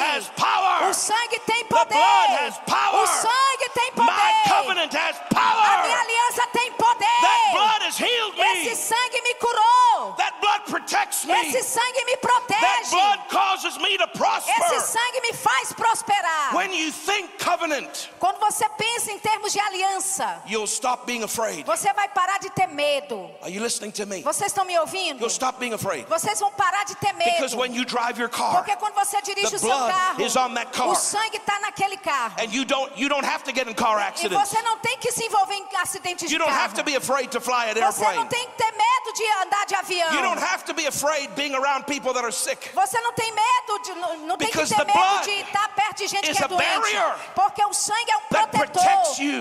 O 0.89 0.93
sangue 0.93 1.39
tem 1.45 1.65
poder. 1.65 1.97
O 2.93 3.07
sangue 3.07 3.69
tem 3.73 3.91
poder. 3.91 4.11
My 4.11 4.49
covenant 4.49 4.93
has 4.93 5.15
A 5.35 5.81
minha 5.83 5.99
aliança 5.99 6.47
tem 6.53 6.71
poder. 6.73 7.05
That 7.21 7.51
blood 7.51 7.83
has 7.83 7.97
healed 7.99 8.39
Esse 8.39 8.75
sangue 8.75 9.21
me 9.21 9.33
curou. 9.35 10.13
That 10.17 10.33
blood 10.41 10.63
protects 10.79 11.25
me. 11.25 11.33
Esse 11.33 11.63
sangue 11.63 12.05
me 12.05 12.15
That 12.19 12.21
protege. 12.21 12.91
blood 12.91 13.19
causes 13.29 13.77
me 13.77 13.97
to 13.97 14.03
Esse 14.05 14.17
prosper. 14.17 14.79
sangue 14.81 15.21
me 15.21 15.33
faz 15.33 15.73
prosperar. 15.73 16.53
When 16.53 16.73
you 16.73 16.91
think 16.91 17.37
covenant, 17.39 18.09
Quando 18.19 18.39
você 18.39 18.67
pensa 18.77 19.11
em 19.11 19.19
termos 19.19 19.51
de 19.53 19.59
aliança, 19.59 20.41
you'll 20.47 20.67
stop 20.67 21.05
being 21.05 21.23
afraid. 21.23 21.65
você 21.65 21.91
vai 21.93 22.07
parar 22.09 22.39
de 22.39 22.49
ter 22.51 22.67
medo. 22.67 23.29
Are 23.41 23.51
you 23.51 23.61
listening 23.61 23.91
to 23.91 24.05
me? 24.05 24.21
Vocês 24.23 24.47
estão 24.51 24.65
me 24.65 24.77
ouvindo? 24.79 25.19
You'll 25.19 25.29
stop 25.29 25.59
being 25.59 25.73
afraid. 25.73 26.05
Vocês 26.07 26.39
vão 26.39 26.51
parar 26.51 26.83
de 26.85 26.95
ter 26.95 27.13
medo. 27.13 27.31
Because 27.31 27.55
when 27.55 27.73
you 27.73 27.85
drive 27.85 28.17
your 28.19 28.29
car 28.29 28.51
Porque 28.57 28.75
quando 28.77 28.93
você 28.95 29.21
dirige 29.21 29.55
o 29.55 29.59
seu 29.59 29.69
carro, 29.69 30.21
is 30.21 30.35
on 30.35 30.53
that 30.53 30.71
car. 30.71 30.87
o 30.89 30.95
sangue 30.95 31.37
está 31.37 31.59
naquele 31.59 31.97
carro. 31.97 32.33
and 32.39 32.51
you 32.53 32.65
don't 32.65 32.91
you 32.95 33.07
don't 33.09 33.25
have 33.25 33.43
to 33.43 33.51
get 33.53 33.67
in 33.67 33.73
car 33.73 33.99
E 33.99 34.03
accidents. 34.07 34.49
você 34.49 34.61
não 34.61 34.77
tem 34.79 34.97
que 34.97 35.11
se 35.11 35.25
envolver 35.25 35.55
em 35.55 35.65
acidentes 35.77 36.27
de 36.29 36.33
You 36.35 36.39
don't 36.39 36.51
have 36.51 36.73
carro. 36.73 36.77
to 36.77 36.83
be 36.83 36.95
afraid 36.95 37.29
to 37.31 37.39
fly 37.41 37.69
an 37.69 37.73
Você 37.91 38.03
não 38.03 38.09
airplane. 38.09 38.29
tem 38.29 38.47
que 38.47 38.57
ter 38.57 38.71
medo 38.71 39.13
de 39.13 39.23
andar 39.43 39.65
de 39.65 39.75
avião. 39.75 40.13
You 40.13 40.21
don't 40.21 40.41
have 40.43 40.63
to 40.69 40.73
be 40.75 40.85
afraid 40.85 41.29
being 41.35 41.53
around 41.55 41.85
people 41.85 42.13
that 42.13 42.23
are 42.23 42.31
sick. 42.31 42.69
Você 42.73 42.99
não 43.01 43.11
tem 43.13 43.31
medo 43.31 43.79
de 43.83 43.93
não, 44.25 44.37
tem 44.37 44.49
que 44.49 44.65
ter 44.65 44.85
medo 44.85 45.23
de 45.23 45.31
estar 45.31 45.67
perto 45.69 45.97
de 45.97 46.07
gente 46.07 46.31
que 46.31 46.43
é 46.43 46.47
doente. 46.47 46.97
Porque 47.35 47.63
o 47.65 47.73
sangue 47.73 48.11
é 48.11 48.17
um 48.17 48.21
protetor, 48.29 48.83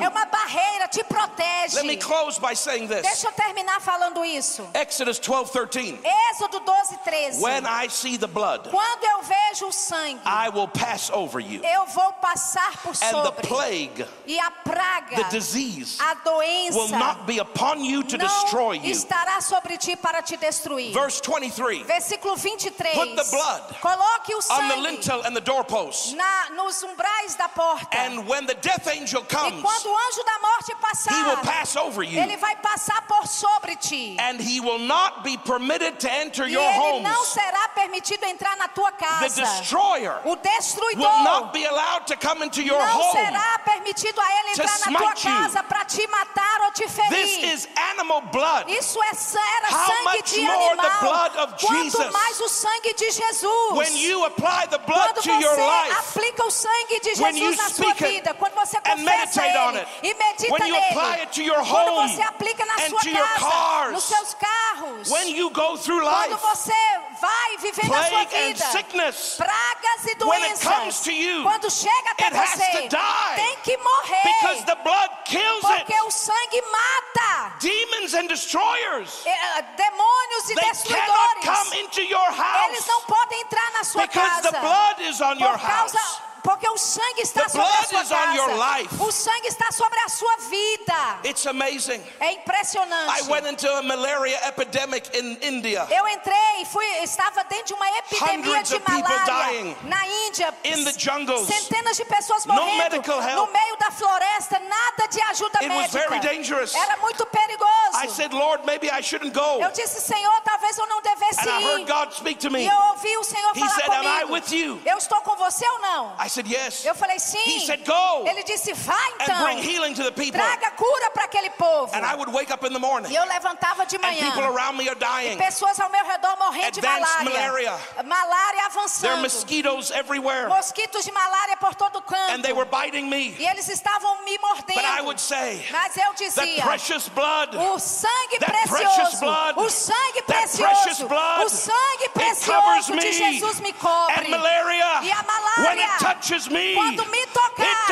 é 0.03 0.09
uma 0.09 0.25
barreira, 0.27 0.89
te 0.89 1.05
protege. 1.05 1.77
Let 1.77 1.85
me 1.87 1.97
close 1.97 2.41
by 2.41 2.55
saying 2.55 2.89
this. 2.89 3.03
Deixa 3.03 3.29
eu 3.29 3.33
terminar 3.33 3.81
falando 3.81 4.25
isso. 4.25 4.69
Exodus 4.75 5.21
12:13. 5.21 6.01
Êxodo 6.33 6.61
12, 6.61 6.97
13. 7.05 7.41
When 7.43 7.65
I 7.67 7.89
see 7.91 8.17
the 8.19 8.27
blood, 8.27 8.69
Quando 8.71 9.05
eu 9.05 9.23
vejo 9.23 9.67
o 9.69 9.73
sangue, 9.73 10.21
I 10.25 10.49
will 10.49 10.69
pass 10.69 11.11
over 11.11 11.41
you. 11.41 11.63
eu 11.63 11.87
vou 11.87 12.13
passar 12.15 12.73
por 12.83 12.91
And 12.91 13.23
the 13.23 13.25
sobre. 13.25 13.47
plague, 13.47 14.07
E 14.27 14.39
a 14.41 14.51
praga, 14.51 15.17
the 15.17 15.25
disease, 15.25 15.99
a 16.01 16.15
doença, 16.15 16.77
will 16.79 16.89
not 16.89 17.27
be 17.27 17.39
upon 17.39 17.85
you 17.85 18.03
to 18.03 18.17
destroy 18.17 18.75
you. 18.75 18.91
estará 18.91 19.41
sobre 19.41 19.77
ti 19.77 19.95
para 19.97 20.23
te 20.23 20.37
destruir. 20.37 20.93
Verse 20.93 21.18
23. 21.21 21.83
Versículo 21.87 22.37
23. 22.37 22.95
Put 22.95 23.17
the 23.17 23.25
blood 23.31 23.63
Coloque 23.81 24.33
o 24.35 24.37
On 24.37 24.69
the 24.69 24.75
sangue 24.75 24.83
lintel 24.83 25.23
and 25.25 25.35
the 25.37 25.41
doorposts. 25.41 26.13
na, 26.15 26.51
nos 26.55 26.83
umbrais 26.83 27.37
da 27.37 27.49
porta. 27.49 27.89
And 27.99 28.27
when 28.27 28.47
the 28.47 28.55
death 28.55 28.87
angel 28.89 29.23
e 29.23 29.27
comes, 29.35 29.63
quando 29.63 29.87
o 29.87 29.97
anjo 29.97 30.25
da 30.25 30.39
morte 30.41 30.73
he 31.09 31.23
will 31.23 31.37
passar, 31.37 31.43
pass 31.45 31.77
over 31.77 32.03
you. 32.03 32.19
ele 32.21 32.37
vai 32.37 32.57
passar 32.57 33.03
por 33.07 33.27
sobre 33.27 33.77
ti. 33.77 34.17
And 34.19 34.41
he 34.41 34.61
will 34.61 34.79
not 34.79 35.23
be 35.25 35.37
permitted 35.39 35.99
to 36.01 36.11
enter 36.11 36.47
E 36.47 36.53
your 36.53 36.63
ele 36.65 37.01
não 37.03 37.11
homes. 37.15 37.29
será 37.29 37.69
permitido 37.75 38.25
entrar 38.25 38.57
na 38.57 38.69
tua 38.69 38.91
The 38.93 39.05
casa. 39.05 39.41
destroyer 39.43 40.21
O 40.25 40.31
will 40.31 40.37
destruidor 40.37 41.23
not 41.25 41.53
be 41.53 41.65
allowed 41.65 42.07
to 42.07 42.17
come 42.17 42.43
into 42.43 42.63
your 42.63 42.79
não 42.79 43.01
home. 43.01 43.13
será 43.13 43.59
permitido 43.65 44.21
a 44.21 44.33
ele 44.41 44.51
entrar 44.53 44.79
na 44.91 44.99
tua 44.99 45.15
casa 45.15 45.63
para 45.63 45.85
te 45.85 46.07
matar 46.09 46.61
ou 46.63 46.71
te 46.73 46.85
This 46.85 46.95
ferir. 46.95 47.55
is 47.55 47.69
animal 47.93 48.21
blood. 48.23 48.71
Isso 48.71 48.99
é 49.03 49.09
era 49.09 49.69
How 49.75 49.87
sangue 49.87 50.23
de 50.23 50.37
the 50.37 50.47
animal. 50.53 50.77
Blood 51.09 51.37
of 51.37 51.55
Quanto 51.67 51.83
Jesus? 51.91 52.13
mais 52.13 52.41
o 52.41 52.49
sangue 52.49 52.95
de 52.95 53.11
Jesus. 53.11 53.73
When 53.73 53.97
you 53.97 54.25
apply 54.25 54.67
the 54.71 54.79
blood 54.79 55.15
Quando 55.15 55.23
to 55.23 55.31
your 55.33 55.55
você 55.55 55.67
life, 55.67 55.99
aplica 55.99 56.45
o 56.47 56.51
sangue 56.51 57.01
de 57.01 57.23
When 57.23 57.37
you 57.37 57.53
Jesus 57.53 57.57
na 57.57 57.71
sua 57.71 57.95
vida, 57.95 58.35
quando 58.35 58.55
você 58.55 58.81
confessa 58.81 59.47
ele 59.47 59.79
it, 59.79 59.89
e 60.03 60.15
medita 60.15 60.53
when 60.53 60.67
you 60.69 60.75
nele, 60.75 60.87
apply 60.91 61.21
it 61.23 61.33
to 61.33 61.43
your 61.43 61.65
quando 61.65 62.09
você 62.09 62.23
aplica 62.23 62.65
na 62.67 62.75
and 62.75 62.89
sua 62.91 63.01
to 63.01 63.09
your 63.11 63.29
casa, 63.29 63.39
cars, 63.41 63.93
nos 63.93 64.05
seus 64.05 64.35
carros, 64.35 65.11
when 65.11 65.29
you 65.35 65.51
go 65.51 65.77
through 65.77 66.01
quando 66.03 66.37
você 66.39 66.73
vai 67.21 67.57
vivendo 67.59 67.95
a 67.95 68.05
sua 68.05 68.25
vida, 68.25 68.65
sickness, 68.71 69.35
pragas 69.37 70.05
e 70.05 70.25
when 70.25 70.43
it 70.45 70.55
doenças, 70.55 70.63
comes 70.63 71.01
to 71.01 71.13
you, 71.13 71.43
quando 71.43 71.71
chega 71.71 72.11
até 72.13 72.27
it 72.27 72.37
has 72.37 72.51
você, 72.51 72.83
to 72.83 72.89
die. 72.89 73.35
tem 73.37 73.57
que 73.65 73.77
morrer, 73.79 74.23
because 74.25 74.65
the 74.65 74.77
blood 74.85 75.11
kills 75.25 75.61
porque 75.67 75.93
it. 75.95 76.03
o 76.07 76.11
sangue 76.11 76.63
mata. 76.71 77.53
Demons 77.61 78.15
and 78.15 78.27
destroyers, 78.29 79.27
É, 79.27 79.63
demônios 79.77 80.51
e 80.51 80.55
destruidores, 80.55 80.98
come 81.45 81.73
into 81.81 82.03
your 82.03 82.27
eles 82.27 82.37
house 82.39 82.87
não 82.87 83.01
podem 83.03 83.41
entrar 83.41 83.71
na 83.73 83.85
sua 83.85 84.03
because 84.03 84.29
casa. 84.43 84.51
the 84.53 84.59
blood 84.61 85.01
is 85.11 85.21
on 85.21 85.39
your 85.39 85.51
Por 85.59 85.61
causa, 85.61 85.99
house. 85.99 86.21
Porque 86.49 86.67
o 86.71 86.79
sangue 86.79 87.21
está 87.23 87.43
The 87.43 87.49
sobre 87.51 87.69
a 87.69 87.85
sua 87.85 88.03
is 88.03 88.11
on 88.11 88.35
your 88.35 88.49
casa. 88.49 88.79
life. 88.79 88.95
O 89.03 89.13
sangue 89.13 89.49
está 89.49 89.71
sobre 89.71 89.99
a 90.01 90.09
sua 90.09 90.37
vida. 90.49 91.19
It's 91.25 91.47
amazing. 91.47 92.03
É 92.21 92.33
impressionante. 92.33 93.21
I 93.21 93.23
went 93.29 93.47
into 93.47 93.71
a 93.71 93.83
malaria 93.83 94.39
epidemic 94.49 95.11
in 95.15 95.37
India. 95.43 95.87
Eu 95.91 96.09
entrei, 96.09 96.65
fui, 96.73 96.87
estava 97.03 97.45
dentro 97.45 97.67
de 97.67 97.75
uma 97.75 97.89
epidemia 97.99 98.39
Hundreds 98.39 98.71
de 98.71 98.79
malária 98.81 99.53
dying 99.53 99.77
na 99.83 100.07
Índia. 100.07 100.55
in 100.65 100.85
the 100.85 100.93
jungles. 100.99 101.47
Centenas 101.47 101.97
de 101.99 102.05
pessoas 102.07 102.47
No 102.47 102.55
morrendo 102.55 102.79
medical 102.97 103.21
help. 103.21 103.37
no 103.47 103.53
meio 103.53 103.77
da 103.77 103.91
floresta, 103.91 104.59
nada 104.59 105.07
de 105.11 105.21
ajuda 105.21 105.59
It 105.61 105.69
was 105.69 105.93
médica. 105.93 106.09
very 106.09 106.21
dangerous. 106.21 106.75
Era 106.75 106.97
muito 106.97 107.27
perigoso. 107.27 107.69
I 108.03 108.07
said, 108.09 108.33
Lord, 108.33 108.65
maybe 108.65 108.89
I 108.91 109.03
shouldn't 109.03 109.35
go. 109.35 109.61
eu 109.61 109.71
disse, 109.73 110.01
Senhor, 110.01 110.41
talvez 110.45 110.79
eu 110.79 110.87
não 110.87 111.03
devesse 111.03 111.41
And 111.47 111.53
I 111.53 111.63
ir. 111.63 111.67
heard 111.67 111.87
God 111.87 112.13
speak 112.15 112.39
to 112.41 112.47
E 112.49 112.51
me. 112.51 112.67
eu 112.67 112.79
ouvi 112.91 113.17
o 113.19 113.25
Senhor 113.25 113.53
He 113.55 113.61
falar 113.61 113.75
said, 113.75 113.91
"Am 113.91 114.07
I 114.07 114.21
comigo. 114.23 114.33
with 114.33 114.51
you?" 114.53 114.81
Eu 114.87 114.97
estou 114.97 115.21
com 115.21 115.37
você 115.37 115.67
ou 115.69 115.79
não? 115.81 116.15
I 116.19 116.29
said, 116.39 116.47
Yes. 116.47 116.85
Eu 116.85 116.95
falei 116.95 117.19
sim. 117.19 117.39
He 117.45 117.61
said, 117.67 117.85
Go 117.85 118.25
Ele 118.27 118.43
disse 118.45 118.73
vai 118.73 118.97
and 119.21 119.25
então. 119.25 119.43
bring 119.45 119.59
healing 119.59 119.95
to 119.95 120.03
the 120.05 120.13
people. 120.13 120.41
Traga 120.41 120.71
cura 120.77 121.11
para 121.13 121.25
aquele 121.25 121.51
povo. 121.51 121.93
And 121.95 122.05
I 122.05 122.15
would 122.15 122.33
wake 122.33 122.51
up 122.53 122.65
in 122.65 122.73
the 122.73 122.79
morning 122.79 123.11
E 123.11 123.17
eu 123.17 123.25
levantava 123.27 123.85
de 123.87 123.97
and 123.97 124.03
manhã. 124.03 124.21
people 124.31 124.45
around 124.45 124.77
me 124.77 124.89
are 124.89 124.95
dying. 124.99 125.37
Pessoas 125.39 125.79
ao 125.81 125.91
meu 125.91 126.05
redor 126.05 126.37
morrendo 126.39 126.73
de 126.73 126.81
malária. 126.81 127.25
malaria. 127.25 127.79
Malária 128.05 128.59
There 128.59 129.11
are 129.13 129.19
avançando. 129.19 129.23
mosquitoes 129.23 129.91
everywhere. 129.91 130.49
Mosquitos 130.49 131.05
de 131.05 131.13
malária 131.13 131.57
por 131.59 131.75
todo 131.75 131.99
And 132.31 132.43
they 132.43 132.53
canto. 132.53 132.55
were 132.55 132.65
biting 132.67 133.09
me. 133.09 133.35
E 133.39 133.47
eles 133.47 133.69
estavam 133.69 134.23
me 134.25 134.39
But 134.39 134.85
I 134.85 135.03
mordendo. 135.03 135.05
would 135.07 135.21
say, 135.21 135.65
Mas 135.73 135.97
eu 135.97 136.03
That 136.13 136.17
dizia, 136.19 136.63
precious 136.63 137.09
blood. 137.09 137.55
o 137.57 137.79
sangue 137.79 138.39
That 138.41 138.53
precious 138.53 138.79
precioso, 138.79 139.21
blood, 139.21 139.55
o 139.59 139.69
sangue 139.71 140.23
that 140.27 140.27
precious 140.27 140.59
precioso, 140.59 141.09
blood, 141.09 141.45
o 141.45 141.49
sangue 141.49 142.09
precioso 142.15 142.93
de. 142.97 143.13
Jesus 143.13 143.61
me 143.61 143.71
And 143.71 143.75
cobre. 143.79 144.29
malaria, 144.29 145.01
E 145.03 145.11
a 145.11 145.17
when 145.59 145.79
it 145.79 145.89
malária, 145.89 145.99
touches 146.19 146.51
me, 146.51 146.75
quando 146.75 147.05
me 147.07 147.19
it 147.19 147.33
tocar, 147.33 147.87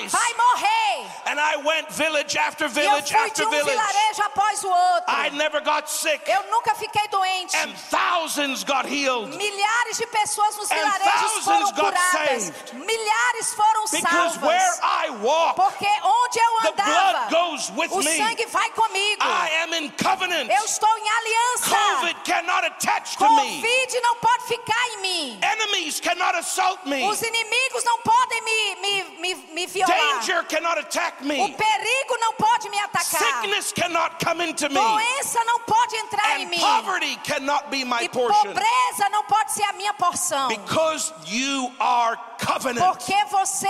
dies. 0.00 0.12
vai 0.12 0.34
morrer. 0.34 1.06
And 1.26 1.38
I 1.40 1.56
went 1.64 1.90
village 1.90 2.36
after 2.36 2.66
E 2.66 2.68
eu 2.68 2.70
village 2.74 3.08
fui 3.12 3.16
de 3.20 3.26
after 3.26 3.46
um 3.46 3.50
village. 3.50 3.70
vilarejo 3.70 4.22
após 4.30 4.62
o 4.64 4.68
outro. 4.68 5.04
I 5.14 5.30
never 5.30 5.60
got 5.62 5.88
sick. 5.90 6.22
Eu 6.30 6.42
nunca 6.50 6.74
fiquei 6.74 7.06
doente. 7.08 7.56
And 7.56 7.74
thousands 7.90 8.64
got 8.64 8.86
healed. 8.86 9.36
Milhares 9.36 9.96
de 9.98 10.06
pessoas 10.06 10.56
nos 10.56 10.70
And 10.70 10.76
vilarejos 10.76 11.44
foram 11.44 11.72
curadas. 11.72 12.52
Milhares 12.72 13.54
foram 13.54 13.84
Because 13.90 14.38
where 14.38 14.60
salvas. 14.74 15.06
I 15.06 15.10
walk, 15.22 15.56
Porque 15.56 15.86
onde 15.86 16.38
eu 16.38 16.60
the 16.62 16.68
andava, 16.82 17.28
blood 17.28 17.30
goes 17.30 17.70
with 17.70 17.90
o 17.92 17.98
me. 17.98 18.16
sangue 18.16 18.46
vai 18.46 18.70
comigo. 18.70 19.22
I 19.22 19.62
am 19.64 19.74
in 19.74 19.90
covenant. 20.02 20.48
Eu 20.50 20.64
estou 20.64 20.88
em 20.98 21.08
aliança. 21.10 21.70
COVID 21.70 22.16
cannot 22.24 22.64
attach 22.66 23.16
to 23.16 23.24
me. 23.36 23.60
Covid 23.60 24.00
não 24.02 24.16
pode 24.16 24.44
ficar 24.44 24.88
em 24.94 24.96
mim. 25.00 25.40
Enemies 25.42 26.00
cannot 26.00 26.36
assault 26.36 26.86
me. 26.88 27.08
Os 27.08 27.20
inimigos 27.22 27.84
não 27.84 27.98
podem 27.98 28.42
me, 28.42 28.76
me, 28.76 29.04
me, 29.18 29.34
me 29.54 29.66
violar. 29.66 29.96
Danger 30.20 30.44
cannot 30.44 30.78
attack 30.78 31.20
O 31.22 31.26
me. 31.26 31.52
perigo 31.54 32.16
não 32.20 32.32
pode 32.34 32.68
me 32.70 32.78
atacar. 32.78 33.20
Sickness 33.20 33.72
cannot 33.72 34.19
come 34.22 34.42
into 34.42 34.68
me. 34.68 34.74
Doença 34.74 35.42
não 35.44 35.60
pode 35.60 35.96
entrar 35.96 36.38
em 36.40 36.44
And 36.44 36.50
mim. 36.50 36.60
poverty 36.60 37.16
cannot 37.24 37.70
be 37.70 37.84
my 37.84 38.02
E 38.04 38.08
portion. 38.08 38.34
pobreza 38.52 39.08
não 39.10 39.24
pode 39.24 39.52
ser 39.52 39.64
a 39.64 39.72
minha 39.72 39.92
porção. 39.94 40.48
Because 40.48 41.12
you 41.26 41.72
are 41.80 42.16
covenant. 42.38 42.84
Porque 42.84 43.24
você 43.30 43.68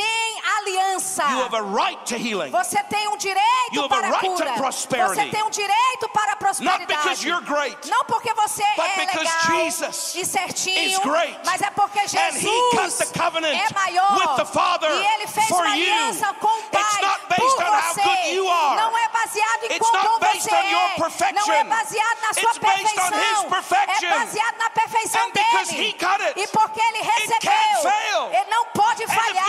tem 0.00 0.42
aliança. 0.58 1.22
You 1.30 1.42
have 1.44 1.54
a 1.54 1.62
right 1.62 1.98
to 2.06 2.16
healing. 2.16 2.50
Você 2.50 2.82
tem 2.84 3.06
um 3.08 3.10
You 3.12 3.18
direito 3.18 3.80
have 3.80 3.88
para 3.88 4.08
right 4.08 4.26
to 4.26 4.32
cura. 4.36 4.52
prosperity. 4.54 5.14
Você 5.14 5.26
tem 5.30 5.42
um 5.42 5.50
direito 5.50 6.08
para 6.12 6.32
a 6.32 6.36
Not 6.36 6.86
because 6.86 7.20
prosperidade. 7.20 7.28
you're 7.28 7.44
great. 7.44 7.88
Não 7.90 8.04
porque 8.04 8.32
você 8.34 8.62
é 8.62 9.06
because 9.06 9.18
legal 9.18 9.64
Jesus 9.64 10.14
e 10.14 10.24
certinho, 10.24 10.90
is 10.90 10.98
great. 11.00 11.38
mas 11.44 11.60
é 11.60 11.70
porque 11.70 11.98
And 12.00 12.32
he 12.36 12.60
cut 12.72 12.82
Jesus 12.84 13.12
é 13.12 13.74
maior 13.74 14.12
with 14.18 14.36
the 14.36 14.44
Father 14.46 14.90
e 14.90 15.06
ele 15.14 15.26
fez 15.26 15.46
for 15.48 15.60
uma 15.64 15.76
you. 15.76 15.92
aliança 15.92 16.32
com 16.34 16.46
o 16.48 16.62
Pai 16.64 16.80
It's 16.82 17.00
not 17.02 17.20
por 17.26 17.36
based 17.36 17.60
on 17.60 17.64
how 17.66 17.94
você. 17.94 18.02
good 18.02 18.34
you 18.34 18.48
are. 18.48 18.76
Não 18.76 18.98
é 18.98 19.08
baseado 19.08 19.64
em 19.70 19.78
quão 19.78 19.92
bom 19.92 20.18
você 20.18 20.54
on 20.54 20.62
your 20.70 20.80
é. 20.80 21.32
Não 21.32 21.52
é 21.52 21.64
baseado 21.64 22.20
na 22.22 22.32
sua 22.34 22.42
It's 22.50 22.58
based 22.58 22.98
on 22.98 23.10
perfeição. 23.10 23.42
his 23.42 23.44
perfection. 23.50 24.06
É 24.08 24.18
baseado 24.18 24.56
na 24.58 24.70
perfeição 24.70 25.30
dele. 25.30 25.88
he 25.88 25.92
cut 25.92 26.22
it, 26.22 26.40
e 26.40 26.46
porque 26.48 26.80
ele 26.80 26.98
it 26.98 27.10
recebeu, 27.20 27.40
can't 27.40 27.82
fail. 27.82 28.26
ele 28.32 28.50
não 28.50 28.64
pode 28.66 29.06
falhar. 29.06 29.46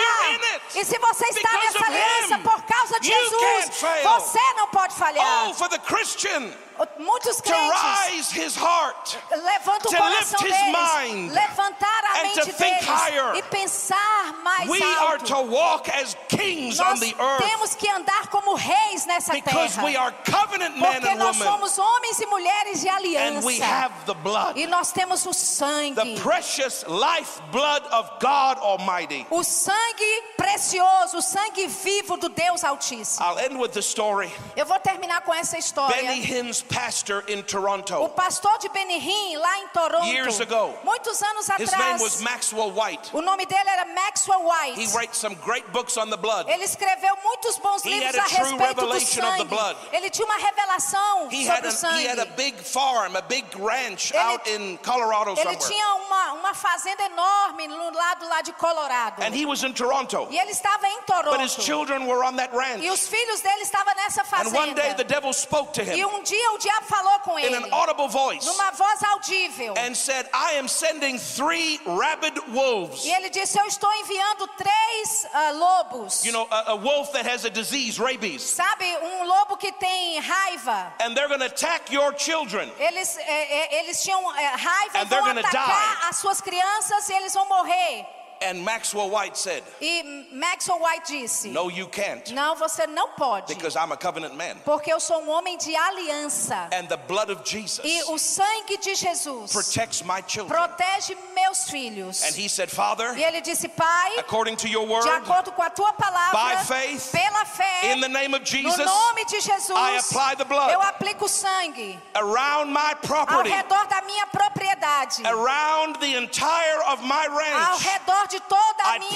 E 0.75 0.85
se 0.85 0.97
você 0.97 1.25
está 1.25 1.53
nessa 1.53 1.85
aliança 1.85 2.37
por 2.39 2.63
causa 2.63 2.99
de 2.99 3.07
Jesus, 3.07 3.81
você 4.03 4.53
não 4.55 4.67
pode 4.67 4.95
falhar. 4.95 5.49
Oh, 5.49 5.53
for 5.53 5.69
the 5.69 5.79
Christian 5.79 6.51
Muitos 6.97 7.37
to 7.37 7.43
crentes 7.43 7.81
rise 8.09 8.31
his 8.31 8.55
heart 8.55 9.17
levantam 9.31 9.87
o 9.87 9.91
to 9.91 9.97
coração 9.97 10.39
lift 10.39 10.43
his 10.45 10.55
deles, 10.57 10.71
mind 10.73 11.31
levantar 11.31 12.03
a 12.09 12.23
mente 12.23 12.51
deles 12.53 12.85
higher. 12.85 13.35
e 13.35 13.41
pensar 13.43 14.33
mais 14.43 14.69
We 14.69 14.81
are 14.81 15.13
alto. 15.13 15.25
to 15.25 15.41
walk 15.41 15.89
as 15.89 16.15
kings 16.29 16.79
on 16.79 16.85
Nós 16.95 16.99
the 16.99 17.15
earth 17.19 17.43
temos 17.43 17.75
que 17.75 17.87
andar 17.89 18.27
como 18.27 18.55
reis 18.55 19.05
nessa 19.05 19.33
because 19.33 19.75
terra. 19.75 19.85
we 19.85 19.95
are 19.95 20.11
covenant 20.25 20.77
men 20.77 20.91
porque 20.93 21.07
and 21.09 21.19
nós 21.19 21.35
somos 21.37 21.77
homens 21.77 22.19
e 22.19 22.25
mulheres 22.27 22.81
de 22.81 22.89
and 22.89 23.43
we 23.43 23.59
aliança. 23.59 23.63
have 23.65 23.93
the 24.05 24.13
blood, 24.15 24.57
E 24.57 24.65
nós 24.67 24.91
temos 24.91 25.25
o 25.25 25.33
sangue. 25.33 25.95
the 25.95 26.19
precious 26.21 26.83
life 26.87 27.41
blood 27.51 27.83
of 27.91 28.09
God 28.19 28.57
Almighty. 28.59 29.25
O 29.29 29.43
sangue 29.43 30.23
precioso, 30.37 31.17
o 31.17 31.21
sangue 31.21 31.67
vivo 31.67 32.17
do 32.17 32.29
Deus 32.29 32.63
Altíssimo. 32.63 33.25
I'll 33.25 33.37
end 33.39 33.57
with 33.59 33.71
the 33.73 33.81
story. 33.81 34.31
Eu 34.55 34.65
vou 34.65 34.79
terminar 34.79 35.21
com 35.21 35.33
essa 35.33 35.57
história. 35.57 35.95
Benny 36.01 36.21
Hinn's 36.21 36.61
pastor 36.71 37.23
in 37.27 37.39
O 37.39 37.43
Toronto. 37.43 38.09
pastor 38.15 38.57
de 38.59 38.69
Benihim, 38.69 39.37
lá 39.37 39.59
em 39.59 39.67
Toronto, 39.69 40.05
Years 40.07 40.39
ago. 40.39 40.73
muitos 40.83 41.21
anos 41.21 41.47
His 41.59 41.71
name 41.71 41.83
atrás, 41.83 42.01
was 42.01 42.21
Maxwell 42.21 42.71
White. 42.71 43.09
o 43.13 43.21
nome 43.21 43.45
dele 43.45 43.69
era 43.69 43.85
Maxwell 43.85 44.43
White. 44.43 44.79
He 44.79 44.87
writes 44.95 45.17
some 45.17 45.35
great 45.35 45.69
books 45.71 45.97
on 45.97 46.09
the 46.09 46.17
blood. 46.17 46.47
Ele 46.49 46.63
escreveu 46.63 47.15
muitos 47.23 47.57
bons 47.59 47.83
He 47.83 47.89
livros 47.89 48.15
a 48.15 48.19
a 48.19 48.23
respeito 48.23 48.57
do 48.57 48.63
revelation 48.63 49.23
of 49.25 49.31
the 49.31 49.37
sangue. 49.37 49.49
blood. 49.49 49.77
Ele 49.91 50.09
tinha 50.09 50.25
uma 50.25 50.37
revelação 50.37 51.27
He 51.31 51.45
sobre 51.45 51.67
o 51.67 51.69
a, 51.69 51.71
sangue. 51.71 52.01
he 52.03 52.07
had 52.07 52.19
a 52.19 52.25
big 52.25 52.55
farm, 52.63 53.15
a 53.15 53.21
big 53.21 53.45
ranch 53.57 54.11
Ele- 54.11 54.19
out 54.19 54.47
in 54.49 54.77
Colorado 54.77 55.31
Ele 55.31 55.37
somewhere. 55.37 55.67
tinha 55.67 55.95
uma, 55.95 56.33
uma 56.33 56.53
fazenda 56.53 57.03
enorme 57.03 57.67
no 57.67 57.91
lado 57.91 58.27
lá 58.27 58.41
de 58.41 58.53
Colorado. 58.53 59.21
And 59.21 59.33
he 59.35 59.45
was 59.45 59.63
in 59.63 59.73
Toronto. 59.73 60.27
E 60.29 60.37
ele 60.39 60.51
estava 60.51 60.87
em 60.87 61.01
But 61.01 61.41
his 61.41 61.55
Toronto. 61.55 61.61
children 61.63 62.07
were 62.07 62.23
on 62.23 62.35
that 62.37 62.53
ranch. 62.55 62.83
E 62.83 62.89
os 62.89 63.07
filhos 63.07 63.41
dele 63.41 63.61
estavam 63.63 63.93
nessa 63.95 64.21
And 64.21 64.53
one 64.53 64.73
day 64.73 64.75
the 64.75 64.81
fazenda. 64.81 65.03
devil 65.03 65.33
spoke 65.33 65.73
to 65.73 65.81
E 65.81 65.99
him 65.99 66.05
um 66.05 66.23
dia 66.23 66.50
o 66.53 66.57
diabo 66.57 66.85
falou 66.85 67.19
com 67.21 67.39
in 67.39 67.43
ele, 67.43 67.55
an 67.55 67.67
audible 67.71 68.07
voice 68.07 68.45
numa 68.45 68.71
voz 68.71 69.03
audível. 69.03 69.73
and 69.77 69.95
said, 69.95 70.27
I 70.33 70.53
am 70.53 70.67
sending 70.67 71.17
three 71.17 71.79
rabid 71.85 72.37
wolves. 72.53 73.05
E 73.05 73.11
ele 73.11 73.29
disse: 73.29 73.59
Eu 73.59 73.65
estou 73.65 73.91
enviando 73.93 74.47
três 74.57 75.25
ah, 75.33 75.51
lobos. 75.51 76.23
You 76.23 76.31
know, 76.33 76.47
a, 76.51 76.71
a 76.71 76.75
wolf 76.77 77.11
that 77.13 77.25
has 77.27 77.45
a 77.45 77.49
disease, 77.49 77.97
rabies. 77.99 78.41
Sabe, 78.43 78.85
um 78.97 79.23
lobo 79.25 79.57
que 79.57 79.71
tem 79.73 80.19
raiva. 80.19 80.93
And 80.99 81.15
they're 81.15 81.27
going 81.27 81.39
to 81.39 81.45
attack 81.47 81.91
your 81.91 82.13
children. 82.17 82.71
Eles, 82.79 83.17
é, 83.17 83.23
é, 83.23 83.79
eles 83.79 84.01
tinham 84.03 84.19
é, 84.37 84.47
raiva 84.55 84.99
And 84.99 85.03
e 85.03 85.05
vão 85.05 85.25
atacar 85.25 85.99
die. 85.99 86.09
as 86.09 86.17
suas 86.17 86.41
crianças 86.41 87.09
e 87.09 87.13
eles 87.13 87.33
vão 87.33 87.47
morrer. 87.47 88.05
And 88.43 88.63
Maxwell 88.65 89.09
White 89.11 89.37
said, 89.37 89.61
E 89.79 90.25
Maxwell 90.33 90.79
White 90.79 91.05
disse: 91.05 91.49
No, 91.49 91.69
you 91.69 91.85
can't, 91.87 92.33
Não, 92.33 92.55
você 92.55 92.87
não 92.87 93.09
pode. 93.09 93.53
because 93.53 93.75
I'm 93.75 93.91
a 93.91 93.97
covenant 93.97 94.33
man. 94.35 94.55
Porque 94.65 94.91
eu 94.91 94.99
sou 94.99 95.21
um 95.21 95.29
homem 95.29 95.57
de 95.59 95.75
aliança. 95.75 96.67
And 96.73 96.87
the 96.87 96.97
blood 96.97 97.29
of 97.31 97.43
Jesus 97.45 97.81
E 97.85 98.01
o 98.11 98.17
sangue 98.17 98.77
de 98.77 98.95
Jesus 98.95 99.51
protects 99.51 100.01
my 100.03 100.21
children. 100.27 100.57
protege 100.57 101.15
meus 101.35 101.69
filhos. 101.69 102.23
And 102.23 102.33
he 102.35 102.47
said, 102.47 102.71
Father, 102.71 103.13
E 103.15 103.23
ele 103.23 103.41
disse: 103.41 103.67
Pai, 103.69 104.17
according 104.17 104.55
to 104.55 104.67
your 104.67 104.87
de 104.87 104.91
word, 104.91 105.07
acordo 105.07 105.51
com 105.51 105.61
a 105.61 105.69
tua 105.69 105.93
palavra, 105.93 106.31
by 106.33 106.63
faith, 106.63 107.11
pela 107.11 107.45
fé, 107.45 107.93
in 107.93 108.01
the 108.01 108.09
name 108.09 108.33
of 108.33 108.39
no 108.41 108.45
Jesus, 108.45 108.77
nome 108.85 109.23
de 109.25 109.39
Jesus, 109.39 109.69
I 109.69 109.97
apply 109.97 110.33
the 110.35 110.45
blood. 110.45 110.71
eu 110.71 110.81
aplico 110.81 111.27
sangue 111.29 111.95
around 112.15 112.71
my 112.73 112.89
ao 112.93 112.95
property, 113.07 113.49
redor 113.51 113.85
da 113.87 114.01
minha 114.01 114.25
propriedade, 114.27 115.21
around 115.27 115.97
the 115.99 116.15
entire 116.15 116.81
of 116.87 117.03
my 117.03 117.27
ao 117.27 117.37
ranch, 117.37 117.83
redor 117.85 118.27
de 118.31 118.39
toda 118.41 118.83
a 118.83 118.95
I 118.95 118.99
minha, 118.99 119.11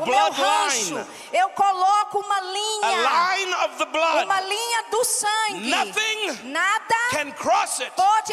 o 0.00 0.06
meu 0.06 0.30
rancho. 0.32 1.06
Eu 1.32 1.48
coloco 1.50 2.18
uma 2.18 2.40
linha, 2.40 3.36
line 3.36 3.54
of 3.64 3.76
the 3.76 3.86
blood. 3.86 4.24
uma 4.24 4.40
linha 4.40 4.84
do 4.90 5.04
sangue. 5.04 5.70
Nothing 5.70 6.38
Nada 6.50 6.94
can 7.10 7.30
cross 7.32 7.80
it 7.80 7.92
pode 7.94 8.32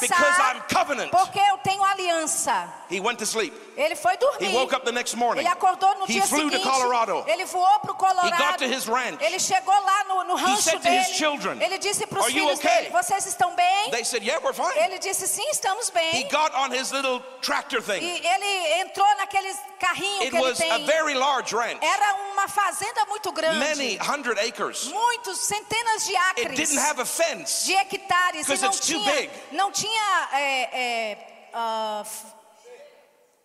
because 0.00 0.38
I'm 0.38 0.58
atravessar, 0.60 0.68
covenant. 0.68 1.10
porque 1.10 1.38
eu 1.38 1.58
tenho 1.58 1.82
aliança. 1.84 2.68
He 2.90 3.00
went 3.00 3.18
to 3.18 3.26
sleep. 3.26 3.52
Ele 3.76 3.96
foi 3.96 4.16
dormir. 4.18 4.50
He 4.50 4.54
woke 4.54 4.72
up 4.74 4.84
the 4.84 4.92
next 4.92 5.16
morning. 5.16 5.40
Ele 5.40 5.48
acordou 5.48 5.94
no 5.96 6.04
He 6.04 6.12
dia 6.14 6.22
flew 6.26 6.50
to 6.50 6.56
seguinte. 6.56 6.70
Colorado. 6.70 7.24
Ele 7.26 7.44
voou 7.46 7.80
para 7.80 7.92
o 7.92 7.94
Colorado. 7.94 8.26
He 8.32 8.36
got 8.36 8.58
to 8.58 8.66
his 8.66 8.86
ranch. 8.86 9.20
Ele 9.20 9.38
chegou 9.40 9.74
lá 9.74 10.04
no, 10.04 10.24
no 10.24 10.36
rancho 10.36 10.62
said 10.62 10.76
to 10.76 10.82
dele. 10.82 10.98
his 11.00 11.08
children, 11.16 11.60
ele 11.60 11.78
disse 11.78 12.06
para 12.06 12.20
os 12.20 12.26
"Are 12.26 12.32
you 12.34 12.44
filhos 12.44 12.58
okay?" 12.60 12.76
dele: 12.82 12.90
Vocês 12.90 13.26
estão 13.26 13.54
bem? 13.56 13.90
They 13.90 14.04
said, 14.04 14.22
Yeah, 14.22 14.40
we're 14.44 14.54
fine. 14.54 14.78
Ele 14.84 14.98
disse: 14.98 15.26
Sim, 15.26 15.48
estamos 15.50 15.90
bem. 15.90 16.10
He 16.14 16.24
got 16.24 16.54
on 16.54 16.70
his 16.72 16.92
little 16.92 17.20
tractor 17.40 17.82
thing. 17.82 18.00
E 18.00 18.26
ele 18.26 18.80
entrou 18.82 19.06
naquele 19.16 19.53
carrinho 19.78 20.20
It 20.22 20.30
que 20.30 20.36
ele 20.36 20.42
was 20.48 20.60
a 20.60 20.64
tem. 20.64 20.86
very 20.86 21.14
large 21.14 21.54
ranch, 21.54 21.78
Era 21.82 22.14
uma 22.32 22.48
fazenda 22.48 23.04
muito 23.06 23.30
grande. 23.32 23.58
many 23.58 23.96
hundred 23.98 24.38
acres. 24.38 24.84
Muitos, 24.84 25.38
centenas 25.40 26.04
de 26.06 26.16
It 26.16 26.40
acres. 26.42 26.56
didn't 26.56 26.78
have 26.78 27.00
a 27.00 27.04
fence. 27.06 27.66
de 27.66 27.74
hectares. 27.74 28.46
E 28.46 28.50
Because 28.52 28.62
não 28.64 28.70
tinha, 28.72 29.12
big. 29.12 29.30
não 29.52 29.72
tinha 29.72 30.28
é, 30.32 30.70
é, 30.72 32.00
f- 32.04 32.26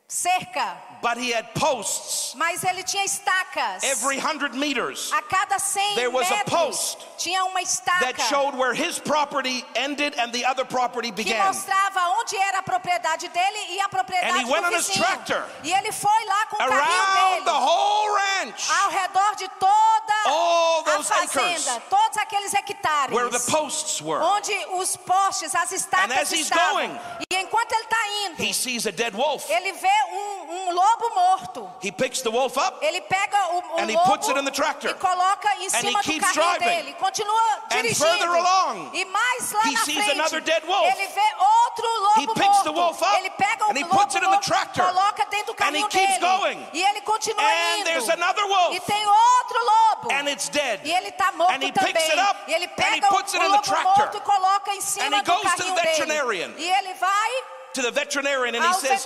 cerca. 0.09 0.75
But 1.01 1.17
he 1.17 1.31
had 1.31 1.53
posts 1.55 2.35
Mas 2.35 2.61
ele 2.65 2.83
tinha 2.83 3.05
estacas. 3.05 3.83
every 3.83 4.17
hundred 4.19 4.53
meters 4.53 5.09
A 5.13 5.21
cada 5.21 5.57
100 5.57 5.95
There 5.95 6.09
was 6.09 6.29
a 6.29 6.33
metros 6.35 6.49
post 6.49 6.97
tinha 7.17 7.45
uma 7.45 7.61
estaca 7.61 8.01
that 8.01 8.19
showed 8.23 8.53
where 8.57 8.73
his 8.73 8.99
property 8.99 9.63
ended 9.75 10.13
and 10.19 10.33
the 10.33 10.43
other 10.43 10.65
property 10.65 11.09
que 11.11 11.23
began. 11.23 11.45
mostrava 11.45 12.01
onde 12.19 12.35
era 12.35 12.59
a 12.59 12.63
propriedade 12.63 13.29
dele 13.29 13.59
e 13.69 13.79
a 13.79 13.87
propriedade 13.87 14.33
And 14.39 14.39
he 14.45 14.51
went 14.51 14.63
do 14.65 14.67
on 14.67 14.73
his 14.73 14.87
vizinho. 14.89 15.05
tractor 15.05 15.43
E 15.63 15.71
ele 15.71 15.91
foi 15.93 16.25
lá 16.25 16.45
com 16.47 16.55
o 16.57 16.59
carrinho 16.59 17.43
the 17.45 17.45
dele 17.45 17.57
whole 17.57 18.15
ranch 18.17 18.69
ao 18.69 18.89
redor 18.89 19.35
de 19.37 19.47
toda 19.57 19.79
All 20.25 20.81
a 20.81 20.83
those 20.97 21.07
fazenda, 21.07 21.75
acres 21.75 21.81
todos 21.89 22.17
aqueles 22.17 22.53
hectares. 22.53 23.13
where 23.13 23.29
the 23.29 23.39
posts 23.49 24.01
were. 24.01 24.19
onde 24.21 24.51
os 24.73 24.97
postes, 24.97 25.55
as 25.55 25.71
And 25.71 25.75
estacas 25.77 26.17
as 26.17 26.31
he's 26.33 26.49
estavam. 26.49 26.73
going, 26.73 26.99
e 27.31 27.35
enquanto 27.37 27.71
ele 27.71 27.83
está 27.83 28.07
indo, 28.25 28.43
he 28.43 28.51
sees 28.53 28.85
a 28.85 28.91
dead 28.91 29.13
wolf. 29.15 29.49
ele 29.49 29.71
vê 29.73 29.89
um, 30.11 30.51
um 30.69 30.73
lobo 30.73 31.09
morto. 31.15 31.69
He 31.81 31.91
picks 31.91 32.21
the 32.21 32.29
wolf 32.31 32.57
up 32.57 32.83
Ele 32.83 33.01
pega 33.01 33.37
o, 33.53 33.57
o 33.57 33.77
And 33.79 33.89
he 33.89 33.95
lobo 33.95 34.11
puts 34.11 34.29
it 34.29 34.37
in 34.37 34.45
the 34.45 34.51
tractor. 34.51 34.89
e 34.91 34.93
coloca 34.95 35.47
em 35.59 35.63
he 35.65 35.69
cima 35.69 35.99
do 36.01 36.03
keeps 36.11 36.25
carrinho 36.31 36.57
driving. 36.59 36.65
dele. 36.83 36.93
Continua 36.99 37.41
And 37.71 37.81
dirigindo. 37.81 38.05
further 38.09 38.29
along, 38.35 38.89
e 38.93 39.05
mais 39.05 39.51
lá 39.51 39.61
he 39.65 39.71
na 39.73 39.79
sees 39.85 39.95
frente, 40.03 40.11
another 40.11 40.41
dead 40.41 40.63
wolf. 40.65 40.87
ele 40.95 41.07
vê 41.07 41.27
outro 41.39 41.87
lobo 42.03 42.21
He 42.21 42.27
picks 42.27 42.61
the 42.63 42.71
morto. 42.71 42.73
wolf 42.73 43.01
up 43.01 43.15
ele 43.19 43.29
pega 43.31 43.65
o 43.65 43.69
and 43.69 43.77
he 43.77 43.83
lobo 43.83 43.97
puts 43.97 44.15
it 44.15 44.23
in 44.23 44.31
the 44.31 44.37
tractor. 44.39 44.85
coloca 44.85 45.25
dentro 45.29 45.53
do 45.53 45.63
And 45.63 45.75
he 45.75 45.81
carrinho 45.83 45.87
keeps 45.89 46.19
dele. 46.19 46.37
going. 46.37 46.67
E 46.73 46.83
ele 46.83 47.01
continua 47.01 47.43
And 47.43 47.77
indo. 47.79 47.85
there's 47.85 48.09
another 48.09 48.45
wolf. 48.47 48.75
E 48.75 48.79
tem 48.81 49.05
outro 49.05 49.59
lobo. 49.65 50.11
And 50.13 50.27
it's 50.29 50.49
dead. 50.49 50.81
E 50.83 50.91
ele 50.91 51.09
está 51.09 51.31
morto 51.33 51.51
And 51.53 51.63
he 51.63 51.71
também. 51.71 51.93
picks 51.93 52.09
it 52.09 52.19
up 52.19 52.39
e 52.47 52.53
ele 52.53 52.65
and 52.65 52.71
he 52.71 52.75
pega 52.75 53.07
o, 53.07 53.09
puts 53.15 53.33
it 53.33 53.41
o 53.41 53.45
in 53.45 53.49
the 53.51 53.55
lobo 53.57 53.63
tractor. 53.67 53.97
morto 54.05 54.17
e 54.17 54.21
coloca 54.21 54.71
em 54.73 54.77
And 54.77 54.81
cima 54.81 55.17
he 55.17 55.21
do 55.21 55.31
goes 55.31 55.41
to 55.55 55.63
the 55.63 55.81
carrinho 55.81 56.05
dele. 56.07 56.55
E 56.57 56.69
ele 56.69 56.93
vai, 56.95 57.31
To 57.73 57.83
the 57.83 57.91
veterinarian 57.91 58.55
and 58.55 58.63
he 58.65 58.73
says. 58.73 59.05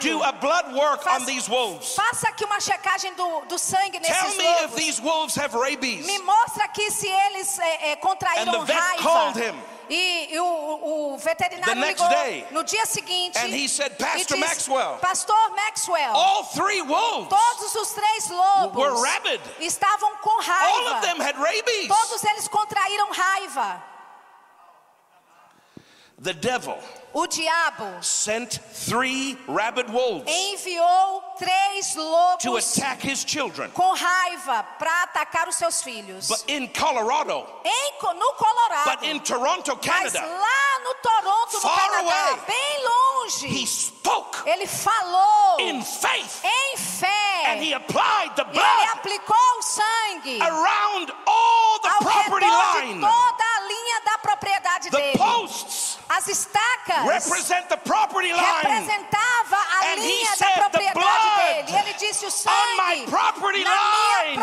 Do 0.00 0.20
a 0.22 0.32
blood 0.32 0.74
work 0.74 1.02
Faz- 1.04 1.20
on 1.22 1.26
these 1.26 1.48
wolves. 1.48 1.94
faça 1.94 2.28
aqui 2.28 2.44
uma 2.44 2.58
checagem 2.60 3.14
do, 3.14 3.42
do 3.46 3.56
sangue 3.56 4.00
Tell 4.00 4.10
nesses 4.24 4.36
me 4.36 4.44
if 4.44 4.60
lobos. 4.62 4.74
these 4.76 5.00
wolves 5.00 5.36
have 5.36 5.54
rabies. 5.54 6.04
Me 6.06 6.18
mostra 6.18 6.64
aqui 6.64 6.90
se 6.90 7.06
eles 7.06 7.58
é, 7.60 7.92
é, 7.92 7.96
contraíram 7.96 8.52
And 8.54 8.58
the 8.60 8.64
vet 8.72 8.76
raiva. 8.80 9.02
called 9.02 9.36
him. 9.36 9.54
E, 9.88 10.34
e 10.34 10.38
o, 10.40 10.44
o- 11.14 11.18
veterinário 11.18 11.80
ligou 11.82 12.08
day. 12.08 12.46
no 12.50 12.62
dia 12.64 12.84
seguinte. 12.86 13.36
And 13.38 13.48
he 13.54 13.68
said, 13.68 13.92
e 13.92 13.96
"Pastor 14.02 14.36
disse, 14.36 14.38
Maxwell, 14.38 14.98
Pastor 15.00 15.50
Maxwell, 15.54 16.12
All 16.14 16.44
three 16.44 16.80
wolves, 16.82 17.28
todos 17.28 17.74
os 17.76 17.92
três 17.92 18.28
lobos 18.28 18.76
were 18.76 18.94
rabid. 19.04 19.40
estavam 19.60 20.16
com 20.16 20.30
all 20.30 20.42
raiva. 20.42 20.96
of 20.96 21.00
them 21.02 21.20
had 21.20 21.36
rabies. 21.38 21.88
Todos 21.88 22.24
eles 22.24 22.48
contraíram 22.48 23.10
raiva. 23.12 23.82
The 26.22 26.34
devil 26.34 26.78
O 27.12 27.26
diabo 27.26 28.00
sent 28.02 28.60
three 28.72 29.36
rabid 29.48 29.90
wolves 29.90 30.30
enviou 30.30 31.22
três 31.38 31.94
to 31.94 32.00
lobos 32.50 32.78
attack 32.78 33.02
his 33.02 33.24
children. 33.24 33.68
com 33.72 33.92
raiva 33.94 34.62
para 34.78 35.02
atacar 35.04 35.48
os 35.48 35.56
seus 35.56 35.82
filhos. 35.82 36.28
But 36.28 36.44
in 36.48 36.68
Colorado, 36.68 37.44
Em 37.64 37.92
no 38.14 38.32
Colorado. 38.34 38.90
but 38.90 39.02
in 39.08 39.18
Toronto, 39.20 39.76
Mas 39.76 40.12
Canada, 40.12 40.20
lá 40.24 40.78
no 40.84 40.94
Toronto, 41.02 41.52
no 41.54 41.60
Far 41.60 41.90
Canadá, 41.90 42.30
away. 42.30 42.40
bem 42.46 42.84
longe, 42.86 43.46
he 43.46 43.66
spoke 43.66 44.48
ele 44.48 44.66
falou 44.66 45.60
in 45.60 45.82
faith 45.82 46.44
em 46.44 46.76
fé. 46.76 47.44
and 47.48 47.60
he 47.62 47.72
applied 47.72 48.34
the 48.36 48.42
e 48.44 48.48
ele 48.48 48.52
blood 48.52 48.88
aplicou 48.94 49.58
o 49.58 49.62
sangue 49.62 50.40
around 50.42 51.12
all 51.26 51.78
the 51.80 51.88
ao 51.88 51.98
property 51.98 52.46
redor 52.46 52.80
de 52.82 52.86
line. 52.86 53.00
toda 53.00 53.44
a 53.44 53.60
linha 53.66 54.00
da 54.04 54.18
propriedade 54.18 54.90
The 54.90 54.96
dele. 54.96 55.18
posts 55.18 55.79
As 56.12 56.26
estacas 56.26 57.06
represent 57.06 57.68
the 57.68 57.76
property 57.76 58.32
line. 58.32 58.42
representava 58.64 59.56
a 59.80 59.94
linha 59.94 60.36
da 60.36 60.46
"The 60.48 60.60
propriedade 60.60 61.36
dele. 61.36 61.70
E 61.70 61.76
ele 61.78 61.92
disse 61.94 62.24
o 62.24 62.28
on 62.28 62.32
sangue 62.32 62.76
my 62.76 63.06
property 63.06 63.62
na 63.62 63.70
minha 63.70 64.24
line." 64.24 64.36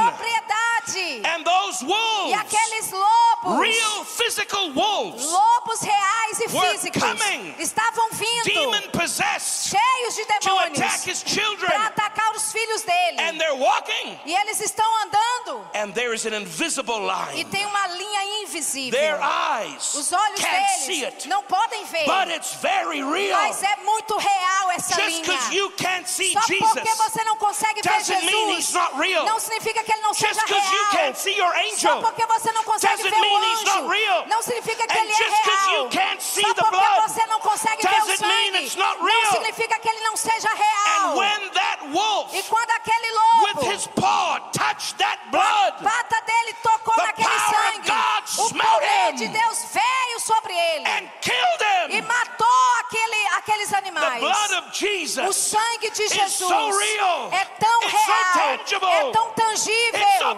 And 0.95 1.43
those 1.43 1.81
E 1.81 1.85
wolves, 1.85 2.33
aqueles 2.39 2.91
lobos, 2.91 3.59
real 3.59 4.05
physical 4.05 4.71
wolves, 4.71 5.25
lobos 5.25 5.81
reais 5.81 6.39
e 6.39 6.47
were 6.55 6.71
físicos, 6.77 7.01
coming, 7.03 7.55
estavam 7.59 8.09
vindo 8.11 8.43
demon 8.45 8.81
possessed, 8.91 9.75
cheios 9.75 10.15
de 10.15 10.23
to 10.25 10.57
attack 10.57 10.71
demônios 10.71 11.05
his 11.07 11.23
children. 11.23 11.69
para 11.69 11.87
atacar 11.87 12.35
os 12.35 12.51
filhos 12.51 12.81
dele. 12.83 13.19
And 13.19 13.37
they're 13.37 13.55
walking, 13.55 14.19
E 14.25 14.33
eles 14.35 14.61
estão 14.61 14.85
andando 15.03 15.67
and 15.75 15.91
there 15.93 16.13
is 16.13 16.25
an 16.25 16.33
invisible 16.33 16.99
e 17.33 17.35
line. 17.35 17.45
tem 17.45 17.65
uma 17.65 17.87
linha 17.87 18.43
invisível. 18.43 18.97
Their 18.97 19.19
eyes 19.21 19.93
Os 19.93 20.11
olhos 20.13 20.39
can't 20.39 20.69
see 20.85 21.01
deles 21.01 21.13
it, 21.15 21.27
não 21.27 21.43
podem 21.43 21.83
ver, 21.85 22.05
but 22.05 22.29
it's 22.33 22.53
very 22.61 23.03
real. 23.03 23.37
mas 23.37 23.61
é 23.61 23.75
muito 23.83 24.15
real 24.17 24.71
essa 24.71 24.95
Just 25.01 25.25
linha. 25.27 25.39
you 25.51 25.69
can't 25.71 26.09
see 26.09 26.31
Só 26.33 26.39
porque 26.39 26.53
Jesus 26.57 26.97
você 26.97 27.23
não 27.25 27.35
consegue 27.37 27.81
ver 27.81 27.89
doesn't 27.89 28.25
mean 28.25 28.57
he's 28.57 28.67
Jesus, 28.71 29.25
não 29.25 29.39
significa 29.39 29.83
que 29.83 29.91
ele 29.91 30.01
não 30.01 30.13
Just 30.13 30.33
seja 30.33 30.45
real. 30.45 30.76
Can't 30.91 31.17
see 31.17 31.35
your 31.37 31.53
Só 31.77 32.01
porque 32.01 32.25
você 32.25 32.51
não 32.51 32.63
consegue 32.63 33.03
ver 33.03 33.13
o 33.13 33.21
mean 33.21 33.43
he's 33.53 33.63
not 33.63 33.77
anjo, 33.79 33.87
real. 33.89 34.25
não 34.27 34.41
significa 34.41 34.87
que 34.87 34.97
ele 34.97 35.11
é 35.11 35.15
real. 35.15 35.83
you 35.83 35.89
can't 35.89 36.21
see 36.23 36.41
Só 36.41 36.53
the 36.53 36.61
porque 36.63 36.77
blood 36.77 37.01
você 37.11 37.25
não 37.27 37.39
consegue 37.39 37.81
ver 37.87 38.01
o 38.01 38.17
sangue, 38.17 38.57
it's 38.63 38.75
not 38.75 38.97
não 38.99 39.31
significa 39.31 39.79
que 39.79 39.89
ele 39.89 39.99
não 40.01 40.15
seja 40.17 40.49
real. 40.53 41.11
And 41.11 41.15
when 41.17 41.49
that 41.51 41.79
wolf 41.91 42.33
E 42.33 42.43
quando 42.43 42.69
aquele 42.71 43.07
with 43.43 43.55
lobo, 43.55 43.71
his 43.71 43.87
paw 43.87 44.39
touched 44.51 44.97
that 44.97 45.19
a 45.27 45.31
blood, 45.31 45.73
pata 45.83 46.21
dele 46.25 46.53
tocou 46.63 46.95
The 46.95 47.03
naquele 47.03 47.27
power 47.27 47.47
of 47.47 47.73
sangue, 47.73 47.87
God 47.87 48.23
o 48.39 48.49
poder 48.53 49.09
him. 49.11 49.15
de 49.15 49.27
Deus 49.29 49.65
veio 49.73 50.19
sobre 50.19 50.53
ele 50.53 50.87
and 50.87 51.09
killed 51.21 51.57
e 51.89 52.01
matou 52.01 52.47
aquele, 52.81 53.27
aqueles 53.37 53.69
the 53.69 53.77
animais. 53.77 54.19
blood 54.19 54.53
of 54.53 55.27
O 55.27 55.33
sangue 55.33 55.89
de 55.91 56.03
is 56.03 56.11
Jesus 56.11 56.33
so 56.33 56.69
real. 56.77 57.29
é 57.31 57.45
tão 57.59 57.81
It's 57.83 57.91
so 57.91 57.97
real, 58.11 58.57
tangible. 58.57 58.89
é 58.89 59.11
tão 59.11 59.29
tangível, 59.31 60.07
so. 60.19 60.35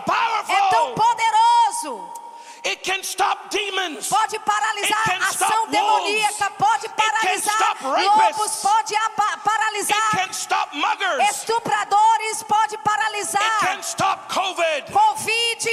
É 0.47 0.69
tão 0.69 0.93
poderoso. 0.95 2.19
It 2.65 2.83
can 2.83 2.99
stop 3.03 3.47
demons. 3.49 4.09
Pode 4.09 4.37
paralisar 4.39 4.99
It 4.99 5.09
can 5.19 5.27
ação 5.29 5.47
stop 5.47 5.71
demoníaca, 5.71 6.49
pode 6.51 6.89
paralisar 6.89 7.55
stop 7.55 7.83
lobos, 7.85 8.55
pode 8.61 8.95
It 8.95 9.43
paralisar 9.45 10.11
can 10.11 10.29
stop 10.33 10.75
muggers. 10.75 11.29
estupradores, 11.29 12.43
pode 12.43 12.75
It 12.75 12.83
paralisar 12.83 13.59
can 13.61 13.79
stop 13.81 14.27
COVID. 14.29 14.91
Covid, 14.91 15.69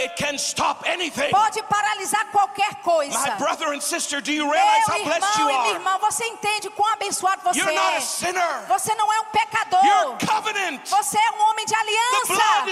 It 0.00 0.16
can 0.16 0.36
stop 0.38 0.82
anything. 0.88 1.30
pode 1.30 1.62
paralisar 1.64 2.26
qualquer 2.32 2.74
coisa. 2.82 3.16
My 3.18 3.30
brother 3.36 3.72
and 3.72 3.80
sister, 3.80 4.20
do 4.20 4.32
you 4.32 4.42
Meu 4.44 4.52
realize 4.52 4.86
how 4.88 5.04
blessed 5.04 5.38
you 5.38 5.48
irmão 5.48 5.50
e 5.50 5.52
minha 5.52 5.70
are? 5.70 5.74
irmã, 5.74 5.98
você 5.98 6.24
entende 6.26 6.68
quão 6.70 6.92
abençoado 6.92 7.42
você 7.44 7.60
You're 7.60 7.72
not 7.74 7.94
é? 7.94 7.96
a 7.96 8.00
sinner. 8.00 8.66
Você 8.68 8.92
não 8.96 9.12
é 9.12 9.20
um 9.20 9.24
pecador. 9.26 9.84
You're 9.84 10.26
covenant. 10.26 10.88
Você 10.88 11.16
é 11.16 11.30
um 11.32 11.42
homem 11.48 11.64
de 11.64 11.74
aliança. 11.76 11.93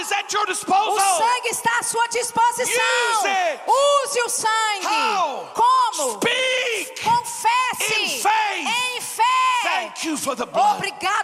Is 0.03 0.11
at 0.11 0.31
your 0.33 0.43
O 0.43 0.45
disposal. 0.47 0.99
sangue 1.17 1.49
está 1.49 1.79
à 1.79 1.83
sua 1.83 2.07
disposição. 2.07 2.73
Use 2.73 3.27
it. 3.27 3.61
Use 3.67 4.19
o 4.25 4.29
sangue. 4.29 4.85
How? 4.85 5.49
Como? 5.53 6.19
Speak. 6.21 7.01
Confesse 7.03 7.93
In 8.01 8.21
faith. 8.21 8.67
em 8.67 9.01
fé. 9.01 9.23
Thank 9.63 10.05
you 10.05 10.17
for 10.17 10.35
the 10.35 10.45
blood. 10.45 10.75
Obrigado 10.77 11.22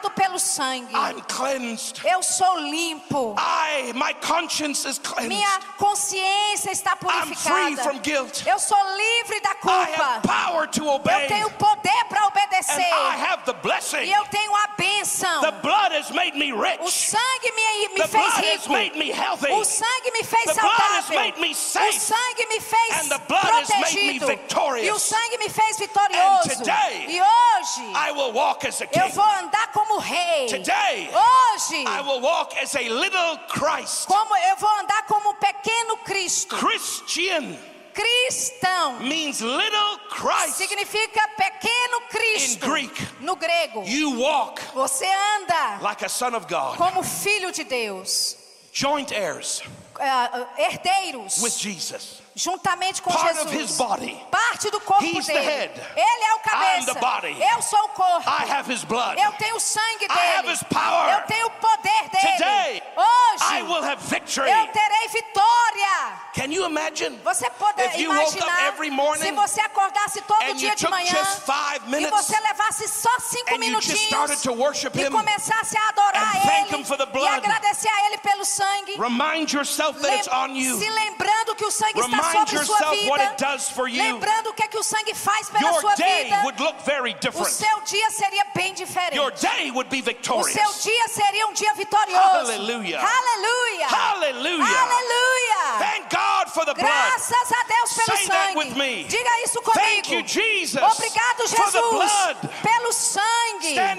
sangue. 0.60 0.88
I'm 0.94 1.22
cleansed. 1.22 2.02
Eu 2.06 2.22
sou 2.22 2.58
limpo. 2.60 3.36
I, 3.38 3.94
my 3.96 4.14
conscience 4.22 4.86
is 4.86 5.00
cleansed. 5.00 5.30
Minha 5.30 5.60
consciência 5.78 6.72
está 6.72 6.92
I'm 7.02 7.34
free 7.34 7.76
purificada. 7.76 7.84
from 7.84 8.00
guilt. 8.00 8.46
Eu 8.46 8.60
sou 8.60 8.78
livre 8.98 9.40
da 9.42 9.52
I 9.52 9.56
culpa. 9.56 10.04
have 10.04 10.22
power 10.28 10.68
to 10.68 10.84
Eu 10.86 11.00
tenho 11.28 11.50
poder 11.52 12.06
para 12.10 12.26
obedecer. 12.28 12.82
I 12.82 13.16
have 13.16 13.44
the 13.46 13.52
E 13.54 13.62
blessing. 13.62 14.10
eu 14.12 14.26
tenho 14.26 14.54
a 14.56 14.68
bênção. 14.78 15.42
The 15.42 15.52
blood 15.62 15.94
has 15.94 16.12
made 16.12 16.38
me 16.38 16.52
O 16.52 16.90
sangue 16.92 17.52
me, 17.56 17.88
me 17.94 18.02
The 18.02 18.08
fez 18.08 18.24
blood 18.24 18.46
has 18.46 18.62
rico. 18.62 18.74
made 18.74 18.98
me 18.98 19.12
healthy. 19.12 19.52
O 19.52 19.64
sangue 19.64 20.12
me 20.12 20.24
fez 20.24 20.46
The 20.46 20.54
blood 20.62 20.82
has 20.82 21.06
saudável. 21.06 21.20
made 21.20 21.40
me 21.40 21.52
O 21.52 21.56
sangue 21.94 22.46
me 22.50 22.60
fez 22.60 23.02
And 23.04 23.10
the 23.10 23.22
blood 23.28 23.46
has 23.46 23.70
made 23.70 23.96
me 23.96 24.20
protegido. 24.20 24.28
victorious. 24.28 24.88
E 24.88 24.92
o 24.92 25.00
sangue 25.00 25.38
me 25.38 25.50
fez 25.50 25.78
vitorioso. 25.78 26.50
And 26.52 26.58
today, 26.58 27.06
e 27.10 27.22
hoje 27.22 27.94
I 27.96 28.12
will 28.12 28.32
walk 28.34 28.66
as 28.68 28.82
a 28.82 28.86
eu 28.92 29.10
vou 29.10 29.24
andar 29.26 29.72
como 29.72 30.00
rei. 30.00 30.49
Today, 30.50 31.10
Hoje, 31.12 31.86
I 31.86 32.02
will 32.02 32.22
walk 32.22 32.56
as 32.62 32.76
a 32.76 32.90
little 32.90 33.38
Christ. 33.48 34.08
como 34.08 34.36
eu 34.36 34.56
vou 34.58 34.70
andar 34.80 35.04
como 35.08 35.30
um 35.32 35.36
pequeno 35.36 35.98
Cristo. 35.98 36.56
Christian 36.56 37.58
Cristão 37.94 39.00
means 39.02 39.42
little 39.42 39.98
Christ. 40.10 40.56
significa 40.58 41.28
pequeno 41.38 42.02
Cristo. 42.10 42.66
In 42.66 42.72
Greek. 42.72 43.08
No 43.22 43.36
grego, 43.36 43.84
You 43.86 44.18
walk 44.20 44.62
você 44.74 45.06
anda 45.38 45.80
like 45.82 46.04
a 46.06 46.10
son 46.10 46.34
of 46.36 46.48
God, 46.48 46.78
como 46.78 47.04
filho 47.04 47.52
de 47.52 47.64
Deus, 47.64 48.38
joint 48.72 49.12
heirs 49.12 49.62
ah, 50.00 50.48
herdeiros, 50.58 51.42
with 51.42 51.58
Jesus, 51.58 52.19
juntamente 52.36 53.02
com 53.02 53.12
part 53.12 53.28
Jesus. 53.36 53.46
of 53.46 53.54
his 53.54 53.78
body. 53.78 54.22
Parte 54.32 54.70
do 54.72 54.80
corpo 54.80 55.04
He's 55.04 55.26
the 55.28 55.34
dele. 55.34 55.46
head. 55.46 55.82
Ele 55.96 56.24
é 56.24 56.34
o 56.34 56.38
I'm 56.38 56.42
cabeça. 56.44 56.94
the 56.94 57.00
body. 57.00 57.38
Eu 57.54 57.62
sou 57.62 57.80
o 57.84 57.90
corpo. 57.90 58.30
I 58.30 58.46
have 58.50 58.68
his 58.72 58.84
blood. 58.84 59.20
Eu 59.20 59.32
tenho 59.34 59.56
o 59.56 59.60
sangue 59.60 60.08
dele. 60.08 60.20
I 60.20 60.38
have 60.38 60.48
his 60.52 60.64
power. 60.64 61.14
Eu 61.14 61.22
tenho 61.28 61.48
o 61.48 61.52
poder 61.52 62.10
dele. 62.12 62.38
Today, 62.38 62.84
Hoje 62.96 63.54
I 63.60 63.62
will 63.64 63.84
have 63.84 64.02
victory. 64.04 64.50
eu 64.50 64.68
terei 64.68 65.08
vitória. 65.10 66.20
Can 66.34 66.52
you 66.52 66.66
imagine 66.66 67.18
Você 67.24 67.50
pode 67.52 67.82
if 67.82 67.98
you 67.98 68.10
woke 68.12 68.22
up 68.30 68.36
imaginar 68.38 68.68
every 68.68 68.90
morning 68.90 69.24
se 69.24 69.32
você 69.32 69.62
acordasse 69.62 70.22
todo 70.22 70.40
dia 70.56 70.70
you 70.70 70.76
de 70.76 70.88
manhã 70.90 71.12
just 71.12 71.42
five 71.46 71.82
e 71.86 71.90
minutes 71.90 72.12
você 72.12 72.40
levasse 72.40 72.88
só 72.88 73.10
cinco 73.20 73.56
and 73.56 73.64
you 73.66 73.82
just 73.82 73.98
started 74.06 74.38
minutinhos 74.38 74.42
to 74.44 74.54
worship 74.54 74.92
e 74.96 75.04
him 75.06 75.12
começasse 75.12 75.78
a 75.78 75.90
adorar 75.90 76.36
and 76.38 76.42
thank 76.42 76.72
ele 76.74 76.82
him 76.82 76.86
for 76.86 76.98
the 76.98 77.04
e 77.04 77.08
blood. 77.08 77.28
agradecer 77.46 77.90
a 77.90 78.06
ele 78.06 78.18
pelo 78.20 78.46
sangue. 78.46 78.96
Remind 78.98 79.52
yourself 79.52 80.00
that 80.02 80.14
it's 80.16 80.28
on 80.28 80.56
you. 80.56 80.78
Se 80.80 80.90
lembrando 80.90 81.56
que 81.56 81.66
o 81.66 81.72
sangue 81.72 82.00
está 82.00 82.08
Remind 82.20 82.52
yourself 82.52 83.08
what 83.08 83.22
it 83.22 83.38
does 83.38 83.70
for 83.70 83.88
you. 83.88 84.02
Lembrando 84.02 84.50
o 84.50 84.54
que 84.54 84.64
é 84.64 84.68
que 84.68 84.78
o 84.78 84.84
sangue 84.84 85.14
faz 85.16 85.50
pela 85.50 85.72
Your 85.72 85.82
sua 85.82 85.96
day 85.96 86.24
vida. 86.26 86.42
would 86.44 86.60
look 86.60 86.80
very 86.86 87.12
O 87.14 87.20
different. 87.20 87.48
seu 87.52 87.82
dia 87.86 88.10
seria 88.12 88.46
bem 88.56 88.74
diferente. 88.74 89.16
Your 89.16 89.32
day 89.32 89.72
would 89.72 89.90
be 89.90 90.00
O 90.00 90.04
victorious. 90.04 90.54
seu 90.54 90.92
dia 90.92 91.08
seria 91.08 91.48
um 91.48 91.54
dia 91.54 91.74
vitorioso. 91.74 92.20
Hallelujah. 92.20 93.00
Aleluia. 93.00 93.88
Hallelujah. 93.88 94.66
Aleluia. 94.66 95.80
Thank 95.80 96.10
God 96.10 96.50
for 96.54 96.66
the 96.66 96.74
blood. 96.74 96.86
Graças 96.86 97.52
a 97.52 97.64
Deus 97.68 97.94
pelo 97.94 98.18
Say 98.18 98.28
that 98.28 98.48
sangue. 98.54 98.58
with 98.58 98.76
me. 98.76 99.04
Diga 99.06 99.44
isso 99.44 99.62
comigo. 99.62 99.80
Thank 99.80 100.12
you, 100.12 100.22
Jesus, 100.24 100.82
Obrigado, 100.82 101.48
for 101.48 101.72
the 101.72 101.82
Jesus, 101.82 101.92
blood. 101.92 102.38
pelo 102.64 102.92
sangue. 102.92 103.29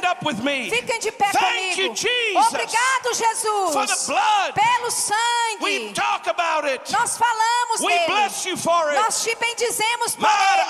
Up 0.05 0.23
with 0.25 0.43
me. 0.43 0.71
Fiquem 0.71 0.99
de 1.01 1.11
pé 1.13 1.31
Thank 1.33 1.77
you, 1.79 1.91
comigo. 1.91 1.97
Jesus. 1.97 2.47
Obrigado, 2.49 3.09
Jesus. 3.15 3.73
For 3.73 3.87
the 3.87 4.05
blood. 4.07 4.55
Pelo 4.55 4.89
We 5.61 5.89
sangue. 5.89 5.95
talk 5.95 6.27
about 6.27 6.65
it. 6.65 6.85
Nós 6.91 7.17
falamos 7.19 7.81
We 7.81 7.93
dele. 7.93 8.07
bless 8.07 8.45
you 8.47 8.57
for 8.57 8.91
it. 8.93 8.97
Nós 8.97 9.23
te 9.23 9.35
bendizemos 9.37 10.17
por 10.17 10.29
ele. 10.29 10.61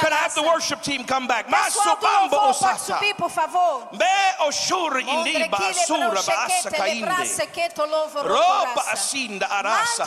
Could 0.00 0.12
I 0.12 0.16
have 0.16 0.34
the 0.34 0.42
worship 0.42 0.82
team 0.82 1.04
come 1.04 1.26
back? 1.26 1.46
Masubambo 1.48 2.54
subir, 2.54 3.14
por 3.16 3.30
favor. 3.30 3.88
Be 3.92 4.06
oshuri 4.40 5.02
indiba 5.02 5.48
Mondrekile, 5.58 5.80
asura 5.82 6.08
ba 6.08 6.10
broshekete, 6.10 6.68
asakainde. 6.68 7.00
lebrase, 7.06 7.46
keto, 7.52 7.86
lovo, 7.86 8.22
Roba 8.22 8.74
rokorasa. 8.74 8.92
asinda 8.92 9.46
arasa. 9.48 10.04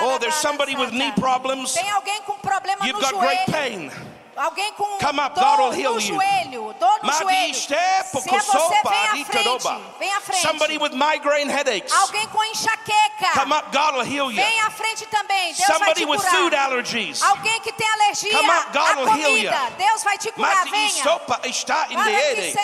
Oh, 0.00 0.18
there's 0.18 0.34
somebody 0.34 0.74
with 0.76 0.92
knee 0.92 1.12
problems. 1.12 1.72
Tem 1.74 1.90
alguém 1.90 2.13
com 2.22 2.38
problema 2.38 2.86
You've 2.86 3.00
no 3.00 3.00
got 3.00 3.20
great 3.20 3.40
joelho. 3.46 3.52
pain. 3.52 4.13
Alguém 4.36 4.72
com 4.72 4.98
Come 4.98 5.20
up, 5.20 5.34
God 5.38 5.58
will 5.60 5.72
heal 5.72 5.94
you. 5.94 6.00
joelho, 6.00 6.74
dor 6.78 6.98
no 7.02 7.12
joelho. 7.12 7.54
Se 7.54 7.74
é 7.74 8.02
você, 8.12 8.30
vem 8.30 9.22
à 9.22 9.24
frente. 9.24 9.68
Vem 9.98 10.12
à 10.12 10.20
frente. 10.20 10.42
Somebody 10.42 10.78
with 10.78 10.92
migraine 10.92 11.50
headaches. 11.50 11.92
Alguém 11.92 12.26
com 12.28 12.42
enxaqueca. 12.44 13.32
Come 13.34 13.52
up, 13.54 13.70
God 13.70 13.94
will 13.94 14.04
heal 14.04 14.30
you. 14.30 14.42
Vem 14.42 14.60
à 14.60 14.70
frente 14.70 15.06
também. 15.06 15.52
Deus 15.54 15.58
vai 15.58 15.78
Somebody 15.78 16.00
te 16.00 16.06
with 16.06 16.18
curar. 16.18 16.32
food 16.32 16.54
allergies. 16.54 17.22
Alguém 17.22 17.60
que 17.60 17.72
tem 17.72 17.88
alergia 17.88 18.36
Come 18.36 18.50
up, 18.50 18.72
God 18.72 18.76
à 18.76 18.96
will 18.96 19.06
heal 19.18 19.38
you. 19.38 19.50
comida. 19.50 19.72
Deus 19.78 20.02
vai 20.02 20.18
te 20.18 20.32
curar. 20.32 20.64
Venha. 20.64 20.86
istopa 20.88 21.40
está 21.44 21.86
in 21.90 21.96
the 21.96 22.54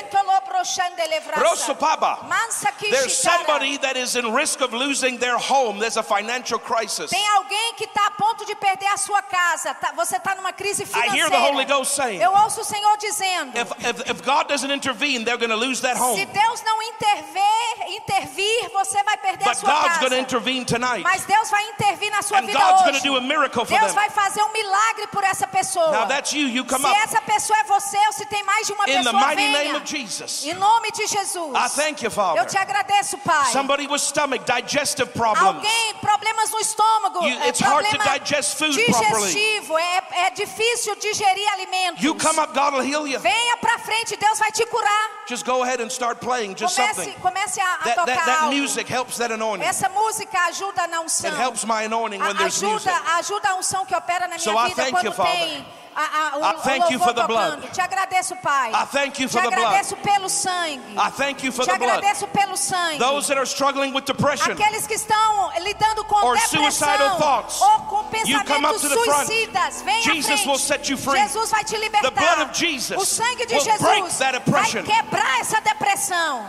There's 2.91 3.17
somebody 3.17 3.77
that 3.79 3.97
is 3.97 4.17
in 4.17 4.33
risk 4.33 4.61
of 4.61 4.73
losing 4.73 5.19
their 5.19 5.39
home. 5.39 5.79
There's 5.79 5.97
a 5.97 6.03
financial 6.03 6.59
crisis. 6.59 7.11
Tem 7.11 7.29
alguém 7.29 7.75
que 7.77 7.85
está 7.85 8.07
a 8.07 8.11
ponto 8.11 8.45
de 8.45 8.55
perder 8.55 8.87
a 8.89 8.97
sua 8.97 9.23
casa. 9.23 9.75
Tá- 9.75 9.93
você 9.95 10.17
está 10.17 10.35
numa 10.35 10.53
crise 10.53 10.85
financeira. 10.85 11.60
The 11.67 11.73
Holy 11.73 11.81
Ghost 11.81 11.95
saying, 11.95 12.21
Eu 12.21 12.33
ouço 12.33 12.61
o 12.61 12.65
Senhor 12.65 12.97
dizendo. 12.99 13.57
if, 13.59 13.71
if, 13.85 14.11
if 14.11 14.23
God 14.23 14.49
doesn't 14.49 14.71
intervene, 14.73 15.25
they're 15.25 15.39
going 15.39 15.51
to 15.51 15.57
lose 15.57 15.81
that 15.83 15.97
Se 15.97 16.03
home. 16.03 16.25
Deus 16.27 16.63
não 16.63 16.83
interver, 16.83 17.89
intervir, 17.89 18.71
você 18.73 19.03
vai 19.03 19.17
perder 19.19 19.45
a 19.45 19.49
But 19.49 19.57
sua 19.59 19.71
God's 19.71 19.89
casa. 19.89 20.01
going 20.01 20.11
to 20.11 20.19
intervene 20.19 20.65
tonight. 20.65 21.03
Mas 21.03 21.25
Deus 21.25 21.51
vai 21.51 21.63
intervir 21.69 22.11
na 22.11 22.23
sua 22.23 22.39
And 22.39 22.47
vida 22.47 22.59
God's 22.59 22.83
hoje. 22.89 23.01
do 23.03 23.17
a 23.17 23.21
miracle 23.21 23.65
for 23.65 23.79
Deus 23.79 23.93
them. 23.93 23.95
vai 23.95 24.11
fazer 24.11 24.43
um 24.43 24.53
milagre 24.53 25.07
por 25.09 25.25
essa 25.25 25.47
pessoa. 25.47 25.91
Now 25.93 26.07
that's 26.07 26.33
you. 26.33 26.49
You 26.49 26.65
come 26.65 26.81
se 26.85 26.87
up 26.91 26.97
essa 27.05 27.21
pessoa 27.21 27.59
é 27.59 27.65
você 27.65 27.99
ou 28.07 28.13
se 28.13 28.27
tem 28.27 28.43
mais 28.45 28.67
de 28.67 28.73
uma 28.73 28.85
in 28.89 28.93
the 28.93 28.99
pessoa, 28.99 29.13
mighty 29.27 29.37
venha. 29.43 29.53
name 29.65 29.77
of 29.77 29.87
Jesus. 29.87 30.45
Em 30.45 30.55
nome 30.55 30.91
de 30.93 31.07
Jesus. 31.07 31.55
I 31.55 31.69
thank 31.69 32.03
you, 32.03 32.07
Eu 32.09 32.11
Father. 32.11 32.47
te 32.47 32.59
agradeço, 32.59 33.19
Pai. 33.19 33.53
Somebody 33.53 33.87
with 33.87 33.99
stomach, 34.01 34.45
digestive 34.45 35.11
problems. 35.13 35.47
Alguém, 35.57 35.95
problemas 36.01 36.51
no 36.51 36.59
estômago, 36.61 37.25
You- 37.27 37.41
é, 37.41 37.49
it's 37.49 37.61
hard 37.61 37.87
to 37.89 37.99
digest 37.99 38.57
food 38.59 38.77
properly. 38.85 39.33
digestivo, 39.33 39.79
é, 39.79 40.03
é 40.27 40.31
difícil 40.31 40.95
digerir 40.97 41.49
alimentos. 41.53 42.03
You 42.03 42.15
come 42.15 42.39
up, 42.39 42.53
God 42.55 42.75
will 42.75 42.83
heal 42.83 43.07
you. 43.07 43.19
Venha 43.19 43.57
pra 43.61 43.79
frente, 43.79 44.17
Deus 44.17 44.39
vai 44.39 44.51
te 44.53 44.65
curar. 44.67 45.11
Just 45.29 45.45
go 45.45 45.63
ahead 45.63 45.81
and 45.81 45.91
start 45.91 46.21
playing 46.21 46.55
just 46.55 46.77
Comece, 46.77 46.95
something. 46.95 47.15
comece 47.21 47.61
a, 47.61 47.65
a 47.65 47.85
That, 47.85 47.95
tocar 47.97 48.07
that, 48.07 48.27
that 48.27 48.51
music 48.51 48.89
helps 48.89 49.17
that 49.19 49.31
anointing. 49.31 49.67
Essa 49.67 49.89
música 49.89 50.39
ajuda 50.49 50.87
na 50.89 51.01
unção. 51.01 51.31
It 51.31 51.37
helps 51.37 51.65
my 51.65 51.85
anointing 51.85 52.21
when 52.21 52.37
A- 52.37 52.39
there's 52.39 52.63
music. 52.63 52.89
ajuda, 52.91 53.19
ajuda 53.19 53.49
a 53.51 53.55
unção 53.57 53.85
que 53.87 53.95
opera 53.95 54.27
na 54.29 54.37
minha 54.37 54.39
So 54.39 54.53
vida 54.67 54.91
quando 54.91 55.05
you, 55.07 55.13
Father. 55.13 55.65
A, 55.97 56.35
a, 56.35 56.39
o, 56.39 56.45
I 56.45 56.55
thank 56.63 56.91
you 56.91 56.99
for 56.99 57.13
the 57.13 57.27
blood. 57.27 57.63
Te 57.73 57.81
agradeço, 57.81 58.37
Pai. 58.37 58.71
I 58.73 58.87
thank 58.87 59.19
you 59.21 59.29
for 59.29 59.41
Te 59.43 59.49
the 59.49 59.57
blood. 59.57 59.67
agradeço 59.67 59.97
pelo 59.97 60.29
sangue. 60.29 60.81
I 60.97 61.11
thank 61.11 61.43
you 61.45 61.53
for 61.53 61.65
Te 61.65 61.73
the 61.73 61.79
blood. 61.79 61.99
agradeço 61.99 62.27
pelo 62.29 62.57
sangue. 62.57 62.99
Those 62.99 63.29
that 63.29 63.39
are 63.39 63.47
struggling 63.47 63.93
with 63.93 64.05
depression, 64.05 64.53
Aqueles 64.53 64.87
que 64.87 64.95
estão 64.95 65.51
lidando 65.61 66.05
com 66.05 66.17
Or 66.17 66.35
depressão 66.35 66.63
suicidal 66.63 67.19
thoughts. 67.19 67.61
ou 67.61 67.79
com 67.81 68.01
You 68.25 68.45
come 68.45 68.67
up 68.67 68.79
pensamentos 68.79 68.83
to 68.83 68.89
the 68.89 68.95
front. 69.05 69.27
suicidas, 69.27 69.83
vem 69.83 69.97
à 69.99 70.01
Jesus 70.03 70.27
frente. 70.27 70.49
will 70.49 70.59
set 70.59 70.91
you 70.91 70.97
free. 70.99 71.21
Jesus 71.21 71.51
vai 71.51 71.65
te 71.65 71.77
libertar. 71.77 72.11
The 72.11 72.21
blood 72.21 72.43
of 72.43 72.55
Jesus 72.59 73.01
o 73.01 73.05
sangue 73.05 73.47
de 73.47 73.55
will 73.55 73.65
Jesus 73.65 73.81
break 73.81 74.03
that 74.19 74.39
vai 74.47 74.65
quebrar 74.83 75.41
essa 75.41 75.61
depressão. 75.61 76.47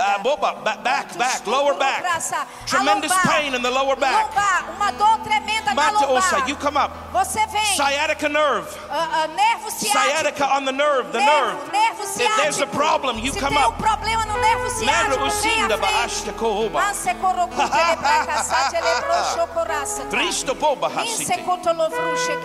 Ah, 0.00 0.18
boba, 0.18 0.52
ba- 0.62 0.76
back, 0.76 1.16
back, 1.16 1.46
lower 1.46 1.74
back. 1.74 2.02
Tremendous 2.66 3.12
pain 3.24 3.54
in 3.54 3.62
the 3.62 3.70
lower 3.70 3.96
back. 3.96 4.30
Uma 4.76 4.90
dor 4.92 5.18
tremenda 5.20 5.74
na 5.74 5.90
lombar. 5.90 6.48
you 6.48 6.56
come 6.56 6.76
up. 6.76 6.92
Você 7.12 7.46
vem. 7.46 7.64
Sciatica 7.64 8.28
nerve. 8.28 8.68
Ah, 8.90 9.08
ah, 9.12 9.26
nervo 9.28 9.70
ciático. 9.70 9.98
Sciatica 9.98 10.56
on 10.56 10.64
the 10.64 10.72
nerve, 10.72 11.10
the 11.12 11.18
nervo, 11.18 11.56
nerve. 11.56 11.72
nervo 11.72 12.04
If 12.16 12.36
there's 12.36 12.60
a 12.60 12.66
problem, 12.66 13.18
you 13.18 13.32
Se 13.32 13.40
come 13.40 13.56
tem 13.56 13.64
um 13.64 13.68
up. 13.68 13.82
problema 13.82 14.24
no 14.26 14.38
nervo 14.38 14.68
ciático, 14.70 14.84
Nervo 14.84 15.18
vem 15.18 15.28
à 15.28 15.32
frente. 15.32 15.54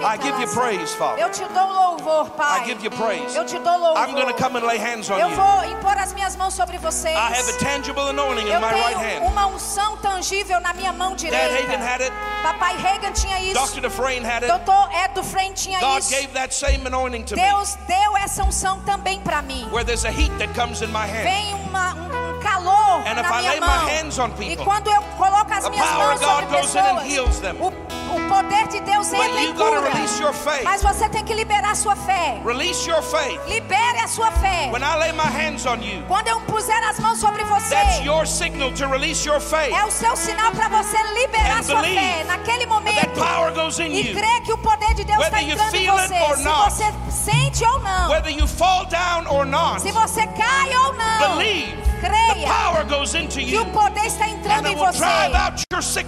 I 0.02 0.18
give 0.18 0.40
you 0.40 0.48
praise, 0.48 0.94
Father. 0.96 1.24
Eu 1.24 1.30
te 1.30 1.44
dou 1.54 1.72
louvor, 1.72 2.30
Pai. 2.32 2.62
I 2.62 2.66
give 2.66 2.84
you 2.84 2.92
praise. 2.92 3.36
Eu 3.36 3.46
te 3.46 3.60
dou 3.60 3.78
louvor. 3.78 3.98
I'm 3.98 4.14
going 4.14 4.28
to 4.28 4.34
come 4.34 4.56
and 4.58 4.66
lay 4.66 4.78
hands 4.78 5.10
on 5.10 5.20
Eu 5.20 5.30
you. 5.30 5.36
vou 5.36 5.64
impor 5.66 5.98
as 5.98 6.14
minhas 6.14 6.36
mãos 6.36 6.54
sobre 6.54 6.78
vocês. 6.78 7.16
I 7.16 7.34
have 7.34 7.50
a 7.50 7.58
tangible 7.58 8.08
anointing 8.10 8.48
Eu 8.48 8.58
in 8.58 8.62
my 8.62 8.72
right 8.72 8.96
tenho 9.00 9.22
hand. 9.24 9.32
uma 9.32 9.46
unção 9.48 9.98
tangível 9.98 10.60
na 10.62 10.74
minha 10.74 10.94
mão 10.94 11.16
Dad 11.16 11.34
Hagen 11.34 11.68
direita. 11.68 11.84
had 11.84 12.02
it. 12.02 12.14
Papai 12.42 12.78
Reagan 12.78 13.12
tinha 13.12 13.40
isso. 13.42 13.76
Dr. 13.76 13.82
Dufresne 13.82 14.24
had 14.24 14.44
it. 14.44 14.48
Doutor 14.48 14.90
Ed 14.94 15.14
Dufresne 15.14 15.54
tinha 15.54 15.80
God 15.80 16.00
isso. 16.00 16.10
gave 16.10 16.34
that 16.34 16.54
same 16.54 16.86
anointing 16.86 17.24
to 17.26 17.36
me. 17.36 17.42
Deus 17.42 17.78
deu 17.88 18.18
essa 18.18 18.44
unção 18.44 18.80
também 18.82 19.20
para 19.22 19.42
mim. 19.42 19.68
Where 19.72 19.84
there's 19.84 20.06
a 20.06 20.12
heat 20.12 20.32
that 20.38 20.54
comes 20.54 20.82
in 20.82 20.88
my 20.92 21.06
hand. 21.06 21.24
Vem 21.24 21.54
uma, 21.56 21.94
um, 21.96 22.06
um 22.06 22.19
calor 22.40 23.04
And 23.06 23.20
if 23.20 23.24
na 23.30 23.36
I 23.38 23.42
minha 23.42 23.52
lay 23.52 23.60
my 23.60 23.68
mão. 23.68 23.88
hands 23.90 24.20
on 24.20 24.30
E 24.40 24.50
people, 24.50 24.66
quando 24.66 24.88
eu 24.90 25.02
coloco 25.18 25.54
as 25.54 25.64
the 25.64 25.70
minhas 25.70 25.88
power 25.90 26.06
mãos 26.08 26.16
of 26.16 26.26
God 26.26 26.40
sobre 26.40 26.46
goes 26.62 26.76
in 26.76 26.80
and 26.80 26.84
pessoas, 26.98 27.12
heals 27.14 27.40
them. 27.40 27.56
o, 27.62 27.68
o 27.68 28.30
poder 28.30 28.68
de 28.68 28.80
Deus 28.82 29.14
entra 29.14 29.42
you 29.42 29.50
e 29.50 29.54
gotta 29.54 29.78
cura. 29.78 29.92
release 29.94 30.20
your 30.22 30.34
faith. 30.34 30.64
Mas 30.64 30.82
você 30.82 31.08
tem 31.10 31.24
que 31.24 31.34
liberar 31.34 31.72
a 31.72 31.76
sua 31.76 31.96
fé. 31.96 32.42
Release 32.46 32.90
your 32.90 33.02
faith. 33.04 33.40
Libere 33.48 34.00
a 34.04 34.08
sua 34.08 34.32
fé. 34.32 34.70
When 34.72 34.82
I 34.84 34.96
lay 34.98 35.12
my 35.12 35.24
hands 35.28 35.66
on 35.66 35.82
you, 35.82 36.04
Quando 36.08 36.28
eu 36.28 36.40
puser 36.42 36.82
as 36.90 37.00
mãos 37.00 37.20
sobre 37.20 37.44
você, 37.44 37.76
that's 37.76 38.00
your 38.04 38.26
signal 38.26 38.72
to 38.74 38.88
release 38.88 39.28
your 39.28 39.40
faith. 39.40 39.74
é 39.74 39.86
o 39.86 39.92
seu 39.92 40.16
sinal 40.16 40.52
para 40.52 40.68
você 40.70 40.98
liberar 41.14 41.64
sua 41.64 41.82
fé 41.84 42.24
naquele 42.26 42.66
That 42.66 42.68
momento. 42.68 43.20
power 43.20 43.52
goes 43.54 43.80
in 43.80 43.92
E 43.92 44.10
you. 44.10 44.16
crê 44.16 44.42
que 44.42 44.54
o 44.54 44.58
poder 44.58 44.94
de 44.96 45.04
Deus 45.04 45.20
está 45.24 45.38
Whether 45.38 45.48
you 45.48 45.54
entrando 45.54 45.76
em 45.76 45.80
feel 45.80 45.98
it 45.98 46.08
você. 46.10 46.22
or 46.32 46.38
Se 46.38 46.44
not. 46.44 46.72
você 46.74 46.94
sente 47.12 47.66
ou 47.66 47.80
não. 47.80 48.10
Whether 48.10 48.32
you 48.32 48.48
fall 48.48 48.86
down 48.86 49.28
or 49.30 49.46
not, 49.46 49.82
Se 49.82 49.92
você 49.92 50.26
cai 50.28 50.70
ou 50.76 50.94
não. 50.94 51.38
believe 51.38 51.78
Creia 52.00 52.48
power 52.48 52.86
goes 52.86 53.14
into 53.16 53.40
que 53.40 53.58
o 53.58 53.66
poder 53.66 54.06
está 54.06 54.26
and 54.26 54.32
entrando 54.32 54.68
em 54.68 54.76
você. 54.76 55.06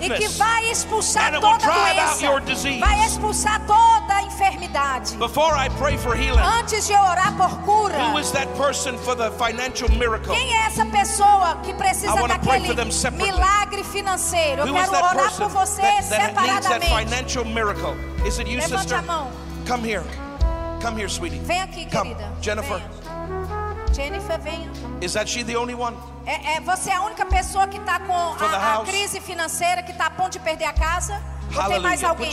E 0.01 0.09
que 0.09 0.27
vai 0.37 0.69
expulsar 0.71 1.31
toda 1.33 1.47
out 1.47 2.45
doença. 2.45 2.79
Vai 2.79 3.05
expulsar 3.05 3.59
toda 3.65 4.15
a 4.15 4.23
enfermidade. 4.23 5.15
Before 5.17 5.53
I 5.55 5.69
pray 5.77 5.97
for 5.97 6.15
healing, 6.15 6.41
Antes 6.41 6.87
de 6.87 6.93
eu 6.93 7.01
orar 7.01 7.35
por 7.35 7.57
cura. 7.61 7.97
who 8.11 8.19
is 8.19 8.31
that 8.31 8.47
person 8.57 8.97
for 8.97 9.15
the 9.15 9.31
financial 9.31 9.89
miracle? 9.89 10.33
Quem 10.33 10.53
é 10.53 10.65
essa 10.65 10.85
pessoa 10.85 11.57
que 11.63 11.73
precisa 11.73 12.13
daquele 12.27 12.73
milagre 13.15 13.83
financeiro? 13.83 14.63
Eu 14.63 14.73
quero 14.73 14.91
orar 14.91 15.31
por 15.35 15.49
você 15.49 16.01
separadamente. 16.01 16.91
Levante 16.91 17.39
sister? 18.67 18.97
a 18.97 19.01
mão. 19.01 19.31
Come 19.67 19.87
here. 19.87 20.03
Come 20.81 20.99
here, 20.99 21.09
sweetie. 21.09 21.39
Vem 21.39 21.61
aqui, 21.61 21.85
Come. 21.85 22.15
querida. 22.15 22.31
Jennifer. 22.41 22.77
Venha. 22.77 23.10
Jennifer, 23.93 24.37
venha. 24.39 24.69
Is 25.01 25.13
that 25.13 25.27
she 25.27 25.43
the 25.43 25.55
only 25.55 25.73
one? 25.75 25.95
É, 26.25 26.57
é- 26.57 26.61
você 26.61 26.89
é 26.91 26.95
a 26.95 27.01
única 27.01 27.25
pessoa 27.25 27.67
que 27.67 27.77
está 27.77 27.99
com 27.99 28.35
the 28.37 28.45
a, 28.45 28.79
a 28.79 28.83
crise 28.85 29.19
financeira, 29.19 29.81
que 29.83 29.91
está 29.91 30.07
a 30.07 30.11
ponto 30.11 30.31
de 30.31 30.39
perder 30.39 30.65
a 30.65 30.73
casa? 30.73 31.21
Tem 31.67 31.79
mais 31.79 32.03
alguém? 32.03 32.31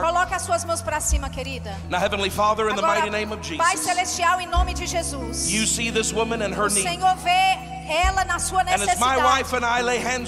Coloca 0.00 0.34
as 0.34 0.42
suas 0.42 0.64
mãos 0.64 0.82
para 0.82 1.00
cima, 1.00 1.30
querida. 1.30 1.76
Now, 1.88 2.00
Heavenly 2.00 2.30
Father, 2.30 2.68
in 2.68 2.74
the 2.74 2.82
Agora, 2.82 3.00
mighty 3.00 3.10
name 3.10 3.32
of 3.32 3.40
Pai 3.56 3.76
Jesus, 3.76 3.86
Celestial, 3.86 4.40
em 4.40 4.48
nome 4.48 4.74
de 4.74 4.84
Jesus. 4.86 5.48
you 5.52 5.64
see 5.66 5.90
this 5.92 6.12
woman 6.12 6.42
and 6.42 6.52
her 6.52 6.66
o. 6.66 6.82
Senhor 6.82 7.14
vê 7.16 7.71
ela 7.88 8.24
na 8.24 8.38
sua 8.38 8.64
necessidade. 8.64 9.10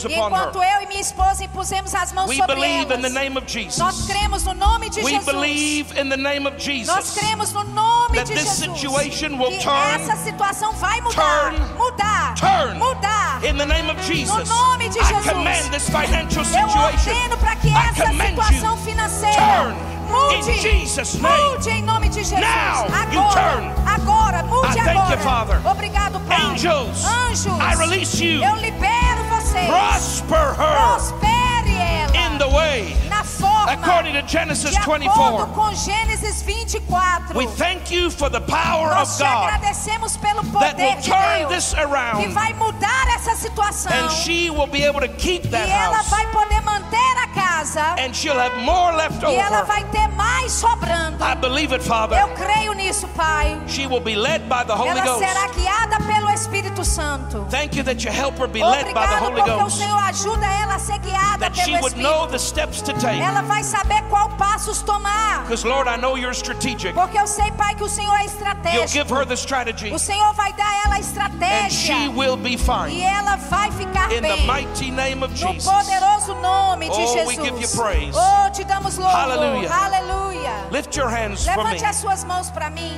E 0.09 0.15
enquanto 0.15 0.63
eu 0.63 0.83
e 0.83 0.87
minha 0.87 1.01
esposa 1.01 1.45
impusemos 1.45 1.95
as 1.95 2.13
mãos 2.13 2.29
we 2.29 2.37
sobre 2.37 2.61
elas, 2.63 3.15
of 3.37 3.79
nós 3.79 4.07
cremos 4.07 4.45
no 4.45 4.55
nome 4.55 4.91
de 4.91 5.01
We 5.01 5.13
Jesus. 5.13 5.25
believe 5.25 5.99
in 5.99 6.09
the 6.09 6.17
name 6.17 6.47
of 6.47 6.57
Nós 6.87 7.11
cremos 7.17 7.53
no 7.53 7.65
nome 7.65 8.17
that 8.17 8.27
de 8.27 8.35
this 8.35 8.59
Jesus. 8.59 8.81
situation 8.81 9.39
will 9.39 9.51
que 9.51 9.59
turn, 9.63 9.95
essa 9.95 10.17
situação 10.17 10.73
vai 10.75 11.01
mudar, 11.01 11.53
turn, 11.53 11.75
mudar, 11.77 12.35
turn. 12.35 12.79
mudar. 12.79 13.45
In 13.45 13.57
the 13.57 13.67
name 13.67 13.91
of 13.91 14.01
Jesus, 14.03 14.49
nome 14.49 14.89
de 14.89 14.99
I 14.99 15.05
Jesus. 15.05 15.27
command 15.31 15.71
this 15.71 15.89
financial 15.89 16.45
Eu 16.45 16.69
ordeno 16.69 17.39
para 17.39 17.57
que 17.57 17.69
essa 17.69 18.13
situação 18.13 18.77
financeira 18.79 19.35
turn 19.35 19.94
mude, 20.15 20.51
in 20.51 20.59
Jesus' 20.61 21.15
name. 21.21 21.51
mude 21.51 21.71
em 21.71 21.83
nome 21.83 22.09
de 22.09 22.23
Jesus. 22.25 22.41
Now, 22.41 22.87
you 23.13 23.21
agora, 23.21 23.35
turn. 23.35 23.73
agora, 23.87 24.43
mude 24.45 24.67
I 24.69 24.85
thank 24.85 24.89
agora. 24.99 25.11
you, 25.17 25.19
Father. 25.23 25.61
Obrigado, 25.65 26.21
Pai. 26.27 26.41
Angels, 26.43 27.05
Anjos, 27.05 27.61
I 27.61 27.75
release 27.77 28.21
you. 28.21 28.43
eu 28.43 28.55
libero 28.57 29.25
vocês. 29.31 29.67
Prosper 29.67 30.55
her 30.57 30.77
Prospere 30.77 31.75
ela 31.77 32.17
in 32.17 32.39
the 32.39 32.49
way, 32.49 32.97
na 33.09 33.23
forma 33.25 33.73
according 33.73 34.13
to 34.15 34.27
Genesis 34.27 34.71
de 34.71 34.77
acordo 34.79 35.01
24. 35.05 35.47
com 35.55 35.75
Gênesis 35.75 36.43
24. 36.43 37.37
We 37.37 37.47
thank 37.57 37.91
you 37.91 38.11
for 38.11 38.29
the 38.31 38.41
power 38.41 38.95
Nós 38.95 39.21
of 39.21 39.25
God 39.25 39.49
agradecemos 39.51 40.17
pelo 40.19 40.43
that 40.61 40.75
poder 40.77 40.87
will 40.87 40.97
de 41.01 41.11
turn 41.11 41.39
Deus 41.49 41.49
this 41.51 41.75
que 41.75 41.81
around 41.81 42.33
vai 42.33 42.53
mudar 42.55 43.09
essa 43.15 43.35
situação 43.37 43.93
and 43.93 44.11
she 44.11 44.51
will 44.51 44.67
be 44.67 44.85
able 44.85 45.01
to 45.01 45.09
keep 45.17 45.45
e 45.47 45.49
that 45.51 45.69
ela 45.69 45.97
house. 45.97 46.09
vai 46.11 46.27
poder 46.29 46.61
manter 46.63 47.17
taça 47.55 47.95
and 47.99 48.15
she'll 48.15 48.39
have 48.39 48.57
more 48.59 48.93
left 48.97 49.23
e 49.23 49.35
ela 49.37 49.63
over. 49.63 49.67
vai 49.67 49.85
ter 49.85 50.09
mais 50.09 50.53
sobrando. 50.53 51.23
I 51.25 51.35
believe 51.37 51.73
it, 51.75 51.85
Father. 51.85 52.19
Eu 52.19 52.29
creio 52.35 52.73
nisso, 52.73 53.07
Pai. 53.09 53.61
She 53.69 53.87
will 53.87 54.01
be 54.01 54.17
led 54.17 54.45
by 54.49 54.65
the 54.67 54.75
Holy 54.75 54.91
Ela 54.91 55.03
Ghost. 55.05 55.19
será 55.25 55.49
guiada 55.49 55.84
pelo 56.01 56.31
Espírito 56.31 56.85
Santo. 56.85 57.45
Thank 57.51 57.75
you 57.77 57.83
that 57.85 58.05
you 58.05 58.11
help 58.11 58.39
her 58.39 58.47
be 58.47 58.63
led 58.63 58.93
by 58.95 59.07
the 59.07 59.15
Obrigado 59.17 59.19
Holy 59.21 59.41
porque 59.43 59.51
o 59.51 59.59
Ghost. 59.65 59.79
Senhor 59.79 59.99
ajuda 60.03 60.47
ela 60.47 60.75
a 60.75 60.79
ser 60.79 60.99
guiada 60.99 61.39
That 61.41 61.57
she 61.57 61.71
pelo 61.73 61.83
would 61.83 61.97
know 61.97 62.27
Espírito. 62.27 62.31
the 62.33 62.39
steps 62.39 62.83
to 62.83 62.93
take. 62.95 63.21
Ela 63.21 63.43
vai 63.43 63.63
saber 63.63 64.03
qual 64.11 64.29
passos 64.37 64.83
tomar. 64.83 65.43
Because, 65.43 65.65
Lord, 65.65 65.89
I 65.89 65.97
know 65.97 66.17
you're 66.17 66.35
strategic. 66.35 66.95
Porque 66.95 67.19
eu 67.19 67.27
sei, 67.27 67.51
Pai, 67.53 67.75
que 67.75 67.85
o 67.85 67.89
Senhor 67.89 68.15
é 68.17 68.25
You'll 68.25 68.33
estratégico. 68.33 68.89
give 68.89 69.11
her 69.11 69.25
the 69.27 69.37
strategy, 69.37 69.93
O 69.93 69.99
Senhor 69.99 70.33
vai 70.35 70.53
dar 70.55 70.73
ela 70.85 70.95
a 70.95 70.99
and 70.99 71.01
estratégia. 71.01 71.71
she 71.71 72.09
will 72.09 72.37
be 72.37 72.55
E 72.55 72.59
fine. 72.59 73.03
ela 73.03 73.37
vai 73.37 73.71
ficar 73.73 74.11
In 74.13 74.23
the 74.23 74.37
bem. 74.37 74.47
mighty 74.47 74.91
name 74.91 75.23
of 75.23 75.31
No 75.33 75.53
Jesus. 75.53 75.65
poderoso 75.71 76.35
nome 76.41 76.89
de 76.89 76.95
Oh, 76.95 77.27
we 77.27 77.37
give 77.37 77.55
you 77.55 77.61
Jesus. 77.63 77.77
praise. 77.81 78.15
Oh, 78.17 78.51
te 78.51 78.65
damos 78.65 78.97
louvor. 78.99 79.13
Hallelujah. 79.13 79.71
Aleluia. 79.71 80.53
Lift 80.71 80.97
your 80.97 81.09
hands 81.09 81.45
for 81.47 81.57
me. 81.65 81.71
Levante 81.75 81.85
as 81.85 81.97
suas 81.97 82.25
mãos 82.25 82.51
para 82.51 82.71
mim. 82.71 82.93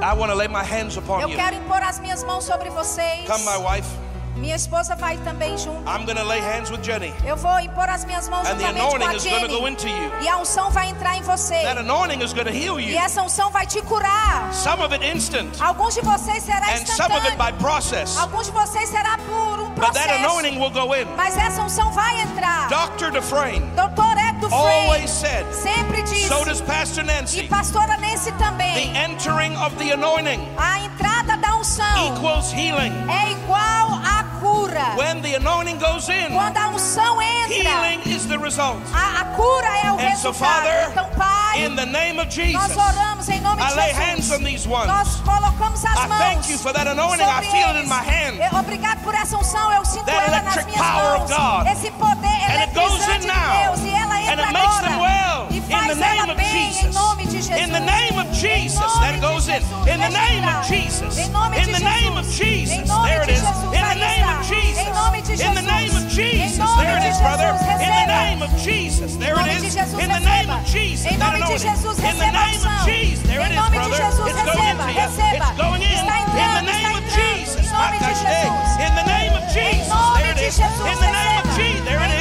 Eu 0.00 1.28
quero 1.30 1.56
impor 1.56 1.82
as 1.82 1.98
minhas 1.98 2.22
mãos 2.24 2.44
sobre 2.44 2.70
vocês. 2.70 3.26
Come, 3.26 3.44
my 3.44 3.56
wife. 3.68 3.88
Minha 4.36 4.54
esposa 4.54 4.94
vai 4.94 5.16
também 5.18 5.58
junto. 5.58 5.80
I'm 5.90 6.04
going 6.04 6.14
to 6.16 6.22
lay 6.22 6.38
hands 6.40 6.70
with 6.70 6.84
Jenny. 6.84 7.12
Eu 7.26 7.36
vou 7.36 7.58
impor 7.58 7.88
as 7.90 8.04
minhas 8.04 8.28
mãos 8.28 8.46
And 8.46 8.54
the 8.56 8.66
juntamente 8.68 9.28
com 9.28 9.34
a 9.34 9.40
Jenny. 9.40 9.66
into 9.68 9.88
you. 9.88 10.12
E 10.22 10.28
a 10.28 10.36
unção 10.36 10.70
vai 10.70 10.90
entrar 10.90 11.16
em 11.18 11.22
você. 11.22 11.56
That 11.62 11.80
anointing 11.80 12.22
is 12.22 12.32
going 12.32 12.44
to 12.44 12.52
heal 12.52 12.78
E 12.78 12.92
you. 12.92 12.98
essa 13.00 13.20
unção 13.20 13.50
vai 13.50 13.66
te 13.66 13.82
curar. 13.82 14.48
Some 14.52 14.80
of 14.80 14.94
it 14.94 15.04
instant, 15.04 15.60
Alguns 15.60 15.94
de 15.94 16.02
vocês 16.02 16.44
será 16.44 16.70
and 16.70 16.86
some 16.86 17.12
of 17.12 17.26
it 17.26 17.36
by 17.36 17.46
instantâneo. 17.50 17.58
process. 17.58 18.16
Alguns 18.16 18.46
de 18.46 18.52
vocês 18.52 18.88
será 18.88 19.18
por 19.26 19.58
um 19.60 19.70
But 19.70 19.92
that 19.92 20.06
processo. 20.06 20.24
anointing 20.24 20.60
will 20.60 20.70
go 20.70 20.94
in. 20.94 21.06
Mas 21.16 21.36
essa 21.36 21.60
unção 21.62 21.90
vai 21.90 22.20
entrar. 22.20 22.68
Dr. 22.68 23.10
Dufresne 23.10 23.66
Doutor 23.74 24.16
Frey 24.46 25.06
said, 25.08 25.46
sempre 25.52 26.02
disse. 26.02 26.28
so 26.28 26.44
does 26.44 26.60
Pastor 26.60 27.02
E 27.02 27.06
Nancy, 27.06 27.48
pastora 27.48 27.96
Nancy 27.98 28.30
the 28.30 28.90
entering 28.94 29.56
of 29.56 29.76
the 29.78 29.90
anointing 29.92 30.40
A 30.56 30.80
entrada 30.80 31.36
da 31.36 31.56
unção 31.56 32.14
equals 32.16 32.52
healing. 32.52 32.92
é 33.08 33.32
igual 33.32 33.98
à 34.04 34.24
cura. 34.40 34.94
When 34.96 35.20
the 35.22 35.34
anointing 35.36 35.78
goes 35.78 36.08
in, 36.08 36.30
Quando 36.32 36.56
a 36.56 36.68
unção 36.68 37.20
entra, 37.20 37.54
healing 37.54 38.00
is 38.06 38.26
the 38.26 38.38
result. 38.38 38.78
a, 38.94 39.20
a 39.22 39.24
cura 39.36 39.68
é 39.84 39.92
o 39.92 39.98
And 39.98 40.16
so. 40.16 40.32
Father, 40.32 40.88
então, 40.90 41.08
Pai, 41.16 41.64
In 41.64 41.74
the 41.74 41.86
name 41.86 42.20
of 42.20 42.26
nós 42.28 42.34
Jesus, 42.34 42.76
oramos 42.76 43.28
em 43.28 43.40
nome 43.40 43.60
I 43.62 43.66
de 43.68 43.74
lay 43.74 43.88
Jesus. 43.94 44.04
hands 44.04 44.30
on 44.30 44.44
these 44.44 44.68
ones. 44.68 44.86
Nós 44.86 45.16
colocamos 45.24 45.84
as 45.84 45.98
I 45.98 46.06
mãos. 46.06 46.18
thank 46.18 46.50
you 46.50 46.58
for 46.58 46.72
that 46.72 46.86
anointing. 46.86 47.24
I 47.26 47.42
feel 47.50 47.68
it 47.70 47.82
in 47.82 47.88
my 47.88 48.02
hand. 48.02 48.38
Eu- 48.38 48.58
Obrigado 48.60 49.00
por 49.02 49.14
essa 49.14 49.36
unção. 49.36 49.72
Eu 49.72 49.84
sinto 49.84 50.04
That 50.04 50.28
ela 50.28 50.42
nas 50.42 50.54
electric 50.56 50.66
minhas 50.78 50.86
power 50.86 51.22
of 51.22 51.32
mãos. 51.32 51.64
God. 51.64 51.66
Esse 51.72 51.90
poder 51.92 52.17
And 52.17 52.17
it 53.10 53.14
goes 53.14 53.14
in 53.14 53.20
de 53.20 53.26
now. 53.28 53.72
Deus. 53.72 53.80
E 53.84 53.90
ela 53.90 54.16
And 54.28 54.40
it 54.40 54.52
makes 54.52 54.78
them 54.84 55.00
well. 55.00 55.48
E 55.50 55.58
In 55.58 55.88
the 55.88 55.94
name 55.94 56.20
ela 56.20 56.32
of 56.32 56.36
bem 56.36 56.46
em 56.46 56.72
Jesus. 56.72 56.94
nome 56.94 57.24
de 57.24 57.38
Jesus. 57.40 57.56
In 57.56 57.72
the 57.72 57.80
name 57.80 58.16
of 58.18 58.28
Jesus, 58.32 58.92
that 59.00 59.20
goes 59.20 59.48
in. 59.48 59.62
In 59.88 60.00
the 60.00 60.12
name 60.12 60.44
of. 60.44 60.66
Jesus. 60.68 61.16
In 61.16 61.32
the 61.32 61.80
name 61.80 62.16
of 62.16 62.26
Jesus. 62.28 62.88
There 62.88 63.22
it 63.22 63.30
is. 63.30 63.42
In 63.72 63.84
the 63.84 63.98
name 63.98 64.28
of. 64.28 64.44
Jesus. 64.44 64.84
Em 64.84 64.92
nome 64.92 65.20
de 65.22 65.32
In 65.32 65.54
the 65.54 65.62
name 65.62 65.94
of 65.96 66.04
Jesus. 66.08 66.68
There 66.76 66.96
it 66.98 67.04
is, 67.08 67.18
brother. 67.20 67.50
In 67.80 67.88
the 67.88 68.06
name 68.06 68.42
of 68.42 68.52
Jesus. 68.60 69.16
There 69.16 69.36
it 69.40 69.48
is. 69.48 69.76
In 69.76 70.08
the 70.08 70.20
name 70.20 70.50
of 70.50 70.64
Jesus. 70.66 71.08
That 71.08 71.34
anointing. 71.34 71.72
In 72.04 72.18
the 72.18 72.30
name 72.30 72.62
of. 72.64 72.84
Jesus. 72.84 73.24
There 73.28 73.40
it 73.40 73.52
is, 73.52 73.68
brother. 73.72 74.28
It's 74.28 74.44
going 74.44 74.68
into 74.68 74.92
you. 74.92 75.08
It's 75.08 75.52
going 75.56 75.82
in. 75.82 75.96
In 75.96 76.50
the 76.52 76.64
name 76.68 76.94
of. 76.96 77.04
Jesus. 77.08 77.64
Em 77.64 77.72
nome 77.72 77.96
de 77.98 78.04
Makashe. 78.04 78.40
Jesus. 78.44 78.72
In 78.84 78.92
the 78.94 79.06
name 79.08 79.32
of 79.32 79.44
Jesus. 79.48 79.88
There 80.18 80.32
it 80.32 80.40
is. 80.44 80.58
In 80.58 80.98
the 81.00 81.10
name 81.10 81.38
of. 81.38 81.56
Jesus. 81.56 81.84
There 81.88 82.02
it 82.04 82.12
is. 82.12 82.17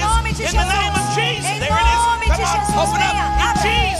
In 0.48 0.56
the 0.56 0.64
name 0.64 0.93
of 0.95 1.14
Jesus. 1.14 1.60
There 1.60 1.76
it 1.76 1.88
is. 1.91 2.32
Come 2.32 2.39
on, 2.39 2.88
open 2.88 3.02
up. 3.04 3.16
In. 3.36 3.64
Jesus. 3.64 3.97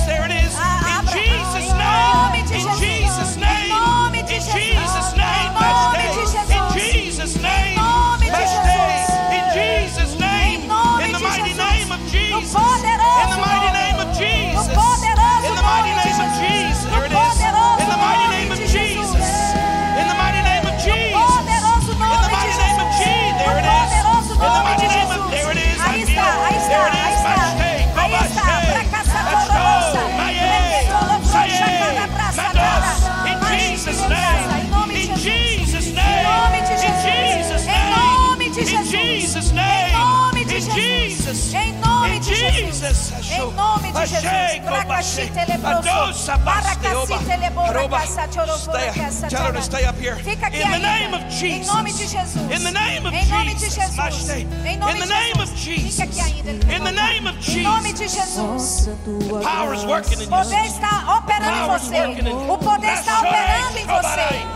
To 49.22 49.30
tchara. 49.30 49.62
stay 49.62 49.86
up 49.86 49.96
here. 49.98 50.16
Fica 50.18 50.48
aqui 50.48 50.58
In 50.58 50.70
the 50.70 50.76
ainda. 50.76 50.88
name 50.88 51.14
of 51.14 51.24
Em 51.26 51.32
Jesus. 51.32 51.68
nome 51.68 51.92
de 51.94 52.08
Jesus. 52.08 52.36
In 52.36 52.64
the 52.64 52.72
name 52.72 53.06
of 53.06 53.14
Em 53.16 53.26
nome 53.28 53.54
de 53.56 53.70
Jesus. 53.70 53.96
Jesus. 53.96 54.30
Em 54.30 54.78
nome 54.78 54.92
In 54.94 55.00
the 55.00 55.06
de 55.06 55.14
name 55.14 55.42
of 55.42 55.56
Jesus. 55.56 55.96
Fica 55.96 56.04
aqui 56.04 56.20
ainda. 56.22 56.52
Jesus. 56.52 56.70
ele 56.70 56.76
In 56.76 56.84
the 56.84 56.92
vai 56.92 56.94
name 56.94 57.28
of 57.28 57.38
voltar. 57.38 57.52
Em 57.58 57.64
nome 57.64 57.94
de 57.94 58.08
Jesus. 58.08 58.18
Jesus. 58.18 58.88
O 58.88 60.28
poder 60.28 60.66
está 60.66 61.18
operando 61.18 61.58
em 61.58 61.68
você. 61.68 62.52
O 62.52 62.58
poder 62.58 62.94
está 62.94 63.20
operando 63.20 63.78
em 63.78 63.86
você. 63.86 64.48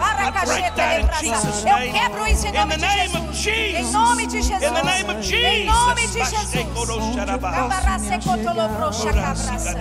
Jesus' 1.22 1.66
Eu 1.66 1.78
name. 1.78 1.92
quebro 1.94 2.28
isso 2.28 2.48
em 2.48 2.50
In 2.50 2.54
nome 2.54 2.72
the 2.72 2.78
de 2.78 2.86
name 2.86 3.18
of 3.18 3.34
Jesus. 3.34 3.42
Jesus. 3.42 3.90
Em 3.90 3.92
nome 3.92 4.28
de 4.28 4.42
Jesus. 4.42 4.64
In 4.64 4.74
the 4.74 4.84
name 4.84 5.10
of 5.10 5.36
Em 5.36 5.66
nome 5.66 6.08
de 6.08 6.26
Jesus. 6.26 6.52
Jesus. 8.20 8.46
Maste 8.46 8.72
korosharabaha. 8.72 8.92
Cabarase 9.02 9.04
cotolobrocha 9.04 9.14
cabraça. 9.14 9.76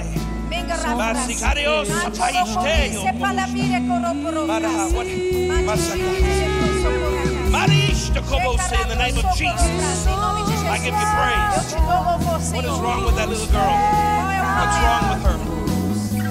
Menga 0.48 0.74
rabraça. 0.74 1.14
Basicarios, 1.14 1.88
apaisteio. 1.90 3.00
Se 3.02 3.12
palamire 3.12 3.80
coroporoca. 3.88 4.46
Mara, 4.46 4.68
what- 4.94 5.64
Masaka. 5.66 5.98
Em 5.98 7.50
Marista 7.50 8.20
como 8.22 8.58
say 8.58 8.80
in 8.82 8.88
the 8.88 8.94
name 8.96 9.18
of 9.18 9.26
Jesus. 9.36 10.06
nome 10.06 10.42
de 10.44 10.52
Jesus. 10.52 10.70
I 10.70 10.78
give 10.78 10.94
you 10.94 11.06
praise. 11.16 11.56
Eu 11.56 11.62
te 11.64 11.74
dou 11.74 12.02
louvor, 12.04 12.32
What 12.32 12.40
is 12.40 12.46
Senhor. 12.48 12.80
wrong 12.82 13.04
with 13.06 13.16
that 13.16 13.28
little 13.28 13.46
girl? 13.46 13.60
Qual 13.60 14.30
é 14.30 14.40
o 14.40 14.44
What's 14.60 14.76
problema? 14.78 15.00
wrong 15.00 15.10
with 15.10 15.24
her? 15.24 15.38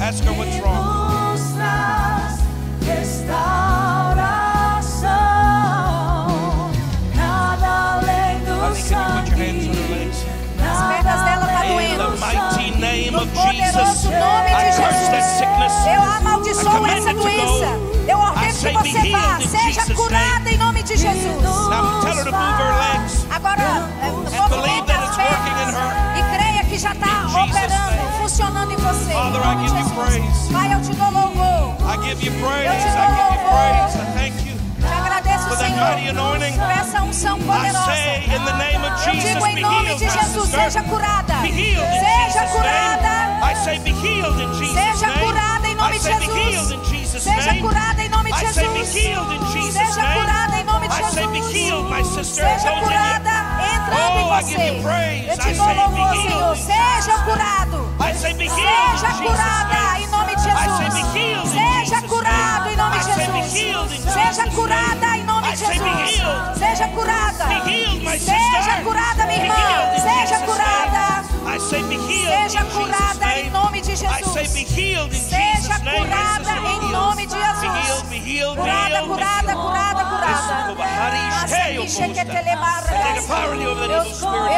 Ask 0.01 0.23
her 0.23 0.33
what's 0.33 0.57
wrong. 0.61 0.83
Nos 1.33 1.41
traz 1.53 2.39
restauração, 5.39 6.71
nada 7.15 7.69
além 8.01 8.39
do 8.45 8.51
Honey, 8.61 8.83
can 8.83 8.99
you 8.99 9.21
put 9.21 9.27
your 9.29 9.37
hands 9.37 9.67
on 9.67 9.73
her 9.75 9.87
legs? 9.95 10.19
The 11.99 12.15
mighty 12.15 12.71
name 12.79 13.13
of 13.15 13.27
Jesus, 13.51 14.07
I 14.07 14.71
curse 14.79 15.07
that 15.11 15.25
sickness. 15.37 15.75
Eu 15.83 16.01
amaldiçoo 16.01 16.85
essa 16.87 17.13
doença. 17.13 17.67
Eu 18.07 18.17
ordeno 18.19 18.81
que 18.81 18.93
você 18.93 19.11
vá. 19.11 19.39
Seja 19.41 19.93
curada 19.93 20.49
em 20.49 20.57
nome 20.57 20.81
de 20.81 20.95
Jesus. 20.95 21.43
Now 21.43 21.99
tell 22.01 22.15
her 22.15 22.23
to 22.23 22.31
move 22.31 22.57
her 22.63 22.73
legs. 22.85 23.25
Agora, 23.29 23.83
believe 23.99 24.39
movimenta 24.39 24.93
that 24.93 25.03
as 25.03 25.09
it's 25.09 25.17
working 25.17 25.51
in 25.51 25.65
pernas 25.65 25.75
her. 25.75 26.19
e 26.19 26.37
creia 26.37 26.63
que 26.63 26.77
já 26.79 26.91
está 26.93 27.27
operando, 27.43 28.17
funcionando 28.21 28.71
em 28.71 28.77
você. 28.77 29.11
Father, 29.11 29.41
em 29.41 29.43
I 29.43 29.55
nome 29.55 29.63
de 29.63 29.69
give 29.69 29.79
you 29.79 29.83
Jesus. 29.83 29.99
praise. 29.99 30.53
Pai, 30.53 30.73
eu 30.73 30.81
te 30.81 30.95
dou 30.95 31.11
louvor. 31.11 31.75
I 31.83 32.07
give 32.07 32.25
you 32.25 32.31
praise. 32.39 32.79
Agradeço, 35.19 35.57
Senhor, 35.57 36.55
por 36.55 36.71
essa 36.71 37.03
unção 37.03 37.39
poderosa. 37.39 37.91
Eu 39.05 39.15
digo 39.15 39.47
em 39.47 39.61
nome 39.61 39.95
de 39.95 40.09
Jesus, 40.09 40.49
seja 40.49 40.83
curada. 40.83 41.33
Seja 41.41 42.47
curada. 42.47 43.29
Seja 44.73 45.09
curada 45.19 45.67
em 45.67 45.75
nome 45.75 45.99
de 45.99 46.05
Jesus. 46.05 46.79
Seja 47.23 47.55
curada 47.59 48.01
em 48.03 48.09
nome 48.09 48.31
de 48.31 48.39
Jesus. 48.39 48.89
Seja 49.73 50.13
curada 50.13 50.57
em 50.59 50.63
nome 50.63 50.87
de 50.87 50.95
Jesus. 50.97 52.27
Seja 52.27 52.71
curada 52.81 53.29
entrando 53.73 54.19
em 54.19 54.23
você. 54.29 54.55
Eu 55.29 55.37
te 55.37 55.53
dou 55.53 55.73
louvor, 55.73 56.15
Senhor. 56.15 56.55
Seja 56.57 57.17
curado. 57.23 57.89
Seja 58.09 59.13
curada 59.13 59.99
em 59.99 60.07
nome 60.07 60.28
Jesus. 60.57 61.51
Seja 61.51 62.01
curado 62.07 62.69
em 62.69 62.75
nome 62.75 62.97
de 62.99 63.05
Jesus. 63.51 64.13
Seja 64.13 64.51
curada 64.51 65.17
em 65.17 65.23
nome 65.23 65.51
de 65.51 65.57
Jesus. 65.57 66.57
Seja 66.57 66.87
curada. 66.89 67.45
Seja 68.17 68.81
curada, 68.83 69.25
minha 69.25 69.43
irmã. 69.43 69.55
Seja 70.01 70.39
curada. 70.45 71.08
Seja 71.69 72.65
curada 72.65 73.39
em 73.39 73.49
nome 73.51 73.81
de 73.81 73.91
I 73.91 73.95
Jesus. 73.95 74.49
Seja 75.29 75.79
curada 75.79 76.51
em 76.57 76.91
nome 76.91 77.27
de 77.27 77.35
Jesus. 77.35 78.55
Curada, 78.55 79.01
curada, 79.03 79.53
curada, 79.55 80.05
curada. 80.05 80.75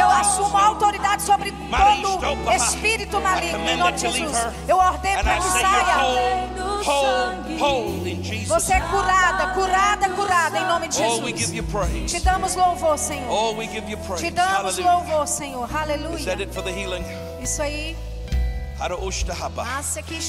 Eu, 0.00 0.10
assumo 0.10 0.56
a 0.56 0.64
autoridade 0.64 1.22
sobre 1.22 1.52
todo 1.52 2.52
espírito 2.56 3.20
maligno 3.20 3.58
em 3.68 3.76
nome 3.76 3.92
de 3.92 4.00
Jesus. 4.00 4.46
Eu 4.66 4.78
ordeno 4.78 5.22
para 5.22 5.36
que 5.36 5.48
saia. 5.48 6.71
Você 8.46 8.72
é 8.74 8.80
curada, 8.80 9.54
curada, 9.54 10.08
curada 10.10 10.58
em 10.58 10.66
nome 10.66 10.88
de 10.88 10.98
we 11.00 11.32
give 11.32 11.38
Jesus. 11.38 11.54
you 11.54 11.62
praise. 11.64 12.06
Te 12.06 12.20
damos 12.20 12.54
louvor, 12.54 12.98
Senhor. 12.98 13.56
We 13.56 13.66
give 13.66 13.90
you 13.90 13.98
praise. 13.98 14.22
Te 14.22 14.30
damos 14.30 14.76
Hallelujah. 14.76 14.92
louvor, 14.92 15.26
Senhor. 15.26 15.76
Aleluia. 15.76 16.36
Isso 17.40 17.62
aí. 17.62 17.96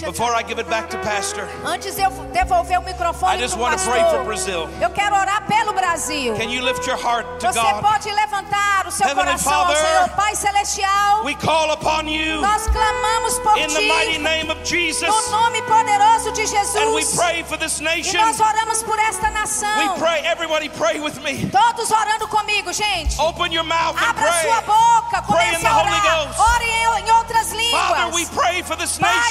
Before 0.05 0.35
I 0.35 0.43
give 0.43 0.59
it 0.59 0.69
back 0.69 0.87
to 0.91 0.97
Pastor, 0.99 1.47
Antes 1.65 1.97
eu 1.97 2.09
devolver 2.31 2.77
o 2.79 2.83
microfone 2.83 3.33
I 3.33 3.37
just 3.37 3.57
wanna 3.57 3.77
pastor, 3.77 3.91
pray 3.93 4.03
for 4.11 4.23
Brazil. 4.23 4.69
eu 4.79 4.89
quero 4.91 5.15
orar 5.15 5.43
pelo 5.47 5.73
Brasil. 5.73 6.35
can 6.35 6.49
you 6.51 6.61
lift 6.61 6.85
your 6.85 6.95
heart 6.97 7.25
to 7.39 7.47
Você 7.47 7.59
God? 7.59 7.81
pode 7.81 8.11
levantar 8.11 8.85
o 8.87 8.91
seu 8.91 9.07
Heavenly 9.07 9.25
coração 9.31 9.65
Father, 9.65 9.75
Senhor 9.77 10.09
Pai 10.09 10.35
Celestial. 10.35 11.23
We 11.25 11.33
call 11.35 11.71
upon 11.71 12.07
you 12.07 12.41
Nós 12.41 12.67
clamamos 12.67 13.39
por 13.39 13.57
in 13.57 13.67
the 13.73 13.81
mighty 13.87 14.13
ti 14.13 14.17
name 14.19 14.51
of 14.51 14.63
Jesus. 14.63 15.07
no 15.07 15.31
nome 15.31 15.61
poderoso 15.63 16.31
de 16.33 16.43
And 16.43 16.93
we 16.93 17.01
Jesus. 17.01 17.15
pray 17.15 17.41
for 17.43 17.57
this 17.57 17.79
E 17.79 17.83
nation. 17.83 18.19
nós 18.21 18.39
oramos 18.39 18.83
por 18.83 18.99
esta 18.99 19.29
We 19.29 19.33
nação. 19.33 19.97
pray, 19.97 20.21
everybody 20.25 20.69
pray 20.69 20.99
with 20.99 21.19
me. 21.23 21.49
Todos 21.49 21.89
orando 21.91 22.27
comigo, 22.27 22.71
gente. 22.71 23.19
Open 23.19 23.51
your 23.51 23.63
mouth 23.65 23.97
and 23.97 24.09
Abra 24.09 24.31
sua 24.41 24.61
pray. 24.61 24.65
boca, 24.67 25.21
Pray 25.23 25.49
in 25.49 25.55
comece 25.55 25.61
the 25.61 25.67
a 25.67 25.73
Holy. 25.73 25.99
Ghost. 26.01 26.39
Ore 26.39 26.63
em, 26.99 27.11
outras 27.11 27.47
Father, 27.71 28.07
we 28.13 28.21
línguas. 28.23 28.29
pray 28.29 28.42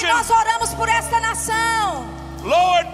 Pai, 0.01 0.11
nós 0.13 0.29
oramos 0.29 0.73
por 0.73 0.89
esta 0.89 1.19
nação. 1.19 2.07
Lord, 2.41 2.89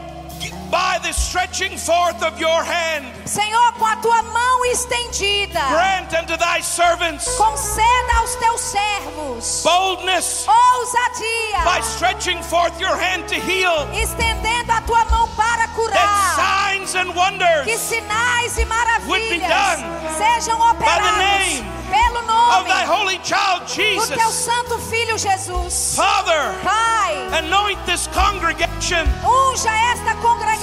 by 0.70 1.00
the 1.02 1.12
stretching 1.12 1.78
forth 1.78 2.22
of 2.24 2.40
your 2.40 2.64
hand, 2.64 3.06
Senhor, 3.26 3.74
com 3.74 3.86
a 3.86 3.96
tua 3.98 4.22
mão 4.24 4.66
estendida, 4.66 5.60
grant 5.70 6.14
unto 6.14 6.38
thy 6.38 6.62
servants 6.62 7.26
conceda 7.38 8.14
aos 8.18 8.36
teus 8.36 8.62
servos 8.62 9.64
boldness 9.64 10.46
ousadia, 10.48 11.64
by 11.66 11.80
stretching 11.82 12.42
forth 12.44 12.80
your 12.80 12.96
hand 12.96 13.28
to 13.28 13.36
heal, 13.36 13.88
estendendo 13.94 14.72
a 14.72 14.82
tua 14.82 15.06
mão 15.06 15.28
para 15.36 15.68
that 15.68 15.76
curar. 15.76 16.36
signs 16.36 16.96
and 16.96 17.16
wonders 17.16 17.66
Que 17.66 17.78
sinais 17.78 18.58
e 18.58 18.66
would 19.08 19.30
be 19.30 19.40
maravilhas 19.40 19.50
done 19.50 19.84
sejam 20.18 20.60
operados 20.60 21.18
name 21.18 21.66
pelo 21.90 22.20
of 22.20 22.28
nome 22.28 22.68
thy 22.68 22.86
holy 22.86 23.18
child 23.24 23.62
do 23.66 23.74
teu 23.74 24.00
Jesus. 24.06 24.34
santo 24.34 24.78
filho 24.80 25.18
Jesus. 25.18 25.96
Father, 25.96 26.54
Pai, 26.64 27.16
anoint 27.40 27.80
this 27.86 28.08
congregation 28.08 29.08
unja 29.24 29.72
esta 29.94 30.10
the 30.10 30.22
congregação 30.22 30.59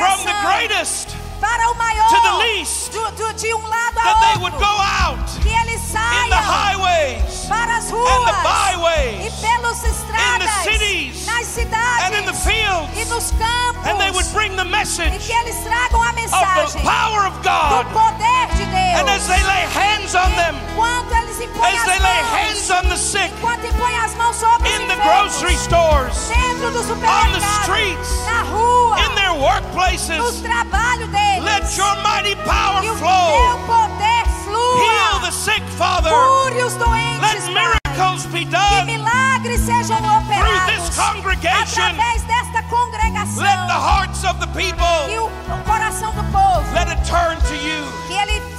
greatest 0.57 1.09
para 1.41 1.71
o 1.71 1.75
maior, 1.75 2.09
to 2.09 2.21
the 2.23 2.37
least, 2.39 2.93
do, 2.93 3.01
do- 3.13 3.33
de 3.35 3.53
um 3.55 3.61
lado 3.63 3.95
that 3.95 4.17
a 4.17 4.21
they 4.33 4.43
would 4.43 4.57
go 4.57 4.75
out 5.05 5.21
que 5.43 5.51
eles 5.53 5.83
in 6.25 6.31
the 6.31 6.37
highways 6.37 7.45
para 7.47 7.77
as 7.77 7.85
and 7.85 7.93
the 7.93 7.95
ruas 7.95 8.41
e 8.41 8.43
byways 8.43 9.35
pelos 9.41 9.85
estradas, 9.85 10.51
cities 10.65 11.27
nas 11.27 11.47
cidades 11.47 12.05
and 12.09 12.15
in 12.17 12.25
the 12.25 12.33
e 12.33 12.41
fields, 12.41 13.09
nos 13.11 13.31
campos, 13.33 13.85
and 13.87 14.01
they 14.01 14.11
would 14.11 14.27
bring 14.33 14.57
the 14.57 14.65
e 14.65 14.69
message 14.71 15.13
que 15.27 15.33
eles 15.33 15.57
tragam 15.63 16.01
a 16.01 16.13
of 16.33 16.73
the 16.73 16.81
power 16.81 17.27
of 17.27 17.35
do 17.37 17.43
God. 17.45 17.85
poder 17.93 18.47
de 18.49 18.56
Deus. 18.56 18.56
And 18.97 19.09
as 19.11 19.27
they 19.29 19.43
lay 19.45 19.63
hands 19.73 20.15
on 20.15 20.31
them, 20.37 20.57
Enquanto 20.73 21.13
eles 21.15 21.41
impõem 21.41 21.73
as 21.75 21.81
as 21.81 21.85
they 21.87 21.99
lay 21.99 22.23
mãos, 22.23 22.31
hands 22.33 22.71
on 22.71 22.89
the 22.89 22.97
sick 22.97 23.31
enquanto 23.39 23.65
impõem 23.67 23.99
as 23.99 24.15
mãos 24.15 24.37
sobre 24.37 24.69
os 24.69 24.75
in 24.75 24.89
the 24.89 24.95
enfermos, 24.95 25.37
grocery 25.41 25.57
stores, 25.57 26.29
dentro 26.29 26.71
do 26.71 26.79
on 26.79 26.83
the 26.83 26.83
supermercado, 26.83 27.63
streets, 27.63 28.25
na 28.27 28.43
rua, 28.43 29.01
in 29.01 29.15
their 29.15 29.35
no 29.35 29.41
workplaces, 29.43 30.41
trabalho 30.43 31.07
deles, 31.09 31.45
let 31.45 31.77
your 31.77 31.95
mighty 32.03 32.37
power 32.45 32.81
que 32.81 32.91
o 32.91 32.97
flow. 32.97 33.33
teu 33.37 33.59
poder 33.67 34.27
Heal 34.47 35.21
flua, 35.21 35.21
the 35.21 35.31
sick, 35.33 35.63
Father. 35.77 36.11
cure 36.11 36.63
os 36.65 36.75
Let 36.75 36.85
doentes, 36.87 37.45
Pai. 37.45 37.53
miracles 37.53 38.27
be 38.27 38.45
que 38.45 38.51
done 38.51 38.85
milagres 38.87 39.61
sejam 39.61 39.97
through 39.99 40.21
this 40.67 40.89
operados 40.89 40.97
congregation. 40.97 41.83
através 41.83 42.23
desta 42.23 42.63
congregação, 42.71 43.43
Let 43.43 43.67
the 43.67 43.75
hearts 43.79 44.25
of 44.25 44.39
the 44.41 44.47
que 44.47 44.59
people 44.73 44.87
o, 45.19 45.27
o 45.27 45.65
coração 45.65 46.13
do 46.13 46.23
povo, 46.33 46.63
let 46.75 46.89
it 46.89 47.03
turn 47.05 47.37
to 47.49 47.55
you. 47.57 47.85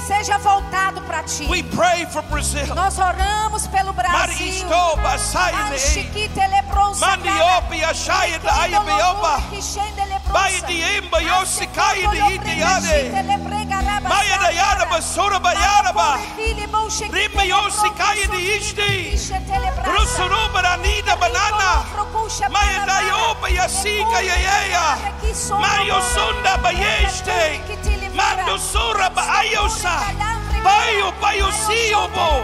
Seja 0.08 0.38
voltado 0.38 1.02
para 1.02 1.22
ti. 1.22 1.46
We 1.48 1.62
pray 1.62 2.06
for 2.06 2.22
Brazil. 2.22 2.74
Nós 2.74 2.98
oramos 2.98 3.66
pelo 3.66 3.92
Brasil. 3.92 4.18
Maristo 4.18 4.96
basayne 5.02 5.74
Anchiquite 5.74 6.48
leprosa, 6.48 7.06
Mandiopi 7.06 7.84
ashayet 7.84 8.44
ayabeoba. 8.46 9.42
Bayediemba 10.32 11.20
yosikaya 11.20 12.08
de 12.10 12.18
itiade. 12.34 13.12
Maya 14.08 14.38
dayada 14.38 14.86
basura 14.86 15.38
bayaraba. 15.38 16.18
Rimba 17.12 17.44
yosikaya 17.44 18.26
de 18.28 18.40
ishti. 18.56 19.18
Rusuru 19.84 20.48
baranida 20.52 21.16
banana. 21.16 21.84
Maya 22.50 22.86
dayoba 22.86 23.48
yasika 23.48 24.20
yayeya. 24.20 24.86
Mario 25.60 26.00
sunda 26.12 26.56
bayeste. 26.62 27.60
Mando 28.18 28.58
sura 28.58 29.08
baayosa. 29.10 29.94
Bayo 30.64 31.12
bayosio 31.20 32.08
bo. 32.14 32.42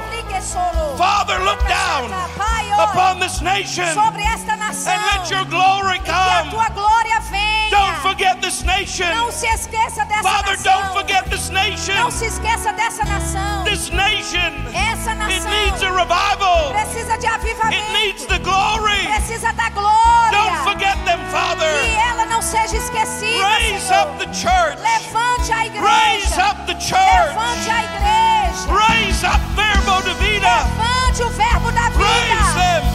Father, 0.96 1.38
look 1.40 1.58
down 1.66 2.12
upon 2.78 3.18
this 3.18 3.40
nation 3.40 3.86
sobre 3.94 4.22
esta 4.22 4.56
nação 4.56 4.92
and 4.92 5.02
let 5.06 5.30
your 5.30 5.44
glory 5.46 5.96
e 5.96 6.00
que 6.00 6.10
a 6.10 6.38
come. 6.42 6.50
tua 6.50 6.68
glória 6.70 7.20
venha. 7.30 7.70
Don't 7.70 7.96
forget 8.02 8.40
this 8.40 8.62
nation. 8.62 9.08
Não 9.10 9.32
se 9.32 9.46
esqueça 9.48 10.04
dessa 10.04 10.22
Father, 10.22 10.56
nação. 10.56 10.80
don't 10.80 10.92
forget 10.94 11.24
this 11.30 11.48
nation. 11.50 11.94
Não 11.94 12.10
se 12.10 12.26
esqueça 12.26 12.72
dessa 12.72 13.04
nação. 13.04 13.64
This 13.64 13.90
nation, 13.90 14.52
Essa 14.72 15.10
it 15.10 15.18
nação 15.18 15.50
needs 15.50 15.82
a 15.82 15.90
revival. 15.90 16.72
precisa 16.72 17.18
de 17.18 17.26
It 17.26 17.34
avivamento. 17.34 17.92
needs 17.92 18.26
the 18.26 18.38
glory. 18.38 19.06
Precisa 20.64 20.74
da 20.74 20.74
glória. 20.74 20.74
Don't 20.74 20.74
forget 20.74 21.04
them, 21.04 21.18
Que 21.18 21.30
Father. 21.30 22.08
ela 22.08 22.26
não 22.26 22.42
seja 22.42 22.76
esquecida, 22.76 23.44
Raise 23.44 23.84
Senhor. 23.86 24.02
up 24.02 24.18
the 24.18 24.26
church. 24.32 24.78
Levante 24.80 25.52
a 25.52 25.66
igreja. 25.66 25.86
Raise 25.86 26.38
up 26.38 26.66
the 26.66 26.74
church. 26.74 27.28
Levante 27.28 27.70
a 27.70 27.84
igreja. 27.84 28.88
Raise 28.88 29.24
up 29.26 29.40
Verbo 29.54 30.02
de 30.02 30.14
Vida. 30.14 30.48
Levante 30.48 31.22
o 31.22 31.30
verbo 31.30 31.70
da 31.72 31.88
vida. 31.90 32.04
Raise 32.04 32.54
them. 32.54 32.93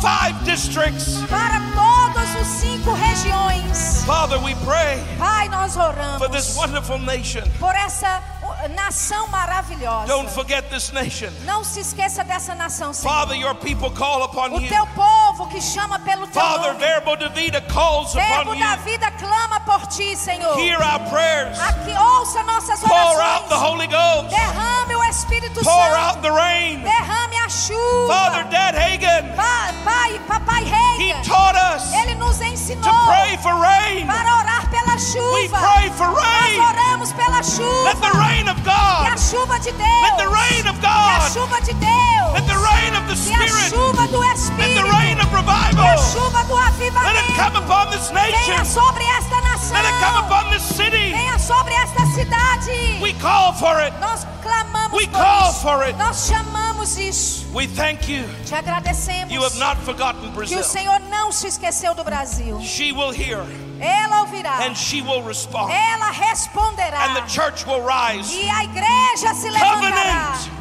Five 0.00 0.34
districts. 0.44 1.18
para 1.28 1.60
todas 1.74 2.34
os 2.40 2.46
cinco 2.60 2.92
regiões. 2.92 4.04
Father, 4.04 4.38
we 4.38 4.54
pray 4.64 4.98
Pai, 5.18 5.48
nós 5.48 5.74
for 5.74 6.28
this 6.30 6.56
oramos 6.56 6.56
wonderful 6.56 6.98
nation. 6.98 7.42
por 7.60 7.74
essa 7.74 8.22
uh, 8.42 8.68
nação 8.74 9.26
maravilhosa. 9.28 10.06
Don't 10.06 10.30
forget 10.30 10.68
this 10.70 10.90
nation. 10.92 11.30
Não 11.44 11.62
se 11.62 11.80
esqueça 11.80 12.24
dessa 12.24 12.54
nação, 12.54 12.92
Senhor. 12.94 13.12
Father, 13.12 13.36
your 13.36 13.54
people 13.54 13.90
call 13.90 14.22
upon 14.24 14.52
O 14.54 14.60
you. 14.60 14.68
teu 14.68 14.86
povo 14.88 15.46
que 15.48 15.60
chama 15.60 15.98
pelo 16.00 16.26
teu 16.26 16.40
Father, 16.40 16.72
nome. 16.72 16.78
Verbo 16.84 17.16
de 17.16 17.28
Vida 17.28 17.60
calls 17.60 18.14
Verbo 18.14 18.52
upon 18.52 18.58
da 18.58 18.76
vida 18.76 19.10
clama 19.12 19.60
por 19.60 19.86
ti, 19.88 20.16
Senhor. 20.16 20.58
Hear 20.58 20.78
our 20.80 21.00
prayers. 21.10 21.58
Aqui 21.60 21.92
ouça 21.92 22.42
nossas 22.44 22.80
Pour 22.80 22.90
out 22.92 23.48
the 23.48 23.54
orações. 23.54 23.62
Holy 23.62 23.86
Ghost. 23.86 24.30
Derrame 24.30 24.96
Espírito 25.08 25.60
Pour 25.62 25.72
Santo. 25.72 25.96
out 25.96 26.22
the 26.22 26.30
rain. 26.30 26.82
Derrame 26.84 27.36
a 27.44 27.48
chuva. 27.48 28.08
Father, 28.12 28.44
Dad 28.50 28.74
Hagen, 28.74 29.32
Pa- 29.36 29.72
pai, 29.84 30.18
papai 30.28 30.64
he 30.98 31.12
Reagan, 31.12 31.24
taught 31.24 31.56
us 31.56 31.92
ele 31.94 32.14
nos 32.16 32.38
to 32.38 32.44
ensinou 32.44 32.92
pray 33.06 33.36
for 33.42 33.54
rain. 33.56 34.06
para 34.06 34.28
orar 34.44 34.68
pela 34.70 34.94
We 34.94 35.48
chuva. 35.48 35.58
pray 35.58 35.88
for 35.96 36.06
Nós 36.12 36.22
rain. 36.24 36.60
oramos 36.60 37.12
pela 37.12 37.42
chuva. 37.42 37.84
Let 37.84 38.00
the 38.00 38.12
rain 38.18 38.48
of 38.48 38.56
Que 38.62 38.70
a 38.70 38.74
God, 38.74 39.18
chuva 39.18 39.58
de 39.58 39.72
Deus. 39.72 40.02
let 40.02 40.16
the 40.18 40.28
rain 40.28 40.66
of 40.68 40.76
Que 40.80 40.86
a 40.86 40.90
God, 40.90 41.32
chuva 41.32 41.60
de 41.64 41.72
Deus. 41.74 42.32
let 42.34 42.46
the 42.46 42.58
rain 42.58 42.92
of 42.94 43.04
the 43.08 43.16
Que 43.16 43.32
a 43.34 43.48
Spirit, 43.48 43.72
chuva 43.72 44.06
do 44.08 44.18
let 44.20 44.36
Espírito. 44.36 44.82
the 44.82 44.88
rain 44.92 45.16
of 45.20 45.28
Que 45.28 45.34
a 45.34 45.38
revival, 45.40 45.96
chuva 46.12 46.44
do 46.44 46.54
let 46.54 46.68
it 47.16 47.34
come 47.34 47.56
avivamento. 47.56 47.64
upon 47.64 47.90
this 47.90 48.10
Venha 48.10 48.30
nation. 48.30 48.64
sobre 48.64 49.04
esta 49.18 49.40
nação. 49.40 49.72
Let 49.72 49.84
it 49.88 49.96
come 50.04 50.16
upon 50.26 50.50
this 50.50 50.62
city. 50.62 51.12
Venha 51.12 51.38
sobre 51.38 51.72
esta 51.74 52.04
cidade. 52.14 53.00
We 53.00 53.12
call 53.14 53.52
for 53.54 53.80
it. 53.80 53.92
Nós 54.00 54.26
clamamos 54.42 54.97
We 54.98 55.06
call 55.06 55.52
for 55.52 55.84
it. 55.84 55.96
Nós 55.96 56.26
chamamos 56.28 56.98
isso. 56.98 57.46
We 57.54 57.68
thank 57.68 58.08
you. 58.08 58.24
Te 58.44 58.54
agradecemos. 58.56 59.30
You 59.30 59.42
have 59.44 59.56
not 59.58 59.76
forgotten 59.84 60.22
que 60.30 60.34
Brazil. 60.34 60.58
o 60.58 60.64
Senhor 60.64 60.98
não 61.08 61.30
se 61.30 61.46
esqueceu 61.46 61.94
do 61.94 62.02
Brasil. 62.02 62.60
She 62.62 62.90
will 62.90 63.12
hear 63.12 63.38
Ela 63.80 64.22
ouvirá. 64.22 64.66
and 64.66 64.74
she 64.76 65.00
will 65.00 65.22
respond. 65.22 65.70
Ela 65.70 66.10
responderá. 66.10 67.04
And 67.10 67.14
the 67.14 67.26
church 67.28 67.64
will 67.64 67.80
rise. 67.82 68.28
E 68.34 68.50
a 68.50 68.64
igreja 68.64 69.34
se 69.34 69.48
levantará. 69.48 70.34
Covenant. 70.34 70.58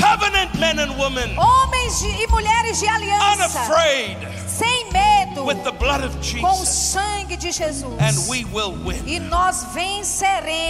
covenant 0.00 0.54
men 0.58 0.78
and 0.80 0.96
women, 0.98 1.36
Homens 1.36 2.00
de- 2.00 2.08
e 2.08 2.26
mulheres 2.28 2.80
de 2.80 2.88
aliança, 2.88 3.34
unafraid, 3.36 4.18
sem 4.48 4.90
medo, 4.90 5.09
with 5.44 5.62
the 5.64 5.72
blood 5.72 6.04
of 6.04 6.12
com 6.40 6.48
o 6.48 6.54
Jesus, 6.56 6.68
sangue 6.68 7.36
de 7.36 7.50
Jesus. 7.52 7.84
and 7.98 8.28
we 8.28 8.44
will 8.46 8.72
win. 8.72 9.02
E 9.06 9.18
nós 9.20 9.66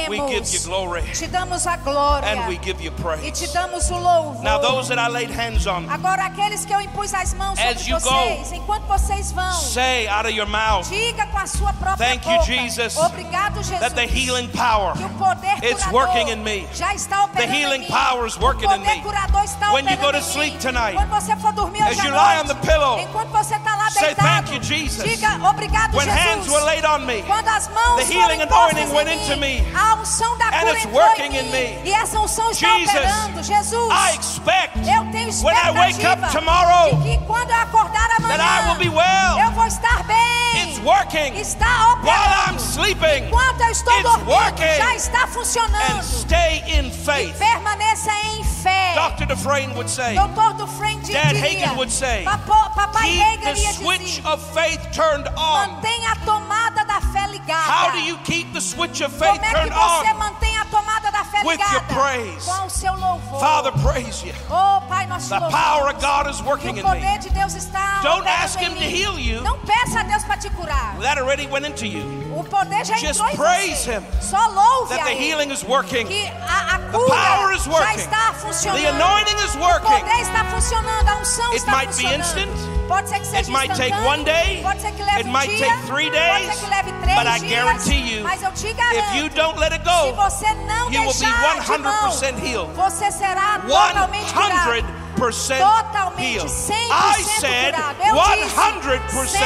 We 0.08 0.18
give 0.28 0.52
you 0.52 0.60
glory 0.64 1.02
Te 1.12 1.26
damos 1.26 1.66
a 1.66 1.76
glória 1.76 2.24
and 2.26 2.48
we 2.48 2.56
give 2.58 2.82
you 2.82 2.90
e 2.90 2.94
te 2.94 3.02
praise. 3.02 3.52
damos 3.52 3.90
o 3.90 3.98
louvor. 3.98 4.42
Now, 4.42 4.58
those 4.58 4.88
that 4.88 4.98
I 4.98 5.08
laid 5.08 5.30
hands 5.30 5.66
on, 5.66 5.88
Agora 5.88 6.24
aqueles 6.26 6.64
que 6.64 6.72
eu 6.72 6.80
impus 6.80 7.14
as 7.14 7.34
mãos 7.34 7.58
As 7.58 7.78
sobre 7.78 7.90
you 7.90 8.00
vocês, 8.00 8.52
enquanto 8.52 8.86
vocês 8.86 9.32
vão, 9.32 9.52
say 9.52 10.06
out 10.08 10.26
of 10.26 10.34
your 10.34 10.46
mouth 10.48 10.88
diga 10.88 11.26
com 11.26 11.38
a 11.38 11.46
sua 11.46 11.72
própria 11.74 12.06
Thank 12.06 12.26
you. 12.28 12.42
Jesus, 12.42 12.96
Obrigado, 12.96 13.62
Jesus. 13.62 13.80
that 13.80 13.94
the 13.94 14.06
healing 14.06 14.48
power, 14.48 14.94
que 14.94 15.04
o 15.04 15.08
poder 15.10 15.58
it's 15.62 15.86
working 15.90 16.28
in 16.28 16.42
me. 16.42 16.66
já 16.74 16.94
está 16.94 17.20
The 17.28 17.46
healing 17.46 17.84
power 17.86 18.26
is 18.26 18.36
working 18.38 18.70
in 18.70 18.80
me. 18.82 19.02
When 19.72 19.86
you 19.86 19.96
go 19.96 20.10
to 20.12 20.20
sleep 20.20 20.58
tonight, 20.58 20.94
Quando 20.96 21.10
você 21.10 21.36
for 21.36 21.52
dormir 21.52 21.82
as 21.82 21.96
you 22.02 22.10
lie 22.10 22.40
on 22.40 22.46
the 22.46 22.54
pillow, 22.54 22.98
enquanto 22.98 23.30
você 23.30 23.54
está 23.54 23.76
lá 23.76 23.90
say, 23.90 24.14
deitado, 24.14 24.49
"Thank 24.50 24.70
you, 24.70 24.76
Jesus." 24.76 25.04
diga 25.04 25.38
obrigado, 25.48 25.94
when 25.94 26.06
Jesus. 26.06 26.20
hands 26.20 26.48
were 26.48 26.64
laid 26.64 26.84
on 26.84 27.06
me, 27.06 27.22
Quando 27.22 27.48
as 27.48 27.68
mãos 27.68 27.96
the 27.96 28.04
healing 28.12 28.40
anointing 28.42 28.92
went 28.92 29.08
into 29.10 29.36
me, 29.36 29.64
a 29.74 29.94
unção 29.96 30.36
da 30.38 30.46
and 30.46 30.60
cura 30.66 30.72
it's 30.74 30.86
working 30.86 31.34
in 31.34 31.50
me. 31.50 31.78
e 31.84 31.92
essa 31.92 32.18
unção 32.18 32.50
está 32.50 32.66
Jesus, 32.68 32.88
operando. 32.94 33.42
Jesus, 33.42 33.90
I 33.90 34.14
expect 34.14 34.78
eu 34.78 35.04
tenho 35.12 35.32
when 35.44 35.56
I 35.56 35.70
wake 35.70 36.04
up 36.04 36.20
tomorrow 36.32 36.96
que 37.02 37.18
quando 37.26 37.50
eu 37.50 37.56
acordar 37.56 38.10
amanhã, 38.18 38.36
that 38.36 38.64
I 38.64 38.68
will 38.68 38.78
be 38.78 38.88
well. 38.88 39.38
eu 39.38 39.50
vou 39.52 39.66
estar 39.66 40.02
bem. 40.04 40.39
It's 40.54 40.78
working 40.80 41.34
Está 41.34 42.00
while 42.02 42.34
I'm 42.46 42.58
sleeping. 42.58 43.24
Enquanto 43.26 43.60
eu 43.60 43.70
estou 43.70 43.94
It's 43.94 44.02
dormindo, 44.02 44.30
working. 44.30 44.76
já 44.76 44.94
está 44.96 45.22
And 45.24 45.28
funcionando. 45.28 46.02
stay 46.02 46.62
in 46.66 46.90
faith. 46.90 47.36
Permaneça 47.38 48.10
em 48.34 48.44
fé. 48.44 48.94
Dr. 48.94 49.26
Dufresne 49.26 49.74
would 49.74 49.88
say, 49.90 50.14
Doutor 50.14 50.54
Dufresne 50.54 51.00
di- 51.02 51.12
Dad 51.12 51.34
diria, 51.34 51.66
Hagin 51.66 51.76
would 51.76 51.90
say, 51.92 52.24
Papo- 52.24 52.70
Papai 52.74 53.02
keep 53.02 53.22
Hagen 53.22 53.54
the 53.54 53.72
switch 53.72 54.16
dizer, 54.16 54.26
of 54.28 54.54
faith 54.54 54.80
turned 54.92 55.28
on. 55.36 55.68
mantenha 55.80 56.12
a 56.12 56.16
tomada 56.24 56.84
da 56.86 57.00
fé 57.12 57.26
ligada. 57.28 57.70
How 57.70 57.90
do 57.92 58.00
you 58.02 58.16
keep 58.24 58.52
the 58.52 58.60
switch 58.60 59.00
of 59.00 59.12
faith 59.12 59.40
Como 59.40 59.44
é 59.44 59.48
que 59.48 59.54
turned 59.54 59.72
você 59.72 60.10
on? 60.10 60.18
mantém 60.18 60.56
a 60.58 60.64
tomada 60.66 61.09
fé 61.24 61.42
With 61.44 61.58
ligada? 61.58 61.72
your 61.72 61.82
praise. 61.88 62.44
Com 62.44 62.66
o 62.66 62.70
seu 62.70 62.92
louvor. 62.94 63.40
Father, 63.40 63.72
praise 63.82 64.22
you. 64.24 64.32
oh, 64.50 64.80
Pai, 64.88 65.06
nós 65.06 65.24
te 65.24 65.30
The 65.30 65.40
power 65.50 65.88
of 65.88 66.00
God 66.00 66.26
is 66.28 66.40
working 66.42 66.70
in 66.70 66.74
me. 66.76 66.82
poder 66.82 67.18
de 67.18 67.30
Deus 67.30 67.54
está 67.54 68.00
Don't 68.02 68.26
ask 68.26 68.58
him 68.58 68.74
to 68.74 68.80
heal 68.84 69.18
you. 69.18 69.40
Não 69.42 69.58
peça 69.60 70.00
a 70.00 70.02
Deus 70.02 70.24
para 70.24 70.36
te 70.38 70.50
curar. 70.50 70.96
That 71.00 71.18
already 71.18 71.46
went 71.46 71.66
into 71.66 71.86
you. 71.86 72.04
O 72.36 72.44
poder 72.44 72.84
já 72.84 72.96
Just 72.96 73.20
entrou 73.20 73.28
em 73.30 73.36
praise 73.36 73.84
você. 73.84 73.96
him. 73.98 74.04
Só 74.20 74.46
louve 74.48 74.94
That 74.94 75.04
the 75.04 75.14
healing 75.14 75.50
is 75.52 75.62
working. 75.64 76.06
Que 76.06 76.26
a, 76.26 76.76
a 76.76 76.78
power 76.78 77.38
cura 77.42 77.56
is 77.56 77.64
já 77.64 77.70
working. 77.72 78.00
está 78.00 78.32
funcionando. 78.34 78.80
The 78.80 78.88
anointing 78.88 79.36
is 79.44 79.54
O 79.56 79.60
working. 79.60 80.00
poder 80.00 80.20
está 80.20 80.44
funcionando, 80.46 81.08
a 81.08 81.16
unção 81.16 81.46
It 81.52 81.56
está 81.56 81.72
might 81.72 81.96
be 81.96 82.06
instant. 82.14 82.50
Pode 82.88 83.08
ser 83.08 83.20
que 83.20 83.26
seja 83.26 83.40
It 83.40 83.50
might 83.50 83.74
take 83.76 83.94
one 84.04 84.24
day. 84.24 84.60
Pode 84.62 84.80
ser 84.80 84.90
que 84.92 85.02
leve 85.02 85.18
It 85.20 85.28
um 85.28 85.32
might 85.32 85.48
dia, 85.48 85.66
take 85.66 85.86
three 85.86 86.10
Pode 86.10 86.18
days. 86.18 86.54
ser 86.54 86.64
que 86.64 86.70
leve 86.70 86.92
três 87.02 87.16
But 87.18 87.26
I 87.26 87.38
guarantee 87.38 88.16
you, 88.16 88.22
mas 88.24 88.42
eu 88.42 88.50
te 88.52 88.70
If 88.70 89.14
you 89.14 89.28
don't 89.30 89.58
let 89.58 89.72
it 89.72 89.84
se 89.84 89.90
go, 89.90 90.12
você 90.14 90.52
não 90.66 90.90
you 90.92 91.09
deixar 91.18 91.76
de 91.76 91.82
mão, 91.82 92.10
100% 92.10 92.44
healed. 92.44 92.72
você 92.74 93.10
será 93.10 93.58
totalmente 93.60 94.32
curado. 94.32 95.00
100% 95.16 95.58
Totalmente, 95.58 96.22
healed. 96.36 96.50
100% 96.50 96.72
I 96.90 97.22
said 97.40 97.74
curado. 97.74 98.02
Eu 98.02 98.14
100% 98.14 99.24
disse 99.24 99.36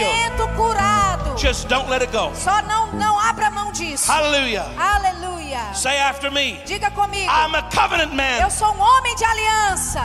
healed. 0.00 0.36
100% 0.38 0.56
curado. 0.56 1.38
Just 1.38 1.66
don't 1.68 1.88
let 1.90 2.00
it 2.02 2.12
go. 2.12 2.30
Só 2.34 2.62
não, 2.62 2.92
não 2.92 3.18
abra 3.18 3.50
mão 3.50 3.72
disso. 3.72 4.10
Hallelujah. 4.10 4.66
Aleluia. 4.78 5.72
Say 5.74 5.98
after 5.98 6.30
me. 6.30 6.60
Diga 6.64 6.90
comigo. 6.92 7.30
I'm 7.30 7.54
a 7.56 7.62
covenant 7.62 8.10
Eu 8.10 8.16
man. 8.16 8.50
sou 8.50 8.72
um 8.72 8.80
homem 8.80 9.14
de 9.16 9.24
aliança. 9.24 10.00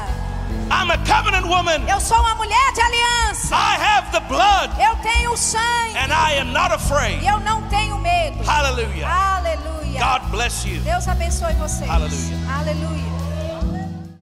I'm 0.71 0.91
a 0.91 0.97
covenant 0.99 1.45
woman. 1.45 1.87
Eu 1.87 1.99
sou 1.99 2.19
uma 2.19 2.33
mulher 2.35 2.71
de 2.73 2.81
aliança. 2.81 3.55
I 3.55 3.75
have 3.79 4.11
the 4.11 4.19
blood 4.21 4.71
Eu 4.79 4.95
tenho 4.97 5.35
sangue. 5.37 5.95
and 5.97 6.11
I 6.11 6.39
am 6.39 6.51
not 6.51 6.71
E 6.71 6.75
afraid. 6.75 7.25
eu 7.25 7.39
não 7.41 7.61
tenho 7.69 7.97
medo. 7.99 8.43
Hallelujah. 8.43 9.07
Aleluia. 9.07 9.78
God 9.99 10.31
bless 10.31 10.65
you. 10.65 10.79
Deus 10.81 11.07
abençoe 11.09 11.53
vocês. 11.55 11.89
Aleluia. 11.89 12.37
Aleluia. 12.57 13.08